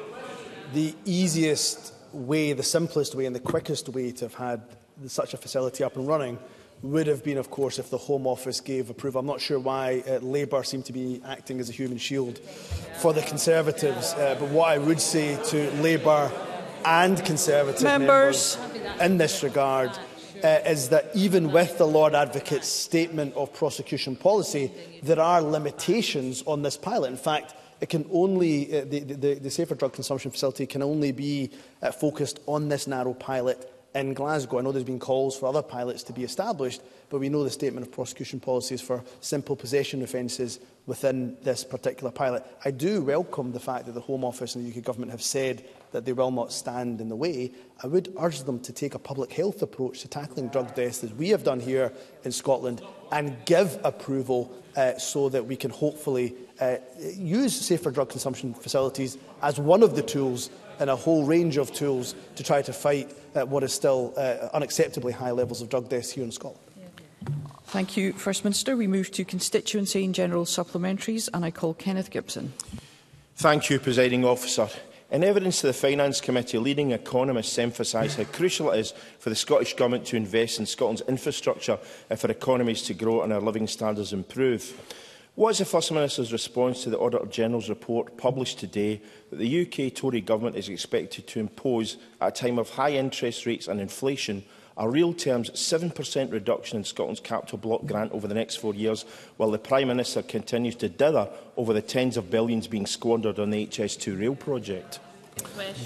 the 0.74 0.94
easiest 1.06 1.91
way, 2.12 2.52
the 2.52 2.62
simplest 2.62 3.14
way 3.14 3.26
and 3.26 3.34
the 3.34 3.40
quickest 3.40 3.88
way 3.88 4.12
to 4.12 4.26
have 4.26 4.34
had 4.34 4.62
such 5.06 5.34
a 5.34 5.36
facility 5.36 5.82
up 5.82 5.96
and 5.96 6.06
running 6.06 6.38
would 6.82 7.06
have 7.06 7.22
been, 7.22 7.38
of 7.38 7.50
course, 7.50 7.78
if 7.78 7.90
the 7.90 7.98
Home 7.98 8.26
Office 8.26 8.60
gave 8.60 8.90
approval. 8.90 9.20
I'm 9.20 9.26
not 9.26 9.40
sure 9.40 9.58
why 9.58 10.02
uh, 10.08 10.18
Labour 10.18 10.64
seemed 10.64 10.84
to 10.86 10.92
be 10.92 11.22
acting 11.24 11.60
as 11.60 11.68
a 11.70 11.72
human 11.72 11.96
shield 11.98 12.38
for 12.98 13.12
the 13.12 13.22
Conservatives. 13.22 14.12
Uh, 14.14 14.36
but 14.38 14.48
what 14.48 14.68
I 14.70 14.78
would 14.78 15.00
say 15.00 15.40
to 15.50 15.70
Labour 15.80 16.30
and 16.84 17.24
Conservative 17.24 17.82
members, 17.84 18.58
members 18.58 19.00
in 19.00 19.16
this 19.16 19.44
regard 19.44 19.90
uh, 20.42 20.48
is 20.66 20.88
that 20.88 21.08
even 21.14 21.52
with 21.52 21.78
the 21.78 21.86
Lord 21.86 22.16
Advocate's 22.16 22.66
statement 22.66 23.32
of 23.34 23.54
prosecution 23.54 24.16
policy, 24.16 24.72
there 25.04 25.20
are 25.20 25.40
limitations 25.40 26.42
on 26.46 26.62
this 26.62 26.76
pilot. 26.76 27.12
In 27.12 27.16
fact, 27.16 27.54
it 27.82 27.88
can 27.88 28.06
only, 28.12 28.78
uh, 28.78 28.84
the, 28.84 29.00
the, 29.00 29.34
the 29.34 29.50
Safer 29.50 29.74
Drug 29.74 29.92
Consumption 29.92 30.30
Facility 30.30 30.66
can 30.66 30.82
only 30.82 31.10
be 31.10 31.50
uh, 31.82 31.90
focused 31.90 32.38
on 32.46 32.68
this 32.68 32.86
narrow 32.86 33.12
pilot 33.12 33.68
in 33.96 34.14
Glasgow. 34.14 34.60
I 34.60 34.62
know 34.62 34.70
there's 34.70 34.84
been 34.84 35.00
calls 35.00 35.36
for 35.36 35.46
other 35.46 35.62
pilots 35.62 36.04
to 36.04 36.12
be 36.12 36.22
established, 36.22 36.80
but 37.10 37.18
we 37.18 37.28
know 37.28 37.42
the 37.42 37.50
statement 37.50 37.84
of 37.84 37.92
prosecution 37.92 38.38
policies 38.38 38.80
for 38.80 39.02
simple 39.20 39.56
possession 39.56 40.00
offences 40.02 40.60
within 40.86 41.36
this 41.42 41.64
particular 41.64 42.12
pilot. 42.12 42.46
I 42.64 42.70
do 42.70 43.02
welcome 43.02 43.50
the 43.52 43.58
fact 43.60 43.86
that 43.86 43.92
the 43.92 44.00
Home 44.02 44.24
Office 44.24 44.54
and 44.54 44.64
the 44.72 44.78
UK 44.78 44.84
Government 44.84 45.10
have 45.10 45.20
said 45.20 45.64
that 45.90 46.04
they 46.04 46.12
will 46.12 46.30
not 46.30 46.52
stand 46.52 47.00
in 47.00 47.08
the 47.08 47.16
way. 47.16 47.50
I 47.82 47.88
would 47.88 48.12
urge 48.18 48.44
them 48.44 48.60
to 48.60 48.72
take 48.72 48.94
a 48.94 48.98
public 48.98 49.32
health 49.32 49.60
approach 49.60 50.00
to 50.02 50.08
tackling 50.08 50.48
drug 50.48 50.74
deaths, 50.76 51.02
as 51.02 51.12
we 51.12 51.30
have 51.30 51.42
done 51.42 51.58
here 51.58 51.92
in 52.22 52.30
Scotland, 52.30 52.80
and 53.10 53.36
give 53.44 53.78
approval 53.84 54.52
uh, 54.76 54.96
so 54.98 55.28
that 55.28 55.44
we 55.44 55.56
can 55.56 55.70
hopefully 55.70 56.34
uh, 56.62 56.76
use 57.14 57.54
safer 57.58 57.90
drug 57.90 58.08
consumption 58.08 58.54
facilities 58.54 59.18
as 59.42 59.58
one 59.58 59.82
of 59.82 59.96
the 59.96 60.02
tools 60.02 60.50
in 60.80 60.88
a 60.88 60.96
whole 60.96 61.24
range 61.24 61.56
of 61.56 61.72
tools 61.72 62.14
to 62.36 62.42
try 62.42 62.62
to 62.62 62.72
fight 62.72 63.12
uh, 63.34 63.44
what 63.46 63.62
is 63.62 63.72
still 63.72 64.12
uh, 64.16 64.48
unacceptably 64.54 65.12
high 65.12 65.30
levels 65.30 65.60
of 65.60 65.68
drug 65.68 65.88
deaths 65.88 66.10
here 66.10 66.24
in 66.24 66.32
Scotland. 66.32 66.60
Thank 67.64 67.96
you, 67.96 68.12
First 68.12 68.44
Minister. 68.44 68.76
We 68.76 68.86
move 68.86 69.10
to 69.12 69.24
constituency 69.24 70.04
and 70.04 70.14
general 70.14 70.44
supplementaries, 70.44 71.28
and 71.32 71.44
I 71.44 71.50
call 71.50 71.74
Kenneth 71.74 72.10
Gibson. 72.10 72.52
Thank 73.36 73.70
you, 73.70 73.78
Presiding 73.80 74.24
Officer. 74.24 74.68
In 75.10 75.24
evidence 75.24 75.60
to 75.60 75.66
the 75.68 75.72
Finance 75.72 76.20
Committee, 76.20 76.58
leading 76.58 76.90
economists 76.92 77.58
emphasise 77.58 78.14
how 78.16 78.24
crucial 78.24 78.70
it 78.70 78.80
is 78.80 78.94
for 79.18 79.30
the 79.30 79.36
Scottish 79.36 79.74
Government 79.74 80.06
to 80.06 80.16
invest 80.16 80.58
in 80.58 80.66
Scotland's 80.66 81.02
infrastructure 81.08 81.76
for 81.76 82.30
economies 82.30 82.82
to 82.82 82.94
grow 82.94 83.22
and 83.22 83.32
our 83.32 83.40
living 83.40 83.66
standards 83.66 84.12
improve. 84.12 84.74
What 85.34 85.48
is 85.50 85.58
the 85.58 85.64
First 85.64 85.90
Minister's 85.92 86.30
response 86.30 86.82
to 86.84 86.90
the 86.90 86.98
Auditor-General's 86.98 87.70
report 87.70 88.18
published 88.18 88.58
today 88.58 89.00
that 89.30 89.36
the 89.36 89.62
UK 89.62 89.94
Tory 89.94 90.20
government 90.20 90.56
is 90.56 90.68
expected 90.68 91.26
to 91.28 91.40
impose, 91.40 91.96
at 92.20 92.28
a 92.28 92.44
time 92.48 92.58
of 92.58 92.68
high 92.68 92.90
interest 92.92 93.46
rates 93.46 93.66
and 93.66 93.80
inflation, 93.80 94.44
a 94.76 94.86
real 94.86 95.14
terms 95.14 95.48
7% 95.52 96.30
reduction 96.30 96.76
in 96.76 96.84
Scotland's 96.84 97.20
capital 97.20 97.56
block 97.56 97.86
grant 97.86 98.12
over 98.12 98.28
the 98.28 98.34
next 98.34 98.56
four 98.56 98.74
years, 98.74 99.06
while 99.38 99.50
the 99.50 99.58
Prime 99.58 99.88
Minister 99.88 100.20
continues 100.20 100.74
to 100.76 100.90
dither 100.90 101.26
over 101.56 101.72
the 101.72 101.80
tens 101.82 102.18
of 102.18 102.30
billions 102.30 102.66
being 102.68 102.84
squandered 102.84 103.38
on 103.38 103.48
the 103.48 103.66
HS2 103.66 104.20
rail 104.20 104.34
project? 104.34 105.00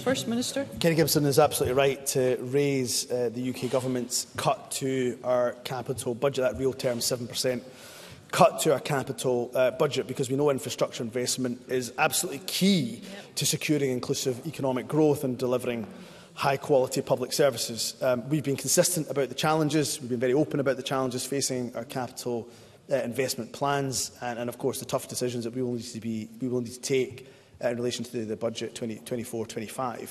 First 0.02 0.26
Minister. 0.26 0.66
Kenny 0.80 0.96
Gibson 0.96 1.24
is 1.24 1.38
absolutely 1.38 1.74
right 1.78 2.04
to 2.08 2.36
raise 2.40 3.08
uh, 3.12 3.30
the 3.32 3.50
UK 3.50 3.70
government's 3.70 4.26
cut 4.36 4.72
to 4.72 5.16
our 5.22 5.52
capital 5.62 6.16
budget, 6.16 6.42
that 6.50 6.58
real 6.58 6.72
term 6.72 6.98
7% 6.98 7.60
cut 8.36 8.58
to 8.58 8.70
our 8.70 8.80
capital 8.80 9.50
uh, 9.54 9.70
budget 9.70 10.06
because 10.06 10.28
we 10.28 10.36
know 10.36 10.50
infrastructure 10.50 11.02
investment 11.02 11.58
is 11.70 11.94
absolutely 11.96 12.38
key 12.40 13.00
to 13.34 13.46
securing 13.46 13.88
inclusive 13.90 14.46
economic 14.46 14.86
growth 14.86 15.24
and 15.24 15.38
delivering 15.38 15.86
high 16.34 16.58
quality 16.58 17.00
public 17.00 17.32
services. 17.32 17.94
Um, 18.02 18.28
we've 18.28 18.44
been 18.44 18.54
consistent 18.56 19.08
about 19.08 19.30
the 19.30 19.34
challenges, 19.34 19.98
we've 20.02 20.10
been 20.10 20.20
very 20.20 20.34
open 20.34 20.60
about 20.60 20.76
the 20.76 20.82
challenges 20.82 21.24
facing 21.24 21.74
our 21.74 21.86
capital 21.86 22.46
uh, 22.92 22.96
investment 22.96 23.54
plans 23.54 24.10
and, 24.20 24.38
and 24.38 24.50
of 24.50 24.58
course 24.58 24.80
the 24.80 24.84
tough 24.84 25.08
decisions 25.08 25.42
that 25.44 25.54
we 25.54 25.62
will 25.62 25.72
need 25.72 25.84
to, 25.84 26.00
be, 26.02 26.28
we 26.42 26.48
will 26.48 26.60
need 26.60 26.72
to 26.74 26.80
take 26.82 27.32
uh, 27.64 27.68
in 27.68 27.76
relation 27.78 28.04
to 28.04 28.12
the, 28.12 28.20
the 28.26 28.36
budget 28.36 28.74
2024-25. 28.74 29.48
20, 29.48 30.08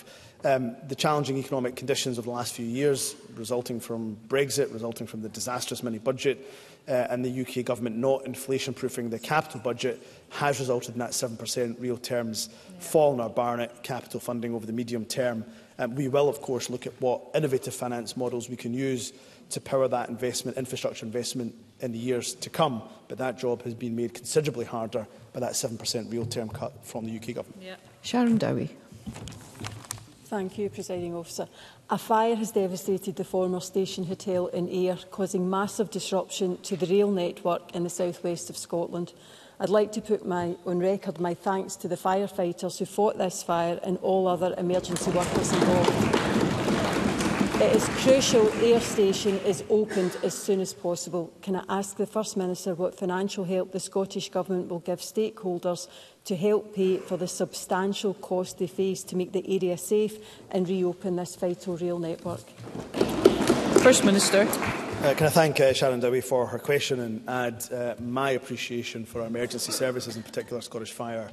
um, 0.51 0.75
the 0.87 0.95
challenging 0.95 1.37
economic 1.37 1.75
conditions 1.75 2.17
of 2.17 2.23
the 2.25 2.31
last 2.31 2.55
few 2.55 2.65
years 2.65 3.15
resulting 3.35 3.79
from 3.79 4.17
Brexit, 4.27 4.73
resulting 4.73 5.05
from 5.05 5.21
the 5.21 5.29
disastrous 5.29 5.83
mini-budget, 5.83 6.43
uh, 6.87 6.91
and 7.09 7.25
the 7.25 7.41
UK 7.45 7.65
government 7.65 7.97
not 7.97 8.25
inflation-proofing 8.25 9.09
the 9.09 9.19
capital 9.19 9.59
budget 9.59 10.01
has 10.29 10.59
resulted 10.59 10.93
in 10.93 10.99
that 10.99 11.11
7% 11.11 11.75
real 11.79 11.97
terms 11.97 12.49
yeah. 12.73 12.79
fall 12.79 13.13
in 13.13 13.19
our 13.19 13.29
Barnett 13.29 13.81
capital 13.83 14.19
funding 14.19 14.53
over 14.53 14.65
the 14.65 14.73
medium 14.73 15.05
term. 15.05 15.45
Um, 15.79 15.95
we 15.95 16.07
will, 16.07 16.29
of 16.29 16.41
course, 16.41 16.69
look 16.69 16.85
at 16.85 16.93
what 17.01 17.21
innovative 17.33 17.73
finance 17.73 18.15
models 18.15 18.49
we 18.49 18.55
can 18.55 18.73
use 18.73 19.13
to 19.49 19.61
power 19.61 19.87
that 19.87 20.09
investment, 20.09 20.57
infrastructure 20.57 21.05
investment 21.05 21.55
in 21.79 21.91
the 21.91 21.99
years 21.99 22.33
to 22.35 22.49
come. 22.49 22.81
But 23.07 23.17
that 23.17 23.37
job 23.37 23.61
has 23.63 23.73
been 23.73 23.95
made 23.95 24.13
considerably 24.13 24.65
harder 24.65 25.07
by 25.33 25.39
that 25.41 25.53
7% 25.53 26.11
real 26.11 26.25
term 26.25 26.49
cut 26.49 26.85
from 26.85 27.05
the 27.05 27.15
UK 27.15 27.27
government. 27.35 27.61
Yeah. 27.61 27.75
Sharon 28.01 28.37
Dowie. 28.37 28.75
Thank 30.35 30.57
you, 30.57 30.69
Presiding 30.69 31.15
Officer. 31.15 31.47
A 31.89 31.97
fire 31.97 32.35
has 32.35 32.51
devastated 32.51 33.15
the 33.15 33.23
former 33.23 33.61
station 33.61 34.03
hotel 34.03 34.47
in 34.47 34.67
Ayr, 34.67 34.97
causing 35.09 35.49
massive 35.49 35.89
disruption 35.89 36.57
to 36.63 36.75
the 36.75 36.85
rail 36.87 37.09
network 37.09 37.73
in 37.73 37.85
the 37.85 37.89
southwest 37.89 38.49
of 38.49 38.57
Scotland. 38.57 39.13
I'd 39.61 39.69
like 39.69 39.93
to 39.93 40.01
put 40.01 40.25
my, 40.25 40.57
on 40.65 40.79
record 40.79 41.21
my 41.21 41.35
thanks 41.35 41.77
to 41.77 41.87
the 41.87 41.95
firefighters 41.95 42.79
who 42.79 42.85
fought 42.85 43.17
this 43.17 43.43
fire 43.43 43.79
and 43.81 43.95
all 43.99 44.27
other 44.27 44.53
emergency 44.57 45.09
workers 45.11 45.53
involved. 45.53 46.44
It 47.61 47.73
is 47.73 47.85
crucial 48.03 48.51
Air 48.61 48.81
Station 48.81 49.39
is 49.45 49.63
opened 49.69 50.17
as 50.23 50.37
soon 50.37 50.59
as 50.59 50.73
possible. 50.73 51.31
Can 51.41 51.55
I 51.55 51.63
ask 51.69 51.95
the 51.95 52.05
First 52.05 52.35
Minister 52.35 52.73
what 52.75 52.99
financial 52.99 53.45
help 53.45 53.71
the 53.71 53.79
Scottish 53.79 54.27
Government 54.29 54.67
will 54.67 54.79
give 54.81 54.99
stakeholders 54.99 55.87
to 56.25 56.35
help 56.35 56.75
pay 56.75 56.97
for 56.97 57.15
the 57.15 57.29
substantial 57.29 58.13
cost 58.15 58.57
they 58.59 58.67
face 58.67 59.03
to 59.05 59.15
make 59.15 59.31
the 59.31 59.49
area 59.55 59.77
safe 59.77 60.17
and 60.51 60.67
reopen 60.67 61.15
this 61.15 61.37
vital 61.37 61.77
rail 61.77 61.97
network? 61.97 62.45
First 63.81 64.03
Minister. 64.03 64.41
Uh, 65.01 65.13
can 65.15 65.27
I 65.27 65.29
thank 65.29 65.57
uh, 65.61 65.71
Sharon 65.71 66.01
Dowie 66.01 66.19
for 66.21 66.45
her 66.47 66.59
question 66.59 66.99
and 66.99 67.29
add 67.29 67.71
uh, 67.71 67.95
my 68.01 68.31
appreciation 68.31 69.05
for 69.05 69.21
our 69.21 69.27
emergency 69.27 69.71
services, 69.71 70.17
in 70.17 70.23
particular 70.23 70.59
Scottish 70.61 70.91
Fire 70.91 71.31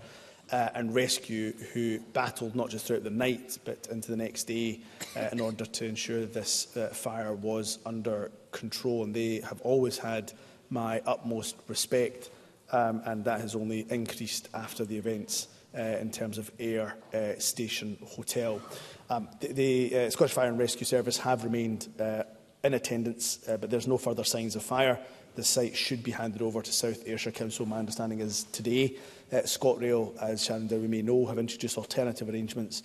uh, 0.52 0.68
and 0.74 0.94
rescue 0.94 1.52
who 1.72 1.98
battled 2.12 2.54
not 2.54 2.68
just 2.68 2.86
throughout 2.86 3.02
the 3.04 3.10
night 3.10 3.58
but 3.64 3.88
into 3.90 4.10
the 4.10 4.16
next 4.16 4.44
day 4.44 4.80
uh, 5.16 5.28
in 5.32 5.40
order 5.40 5.64
to 5.64 5.86
ensure 5.86 6.24
this 6.26 6.76
uh, 6.76 6.88
fire 6.88 7.32
was 7.34 7.78
under 7.86 8.30
control. 8.52 9.02
And 9.02 9.14
they 9.14 9.40
have 9.48 9.60
always 9.62 9.96
had 9.98 10.32
my 10.68 11.00
utmost 11.06 11.56
respect 11.68 12.28
um, 12.70 13.00
and 13.06 13.24
that 13.24 13.40
has 13.40 13.54
only 13.54 13.86
increased 13.90 14.48
after 14.54 14.84
the 14.84 14.96
events 14.96 15.48
uh, 15.76 15.80
in 16.00 16.10
terms 16.10 16.36
of 16.36 16.50
air 16.58 16.96
uh, 17.14 17.38
station 17.38 17.96
hotel. 18.06 18.60
Um, 19.08 19.28
the 19.40 19.52
the 19.88 19.96
uh, 20.06 20.10
Scottish 20.10 20.32
Fire 20.34 20.48
and 20.48 20.58
Rescue 20.58 20.84
Service 20.84 21.16
have 21.18 21.44
remained 21.44 21.88
uh, 21.98 22.24
in 22.64 22.74
attendance, 22.74 23.46
uh, 23.48 23.56
but 23.56 23.70
there's 23.70 23.86
no 23.88 23.98
further 23.98 24.24
signs 24.24 24.54
of 24.54 24.62
fire. 24.62 24.98
The 25.34 25.44
site 25.44 25.76
should 25.76 26.02
be 26.02 26.10
handed 26.10 26.40
over 26.42 26.60
to 26.62 26.72
South 26.72 27.06
Ayrshire 27.06 27.30
Council. 27.32 27.64
My 27.64 27.78
understanding 27.78 28.20
is 28.20 28.44
today 28.44 28.96
uh, 29.32 29.36
ScotRail, 29.42 30.14
as 30.22 30.44
Shannon 30.44 30.66
Dowie 30.66 30.88
may 30.88 31.02
know, 31.02 31.26
have 31.26 31.38
introduced 31.38 31.78
alternative 31.78 32.28
arrangements 32.28 32.82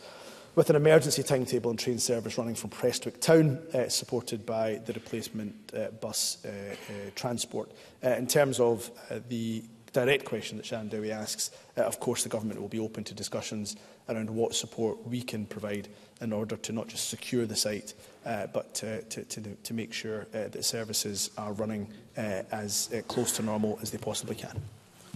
with 0.55 0.69
an 0.71 0.75
emergency 0.75 1.21
timetable 1.21 1.69
and 1.69 1.77
train 1.79 1.99
service 1.99 2.37
running 2.37 2.55
from 2.55 2.71
Prestwick 2.71 3.19
Town, 3.21 3.59
uh, 3.75 3.89
supported 3.89 4.45
by 4.45 4.75
the 4.85 4.93
replacement 4.93 5.53
uh, 5.75 5.89
bus 6.01 6.39
uh, 6.45 6.49
uh, 6.49 6.75
transport. 7.15 7.71
Uh, 8.03 8.11
in 8.11 8.25
terms 8.25 8.59
of 8.59 8.89
uh, 9.11 9.19
the 9.29 9.63
direct 9.93 10.25
question 10.25 10.57
that 10.57 10.65
Shannon 10.65 10.89
Dowie 10.89 11.11
asks, 11.11 11.51
uh, 11.77 11.81
of 11.81 11.99
course 11.99 12.23
the 12.23 12.29
government 12.29 12.59
will 12.59 12.67
be 12.69 12.79
open 12.79 13.03
to 13.03 13.13
discussions 13.13 13.75
around 14.09 14.29
what 14.29 14.55
support 14.55 15.05
we 15.07 15.21
can 15.21 15.45
provide 15.45 15.89
in 16.21 16.33
order 16.33 16.55
to 16.57 16.71
not 16.71 16.87
just 16.87 17.09
secure 17.09 17.45
the 17.45 17.55
site, 17.55 17.93
uh, 18.25 18.47
but 18.47 18.73
to, 18.75 19.01
to, 19.03 19.23
to, 19.25 19.41
to 19.41 19.73
make 19.75 19.93
sure 19.93 20.21
uh, 20.33 20.47
that 20.47 20.65
services 20.65 21.29
are 21.37 21.53
running 21.53 21.87
uh, 22.17 22.21
as 22.51 22.89
uh, 22.95 23.01
close 23.03 23.31
to 23.33 23.43
normal 23.43 23.77
as 23.83 23.91
they 23.91 23.97
possibly 23.97 24.33
can. 24.35 24.59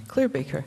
Claire 0.08 0.30
Baker. 0.30 0.64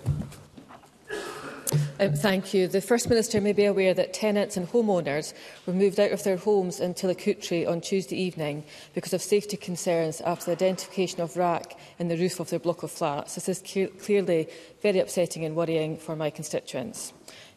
Um, 2.01 2.12
thank 2.14 2.55
you. 2.55 2.68
The 2.68 2.81
First 2.81 3.09
Minister 3.09 3.41
may 3.41 3.53
be 3.53 3.64
aware 3.64 3.95
that 3.95 4.12
tenants 4.12 4.57
and 4.57 4.68
homeowners 4.68 5.33
were 5.66 5.72
moved 5.72 5.99
out 5.99 6.12
of 6.12 6.22
their 6.22 6.37
homes 6.37 6.81
in 6.81 6.95
Tillicoutry 6.95 7.66
on 7.68 7.81
Tuesday 7.81 8.16
evening 8.16 8.64
because 8.95 9.12
of 9.12 9.22
safety 9.22 9.57
concerns 9.57 10.20
after 10.22 10.47
the 10.47 10.53
identification 10.53 11.20
of 11.20 11.37
rack 11.37 11.77
in 11.99 12.09
the 12.09 12.16
roof 12.16 12.39
of 12.41 12.51
their 12.51 12.59
block 12.59 12.83
of 12.83 12.91
flats. 12.91 13.35
This 13.35 13.49
is 13.49 13.93
clearly 14.01 14.49
very 14.83 14.99
upsetting 14.99 15.45
and 15.45 15.57
worrying 15.57 15.97
for 15.97 16.14
my 16.16 16.31
constituents. 16.31 17.12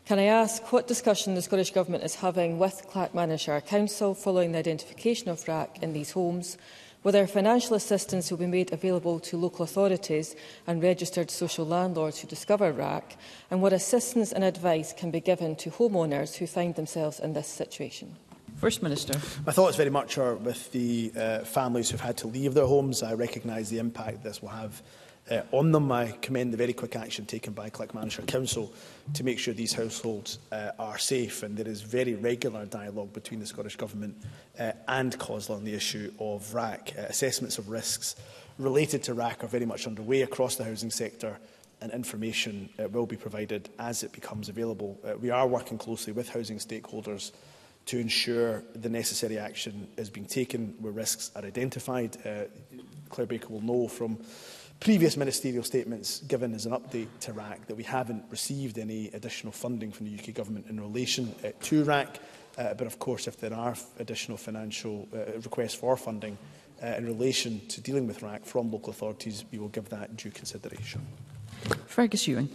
Can 0.06 0.20
I 0.20 0.26
ask 0.26 0.72
what 0.72 0.88
discussion 0.88 1.36
the 1.36 1.42
Scottish 1.42 1.72
Government 1.72 2.04
is 2.04 2.16
having 2.16 2.60
with 2.60 2.86
Clackmannshire 2.90 3.66
Council 3.66 4.16
following 4.16 4.54
the 4.54 4.60
identification 4.60 5.28
of 5.30 5.46
rack 5.48 5.84
in 5.84 5.92
these 5.94 6.12
homes? 6.12 6.58
Will 7.04 7.12
there 7.12 7.28
financial 7.28 7.76
assistance 7.76 8.32
will 8.32 8.38
be 8.40 8.48
made 8.48 8.74
available 8.74 9.20
to 9.22 9.38
local 9.38 9.64
authorities 9.64 10.36
and 10.66 10.82
registered 10.82 11.30
social 11.30 11.66
landlords 11.66 12.20
who 12.20 12.28
discover 12.28 12.72
RAC? 12.72 13.18
And 13.52 13.62
what 13.62 13.72
assistance 13.74 14.32
and 14.32 14.44
advice 14.44 14.94
can 14.94 15.12
be 15.12 15.20
given 15.22 15.56
to 15.58 15.70
homeowners 15.70 16.36
who 16.38 16.48
find 16.48 16.76
themselves 16.76 17.20
in 17.20 17.34
this 17.34 17.48
situation? 17.48 18.16
First 18.56 18.82
Minister. 18.82 19.14
My 19.46 19.52
thoughts 19.54 19.78
very 19.78 19.92
much 19.92 20.18
are 20.18 20.36
with 20.36 20.72
the 20.72 21.12
uh, 21.16 21.40
families 21.42 21.92
who've 21.92 22.02
had 22.02 22.18
to 22.18 22.28
leave 22.28 22.56
their 22.56 22.66
homes. 22.66 23.04
I 23.04 23.14
recognise 23.14 23.70
the 23.70 23.78
impact 23.78 24.24
this 24.24 24.42
will 24.42 24.50
have 24.50 24.82
uh, 25.30 25.42
on 25.52 25.72
them. 25.72 25.92
I 25.92 26.12
commend 26.22 26.54
the 26.54 26.58
very 26.58 26.74
quick 26.74 26.96
action 26.96 27.26
taken 27.26 27.54
by 27.54 27.70
Click 27.70 27.94
Manager 27.94 28.22
Council 28.24 28.74
to 29.14 29.24
make 29.24 29.40
sure 29.40 29.54
these 29.54 29.74
households 29.74 30.40
uh, 30.52 30.72
are 30.80 30.98
safe 30.98 31.44
and 31.44 31.56
there 31.58 31.68
is 31.68 31.82
very 31.82 32.16
regular 32.16 32.66
dialogue 32.66 33.14
between 33.14 33.40
the 33.40 33.46
Scottish 33.46 33.76
Government 33.76 34.16
uh, 34.60 34.72
and 34.88 35.18
COSLA 35.18 35.56
on 35.58 35.64
the 35.64 35.74
issue 35.74 36.12
of 36.20 36.54
RAC. 36.54 36.94
Uh, 36.98 37.02
assessments 37.04 37.58
of 37.58 37.70
risks 37.70 38.16
related 38.58 39.04
to 39.04 39.14
RAC 39.14 39.44
are 39.44 39.48
very 39.48 39.66
much 39.66 39.88
underway 39.88 40.22
across 40.22 40.56
the 40.56 40.64
housing 40.64 40.92
sector 40.92 41.38
and 41.82 41.92
information 41.92 42.70
uh, 42.84 42.88
will 42.90 43.06
be 43.06 43.16
provided 43.18 43.70
as 43.78 44.04
it 44.04 44.12
becomes 44.12 44.50
available. 44.50 45.00
Uh, 45.06 45.16
we 45.18 45.30
are 45.30 45.48
working 45.48 45.78
closely 45.78 46.12
with 46.12 46.28
housing 46.30 46.58
stakeholders 46.58 47.32
to 47.86 48.00
ensure 48.00 48.64
the 48.76 48.90
necessary 48.90 49.38
action 49.38 49.88
is 49.96 50.10
being 50.10 50.26
taken 50.26 50.74
where 50.80 50.92
risks 50.92 51.32
are 51.36 51.44
identified. 51.46 52.18
Uh, 52.26 52.46
Claire 53.10 53.28
Baker 53.28 53.48
will 53.50 53.62
know 53.62 53.88
from 53.88 54.20
previous 54.80 55.18
ministerial 55.18 55.64
statements 55.64 56.20
given 56.22 56.54
as 56.54 56.66
an 56.66 56.72
update 56.72 57.08
to 57.22 57.34
RAC 57.34 57.66
that 57.68 57.76
we 57.76 57.84
haven't 57.84 58.24
received 58.30 58.78
any 58.78 59.08
additional 59.14 59.52
funding 59.52 59.92
from 59.92 60.06
the 60.06 60.20
UK 60.22 60.34
Government 60.34 60.68
in 60.70 60.80
relation 60.80 61.34
uh, 61.44 61.50
to 61.62 61.84
RAC. 61.84 62.20
Uh, 62.58 62.74
but 62.74 62.88
of 62.88 63.00
course, 63.00 63.28
if 63.28 63.38
there 63.40 63.54
are 63.54 63.76
additional 64.00 64.38
financial 64.38 65.08
uh, 65.14 65.34
requests 65.44 65.74
for 65.76 65.96
funding 65.96 66.38
uh, 66.82 66.88
in 66.98 67.06
relation 67.06 67.60
to 67.68 67.82
dealing 67.82 68.08
with 68.08 68.22
RAC 68.22 68.46
from 68.46 68.72
local 68.72 68.92
authorities, 68.92 69.46
we 69.52 69.58
will 69.60 69.68
give 69.70 69.90
that 69.90 70.16
due 70.16 70.32
consideration. 70.32 71.02
Fergus 71.88 72.28
Ewan. 72.28 72.50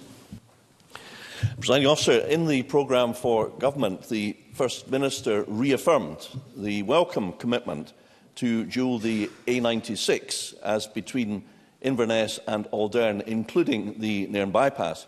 Presiding 1.58 1.88
officer, 1.88 2.12
in 2.18 2.46
the 2.46 2.62
programme 2.62 3.14
for 3.14 3.48
government, 3.48 4.08
the 4.08 4.36
First 4.54 4.88
Minister 4.90 5.42
reaffirmed 5.48 6.28
the 6.56 6.82
welcome 6.84 7.32
commitment 7.34 7.92
to 8.36 8.64
dual 8.64 9.00
the 9.00 9.28
A96 9.48 10.60
as 10.62 10.86
between 10.86 11.42
Inverness 11.82 12.38
and 12.46 12.66
Aldern, 12.66 13.22
including 13.26 13.98
the 13.98 14.26
Nairn 14.28 14.50
bypass. 14.50 15.06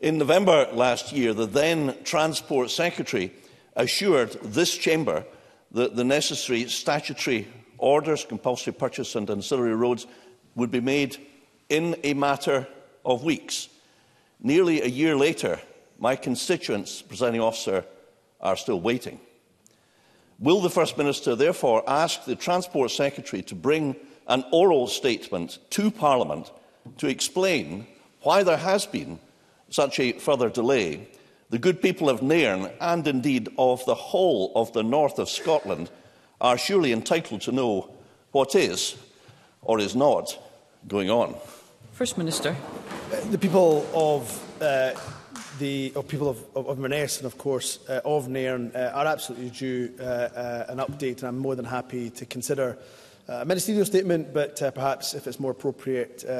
In 0.00 0.18
November 0.18 0.68
last 0.72 1.12
year, 1.12 1.32
the 1.32 1.46
then 1.46 1.96
Transport 2.04 2.70
Secretary 2.70 3.32
assured 3.74 4.32
this 4.42 4.76
chamber 4.76 5.24
that 5.72 5.96
the 5.96 6.04
necessary 6.04 6.68
statutory 6.68 7.48
orders, 7.78 8.24
compulsory 8.24 8.72
purchase 8.72 9.14
and 9.14 9.28
ancillary 9.30 9.74
roads 9.74 10.06
would 10.54 10.70
be 10.70 10.80
made 10.80 11.16
in 11.68 11.96
a 12.02 12.14
matter 12.14 12.66
of 13.04 13.22
weeks. 13.24 13.68
Nearly 14.40 14.82
a 14.82 14.86
year 14.86 15.16
later, 15.16 15.60
my 15.98 16.16
constituents, 16.16 17.02
presiding 17.02 17.40
officer, 17.40 17.84
are 18.40 18.56
still 18.56 18.80
waiting. 18.80 19.20
Will 20.38 20.60
the 20.60 20.70
First 20.70 20.96
Minister 20.96 21.34
therefore 21.34 21.82
ask 21.88 22.24
the 22.24 22.36
Transport 22.36 22.92
Secretary 22.92 23.42
to 23.42 23.54
bring 23.56 23.96
an 24.28 24.44
oral 24.52 24.86
statement 24.86 25.58
to 25.70 25.90
Parliament 25.90 26.50
to 26.98 27.08
explain 27.08 27.86
why 28.22 28.42
there 28.42 28.56
has 28.58 28.86
been 28.86 29.18
such 29.70 29.98
a 30.00 30.12
further 30.12 30.50
delay. 30.50 31.08
The 31.50 31.58
good 31.58 31.80
people 31.80 32.10
of 32.10 32.22
Nairn 32.22 32.70
and 32.80 33.06
indeed 33.06 33.48
of 33.58 33.84
the 33.86 33.94
whole 33.94 34.52
of 34.54 34.72
the 34.74 34.82
north 34.82 35.18
of 35.18 35.30
Scotland 35.30 35.90
are 36.40 36.58
surely 36.58 36.92
entitled 36.92 37.40
to 37.42 37.52
know 37.52 37.90
what 38.32 38.54
is 38.54 38.96
or 39.62 39.80
is 39.80 39.96
not 39.96 40.38
going 40.86 41.10
on. 41.10 41.34
First 41.92 42.18
Minister. 42.18 42.54
Uh, 43.12 43.20
the 43.30 43.38
people 43.38 43.86
of 43.94 44.62
uh, 44.62 44.92
the 45.58 45.90
of 45.96 46.06
people 46.06 46.28
of, 46.28 46.38
of, 46.54 46.68
of 46.68 46.78
Merness 46.78 47.16
and 47.18 47.26
of 47.26 47.38
course 47.38 47.78
uh, 47.88 48.00
of 48.04 48.28
Nairn 48.28 48.70
uh, 48.74 48.92
are 48.94 49.06
absolutely 49.06 49.50
due 49.50 49.92
uh, 49.98 50.02
uh, 50.04 50.64
an 50.68 50.78
update 50.78 51.18
and 51.20 51.24
I'm 51.24 51.38
more 51.38 51.56
than 51.56 51.64
happy 51.64 52.10
to 52.10 52.26
consider 52.26 52.78
uh, 53.28 53.44
ministerial 53.44 53.84
statement, 53.84 54.32
but 54.32 54.60
uh, 54.62 54.70
perhaps, 54.70 55.12
if 55.12 55.26
it's 55.26 55.38
more 55.38 55.50
appropriate, 55.50 56.24
uh, 56.26 56.30
uh, 56.30 56.36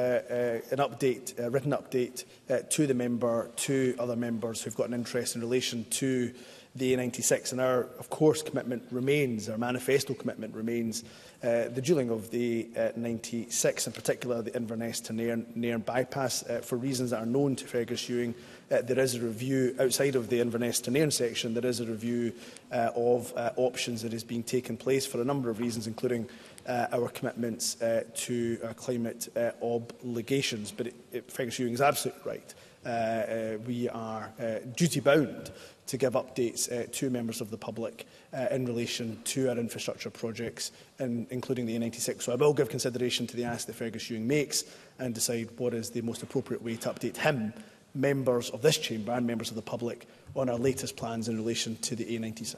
an 0.71 0.79
update, 0.79 1.37
a 1.37 1.47
written 1.49 1.71
update 1.71 2.25
uh, 2.49 2.57
to 2.71 2.87
the 2.87 2.93
member, 2.95 3.51
to 3.57 3.95
other 3.99 4.15
members 4.15 4.61
who've 4.63 4.75
got 4.75 4.87
an 4.87 4.93
interest 4.95 5.35
in 5.35 5.41
relation 5.41 5.85
to 5.91 6.33
the 6.75 6.95
A96. 6.95 7.51
And 7.51 7.61
our, 7.61 7.81
of 7.99 8.09
course, 8.09 8.41
commitment 8.41 8.83
remains, 8.91 9.49
our 9.49 9.57
manifesto 9.57 10.13
commitment 10.15 10.55
remains, 10.55 11.03
uh, 11.43 11.69
the 11.69 11.81
dueling 11.81 12.09
of 12.09 12.31
the 12.31 12.67
a 12.75 12.89
uh, 12.89 12.91
96, 12.95 13.87
in 13.87 13.93
particular 13.93 14.41
the 14.41 14.53
Inverness 14.55 14.99
to 15.01 15.13
Nairn, 15.13 15.45
Nairn 15.55 15.81
bypass. 15.81 16.43
Uh, 16.43 16.59
for 16.63 16.75
reasons 16.77 17.11
that 17.11 17.21
are 17.21 17.25
known 17.25 17.55
to 17.57 17.65
Fergus 17.65 18.09
Ewing, 18.09 18.33
uh, 18.71 18.81
there 18.81 18.99
is 18.99 19.15
a 19.15 19.21
review 19.21 19.75
outside 19.79 20.15
of 20.15 20.29
the 20.29 20.39
Inverness 20.41 20.79
to 20.81 20.91
Nairn 20.91 21.11
section. 21.11 21.53
There 21.53 21.65
is 21.65 21.79
a 21.79 21.85
review 21.85 22.33
uh, 22.71 22.89
of 22.95 23.31
uh, 23.37 23.51
options 23.55 24.01
that 24.01 24.13
is 24.13 24.23
being 24.23 24.43
taken 24.43 24.75
place 24.75 25.05
for 25.05 25.21
a 25.21 25.25
number 25.25 25.49
of 25.49 25.59
reasons, 25.59 25.87
including 25.87 26.27
uh, 26.67 26.87
our 26.91 27.09
commitments 27.09 27.81
uh, 27.81 28.03
to 28.13 28.59
our 28.63 28.69
uh, 28.71 28.73
climate 28.73 29.29
uh, 29.35 29.51
obligations. 29.61 30.71
But 30.75 30.87
it, 30.87 30.95
it, 31.11 31.31
Fergus 31.31 31.59
Ewing 31.59 31.73
is 31.73 31.81
absolutely 31.81 32.29
right. 32.31 32.53
Uh, 32.85 32.89
uh, 32.89 33.57
we 33.67 33.89
are 33.89 34.31
uh, 34.39 34.59
duty-bound 34.77 35.51
to 35.87 35.97
give 35.97 36.13
updates 36.13 36.71
uh, 36.71 36.87
to 36.91 37.09
members 37.09 37.41
of 37.41 37.49
the 37.49 37.57
public 37.57 38.07
uh, 38.33 38.45
in 38.51 38.65
relation 38.65 39.19
to 39.25 39.49
our 39.49 39.57
infrastructure 39.57 40.09
projects, 40.09 40.71
in, 40.99 41.25
including 41.29 41.65
the 41.65 41.77
A96. 41.77 42.21
So 42.21 42.31
I 42.31 42.35
will 42.35 42.53
give 42.53 42.69
consideration 42.69 43.25
to 43.27 43.35
the 43.35 43.43
ask 43.43 43.67
that 43.67 43.73
Fergus 43.75 44.09
Ewing 44.09 44.27
makes 44.27 44.63
and 44.99 45.13
decide 45.13 45.49
what 45.57 45.73
is 45.73 45.89
the 45.89 46.01
most 46.01 46.23
appropriate 46.23 46.61
way 46.63 46.75
to 46.77 46.89
update 46.89 47.17
him, 47.17 47.53
members 47.95 48.49
of 48.51 48.61
this 48.61 48.77
chamber 48.77 49.13
and 49.13 49.25
members 49.25 49.49
of 49.49 49.55
the 49.55 49.61
public 49.63 50.07
on 50.35 50.47
our 50.47 50.57
latest 50.57 50.95
plans 50.95 51.27
in 51.27 51.35
relation 51.35 51.75
to 51.77 51.95
the 51.95 52.05
A96. 52.05 52.55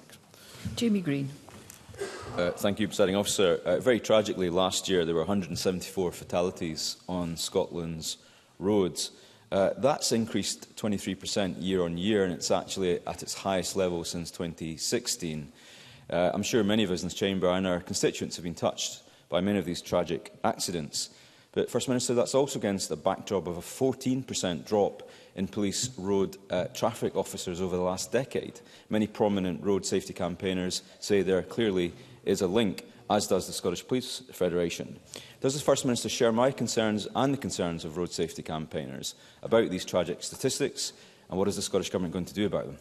Jamie 0.76 1.02
Green. 1.02 1.30
Uh, 2.38 2.52
thank 2.52 2.80
you, 2.80 2.88
Presiding 2.88 3.16
Officer. 3.16 3.60
Uh, 3.66 3.80
very 3.80 4.00
tragically, 4.00 4.50
last 4.50 4.90
year 4.90 5.06
there 5.06 5.14
were 5.16 5.22
174 5.22 6.12
fatalities 6.12 6.98
on 7.08 7.38
Scotland's 7.38 8.18
roads. 8.60 9.12
Uh, 9.52 9.72
that's 9.78 10.12
increased 10.12 10.74
23% 10.78 11.56
year 11.62 11.84
on 11.84 11.98
year, 11.98 12.24
and 12.24 12.34
it's 12.34 12.50
actually 12.50 13.06
at 13.06 13.22
its 13.22 13.34
highest 13.34 13.76
level 13.76 14.04
since 14.04 14.32
2016. 14.32 15.52
Uh, 16.10 16.32
I'm 16.34 16.44
sure 16.44 16.64
many 16.64 16.84
of 16.84 16.92
us 16.92 17.02
in 17.02 17.08
this 17.08 17.14
chamber 17.14 17.50
and 17.50 17.68
our 17.68 17.82
constituents 17.82 18.38
have 18.38 18.44
been 18.46 18.56
touched 18.56 19.02
by 19.30 19.42
many 19.42 19.60
of 19.60 19.66
these 19.66 19.82
tragic 19.82 20.34
accidents. 20.44 21.10
But, 21.52 21.70
First 21.70 21.90
Minister, 21.90 22.14
that's 22.14 22.34
also 22.36 22.60
against 22.60 22.88
the 22.90 22.96
backdrop 22.96 23.46
of 23.48 23.58
a 23.58 23.62
14% 23.62 24.66
drop 24.66 25.10
in 25.36 25.48
police 25.48 25.90
road 25.98 26.38
uh, 26.50 26.66
traffic 26.74 27.16
officers 27.16 27.62
over 27.62 27.76
the 27.76 27.82
last 27.82 28.12
decade. 28.12 28.60
Many 28.90 29.08
prominent 29.08 29.64
road 29.64 29.86
safety 29.86 30.14
campaigners 30.14 30.82
say 31.00 31.22
there 31.22 31.42
clearly 31.42 31.94
is 32.26 32.42
a 32.42 32.48
link, 32.48 32.86
as 33.10 33.28
does 33.28 33.48
the 33.48 33.54
Scottish 33.54 33.86
Police 33.88 34.22
Federation. 34.32 34.98
Does 35.40 35.54
the 35.54 35.60
First 35.62 35.86
Minister 35.86 36.10
share 36.10 36.32
my 36.32 36.52
concerns 36.52 37.08
and 37.16 37.34
the 37.34 37.38
concerns 37.38 37.86
of 37.86 37.98
road 37.98 38.12
safety 38.12 38.44
campaigners 38.44 39.16
about 39.42 39.70
these 39.70 39.86
tragic 39.86 40.24
statistics, 40.24 40.94
and 41.30 41.38
what 41.40 41.48
is 41.48 41.56
the 41.56 41.62
Scottish 41.62 41.90
Government 41.90 42.14
going 42.14 42.26
to 42.26 42.34
do 42.34 42.46
about 42.46 42.66
them? 42.68 42.78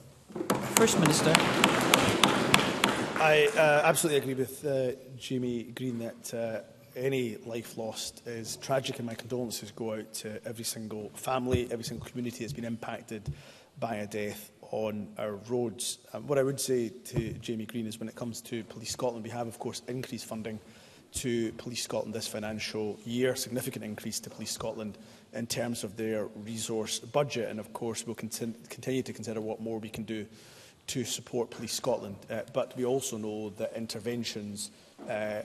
First 0.77 0.99
Minister. 1.01 1.33
I 3.23 3.51
uh, 3.57 3.83
absolutely 3.85 4.21
agree 4.21 4.35
with 4.35 4.65
uh, 4.65 4.93
Jamie 5.17 5.65
Green 5.75 5.99
that 5.99 6.35
uh, 6.35 6.61
any 7.01 7.39
life 7.39 7.77
lost 7.79 8.23
is 8.27 8.57
tragic, 8.57 8.99
and 8.99 9.07
my 9.07 9.15
condolences 9.15 9.73
go 9.73 9.95
out 9.95 10.13
to 10.15 10.41
every 10.47 10.65
single 10.65 11.11
family, 11.15 11.67
every 11.71 11.85
single 11.85 12.07
community 12.07 12.41
that's 12.41 12.53
been 12.53 12.65
impacted 12.65 13.33
by 13.81 13.97
a 13.97 14.07
death 14.07 14.53
on 14.71 15.09
our 15.19 15.33
roads. 15.49 15.99
And 16.13 16.23
um, 16.23 16.29
what 16.29 16.39
I 16.39 16.43
would 16.43 16.61
say 16.61 16.91
to 16.91 17.33
Jamie 17.35 17.65
Green 17.67 17.87
is 17.87 17.99
when 17.99 18.09
it 18.09 18.15
comes 18.15 18.41
to 18.43 18.63
Police 18.65 18.93
Scotland, 18.93 19.25
we 19.25 19.31
have, 19.31 19.49
of 19.49 19.59
course, 19.59 19.83
increased 19.89 20.27
funding 20.27 20.61
to 21.13 21.51
Police 21.53 21.83
Scotland 21.83 22.15
this 22.15 22.29
financial 22.29 22.99
year, 23.05 23.35
significant 23.35 23.85
increase 23.85 24.21
to 24.21 24.31
Police 24.31 24.53
Scotland 24.53 24.99
in 25.33 25.47
terms 25.47 25.83
of 25.83 25.97
their 25.97 26.27
resource 26.45 27.01
budget. 27.01 27.49
And, 27.51 27.59
of 27.59 27.73
course, 27.73 28.07
we'll 28.07 28.15
conti 28.15 28.53
continue 28.69 29.03
to 29.03 29.13
consider 29.13 29.41
what 29.41 29.61
more 29.61 29.79
we 29.79 29.89
can 29.89 30.05
do 30.05 30.27
to 30.89 31.05
support 31.05 31.51
Police 31.51 31.73
Scotland. 31.73 32.17
Uh, 32.31 32.43
but 32.53 32.77
we 32.77 32.85
also 32.85 33.17
know 33.17 33.51
that 33.51 33.73
interventions 33.75 34.71
uh, 35.09 35.13
uh, 35.13 35.43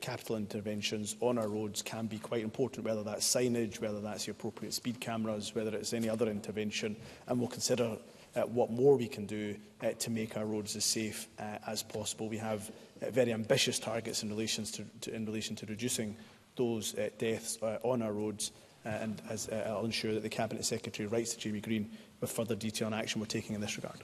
capital 0.00 0.36
interventions 0.36 1.16
on 1.20 1.38
our 1.38 1.48
roads 1.48 1.82
can 1.82 2.06
be 2.06 2.18
quite 2.18 2.42
important, 2.42 2.84
whether 2.86 3.02
that's 3.02 3.26
signage, 3.26 3.80
whether 3.80 4.00
that's 4.00 4.26
the 4.26 4.30
appropriate 4.32 4.74
speed 4.74 5.00
cameras, 5.00 5.54
whether 5.54 5.74
it's 5.76 5.92
any 5.92 6.08
other 6.08 6.26
intervention, 6.28 6.96
and 7.28 7.38
we'll 7.38 7.48
consider 7.48 7.96
uh, 8.36 8.40
what 8.42 8.70
more 8.70 8.96
we 8.96 9.06
can 9.06 9.26
do 9.26 9.54
uh, 9.82 9.90
to 9.98 10.10
make 10.10 10.36
our 10.36 10.46
roads 10.46 10.76
as 10.76 10.84
safe 10.84 11.28
uh, 11.38 11.42
as 11.66 11.82
possible. 11.82 12.28
We 12.28 12.38
have 12.38 12.70
uh, 13.04 13.10
very 13.10 13.32
ambitious 13.32 13.78
targets 13.78 14.22
in, 14.22 14.28
to, 14.34 14.84
to, 15.02 15.14
in 15.14 15.26
relation 15.26 15.56
to 15.56 15.66
reducing 15.66 16.16
those 16.56 16.94
uh, 16.96 17.10
deaths 17.18 17.58
uh, 17.62 17.78
on 17.82 18.02
our 18.02 18.12
roads, 18.12 18.52
uh, 18.84 18.88
and 18.90 19.22
as, 19.30 19.48
uh, 19.48 19.66
I'll 19.68 19.84
ensure 19.84 20.12
that 20.14 20.22
the 20.22 20.28
Cabinet 20.28 20.64
Secretary 20.64 21.06
writes 21.06 21.34
to 21.34 21.40
Jamie 21.40 21.60
Green 21.60 21.90
with 22.20 22.30
further 22.30 22.54
detail 22.54 22.86
on 22.86 22.94
action 22.94 23.20
we're 23.20 23.26
taking 23.26 23.54
in 23.54 23.60
this 23.60 23.76
regard. 23.76 23.98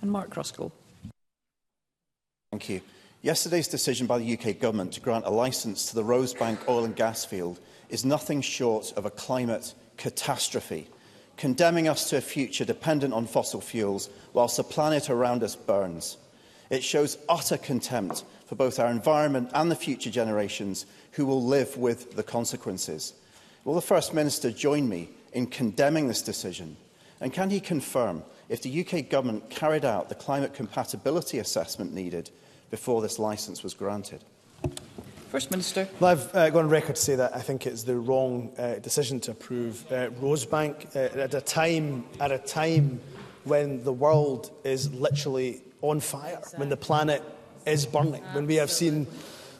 And 0.00 0.10
Mark 0.10 0.34
Ruskell. 0.36 0.72
Thank 2.50 2.68
you. 2.68 2.80
Yesterday's 3.24 3.68
decision 3.68 4.08
by 4.08 4.18
the 4.18 4.36
UK 4.36 4.58
government 4.58 4.92
to 4.94 5.00
grant 5.00 5.24
a 5.26 5.30
licence 5.30 5.86
to 5.88 5.94
the 5.94 6.02
Rosebank 6.02 6.68
oil 6.68 6.84
and 6.84 6.96
gas 6.96 7.24
field 7.24 7.60
is 7.88 8.04
nothing 8.04 8.40
short 8.40 8.92
of 8.96 9.06
a 9.06 9.10
climate 9.12 9.74
catastrophe, 9.96 10.88
condemning 11.36 11.86
us 11.86 12.10
to 12.10 12.16
a 12.16 12.20
future 12.20 12.64
dependent 12.64 13.14
on 13.14 13.26
fossil 13.28 13.60
fuels 13.60 14.10
whilst 14.32 14.56
the 14.56 14.64
planet 14.64 15.08
around 15.08 15.44
us 15.44 15.54
burns. 15.54 16.16
It 16.68 16.82
shows 16.82 17.16
utter 17.28 17.56
contempt 17.56 18.24
for 18.46 18.56
both 18.56 18.80
our 18.80 18.90
environment 18.90 19.50
and 19.54 19.70
the 19.70 19.76
future 19.76 20.10
generations 20.10 20.84
who 21.12 21.24
will 21.24 21.44
live 21.44 21.76
with 21.76 22.16
the 22.16 22.22
consequences. 22.24 23.12
Will 23.64 23.74
the 23.76 23.82
First 23.82 24.12
Minister 24.14 24.50
join 24.50 24.88
me 24.88 25.10
in 25.32 25.46
condemning 25.46 26.08
this 26.08 26.22
decision? 26.22 26.76
And 27.20 27.32
can 27.32 27.50
he 27.50 27.60
confirm 27.60 28.24
if 28.48 28.62
the 28.62 28.80
UK 28.84 29.08
government 29.08 29.48
carried 29.48 29.84
out 29.84 30.08
the 30.08 30.16
climate 30.16 30.54
compatibility 30.54 31.38
assessment 31.38 31.94
needed 31.94 32.28
before 32.72 33.02
this 33.02 33.20
licence 33.20 33.62
was 33.62 33.74
granted. 33.74 34.24
First 35.30 35.50
Minister. 35.52 35.88
Well, 36.00 36.12
I've 36.12 36.34
uh, 36.34 36.50
gone 36.50 36.64
on 36.64 36.70
record 36.70 36.96
to 36.96 37.02
say 37.02 37.14
that 37.14 37.36
I 37.36 37.40
think 37.40 37.66
it's 37.66 37.84
the 37.84 37.96
wrong 37.96 38.50
uh, 38.58 38.76
decision 38.76 39.20
to 39.20 39.30
approve 39.30 39.90
uh, 39.92 40.08
Rosebank 40.10 40.94
uh, 40.96 41.20
at 41.20 41.34
a 41.34 41.40
time 41.40 42.04
at 42.18 42.32
a 42.32 42.38
time 42.38 43.00
when 43.44 43.84
the 43.84 43.92
world 43.92 44.50
is 44.64 44.92
literally 44.94 45.62
on 45.80 46.00
fire, 46.00 46.40
when 46.56 46.68
the 46.68 46.76
planet 46.76 47.22
is 47.66 47.86
burning, 47.86 48.22
when 48.32 48.46
we 48.46 48.56
have 48.56 48.70
seen 48.70 49.06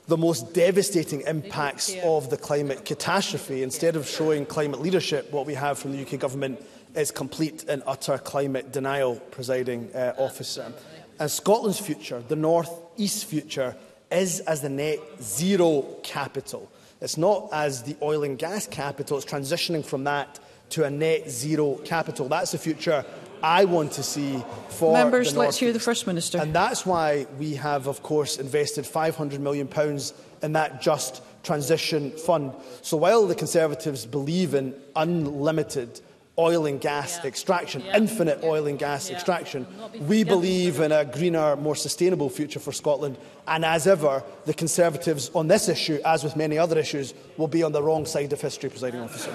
the 0.09 0.17
most 0.17 0.53
devastating 0.55 1.21
impacts 1.23 1.95
of 2.03 2.31
the 2.31 2.37
climate 2.37 2.85
catastrophe. 2.85 3.63
Instead 3.63 3.95
of 3.97 4.07
showing 4.07 4.45
climate 4.47 4.81
leadership, 4.81 5.31
what 5.33 5.47
we 5.47 5.55
have 5.55 5.79
from 5.79 5.93
the 5.93 6.01
UK 6.03 6.19
government 6.19 6.63
is 6.95 7.11
complete 7.11 7.65
and 7.69 7.83
utter 7.87 8.19
climate 8.19 8.73
denial, 8.73 9.17
presiding 9.31 9.91
uh, 9.95 10.13
officer. 10.19 10.73
And 11.19 11.31
Scotland's 11.31 11.79
future, 11.79 12.23
the 12.29 12.37
north 12.37 12.71
East 12.97 13.25
future 13.27 13.77
is 14.11 14.41
as 14.41 14.61
the 14.61 14.69
net 14.69 14.99
zero 15.21 15.83
capital. 16.03 16.71
It's 17.01 17.17
not 17.17 17.49
as 17.53 17.83
the 17.83 17.97
oil 18.03 18.23
and 18.23 18.39
gas 18.39 18.67
capital, 18.67 19.17
it's 19.19 19.27
transitioning 19.27 19.85
from 19.85 20.05
that 20.05 20.39
to 20.71 20.85
a 20.85 20.91
net 20.91 21.29
zero 21.31 21.77
capital. 21.85 22.29
That's 22.29 22.53
the 22.53 22.59
future 22.59 23.05
I 23.43 23.65
want 23.65 23.93
to 23.93 24.03
see 24.03 24.43
for 24.69 24.93
members. 24.95 25.37
let's 25.37 25.57
hear 25.59 25.73
the 25.73 25.81
first 25.81 26.07
minister. 26.07 26.39
And 26.39 26.55
that's 26.55 26.87
why 26.87 27.27
we 27.39 27.55
have, 27.55 27.89
of 27.89 28.03
course, 28.03 28.39
invested 28.39 28.87
500 28.87 29.41
million 29.41 29.67
pounds 29.67 30.15
in 30.43 30.53
that 30.53 30.81
just 30.81 31.23
transition 31.43 32.13
fund. 32.13 32.53
So 32.83 32.97
while 32.97 33.27
the 33.27 33.35
Conservatives 33.35 34.07
believe 34.07 34.55
in 34.55 34.75
unlimited 34.95 36.01
oil 36.39 36.67
and 36.67 36.81
gas 36.81 37.19
yeah. 37.21 37.29
extraction, 37.29 37.83
yeah. 37.85 37.97
infinite 37.97 38.39
yeah. 38.43 38.49
oil 38.49 38.67
and 38.67 38.79
gas 38.79 39.11
extraction. 39.11 39.67
We 40.01 40.25
believe 40.25 40.81
in 40.81 40.93
a 40.93 41.05
greener, 41.05 41.57
more 41.57 41.77
sustainable 41.77 42.31
future 42.31 42.61
for 42.61 42.73
Scotland. 42.73 43.17
And 43.47 43.65
as 43.65 43.87
ever, 43.87 44.23
the 44.47 44.55
Conservatives 44.55 45.31
on 45.35 45.49
this 45.49 45.69
issue, 45.69 45.99
as 46.05 46.25
with 46.25 46.37
many 46.37 46.59
other 46.59 46.79
issues, 46.79 47.13
will 47.37 47.49
be 47.49 47.63
on 47.63 47.73
the 47.73 47.83
wrong 47.83 48.07
side 48.07 48.33
of 48.33 48.41
history, 48.41 48.71
presiding 48.71 49.01
officer. 49.01 49.31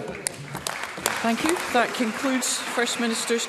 Thank 1.21 1.43
you. 1.43 1.55
That 1.73 1.91
concludes 1.95 2.57
First 2.57 2.99
Minister's. 2.99 3.45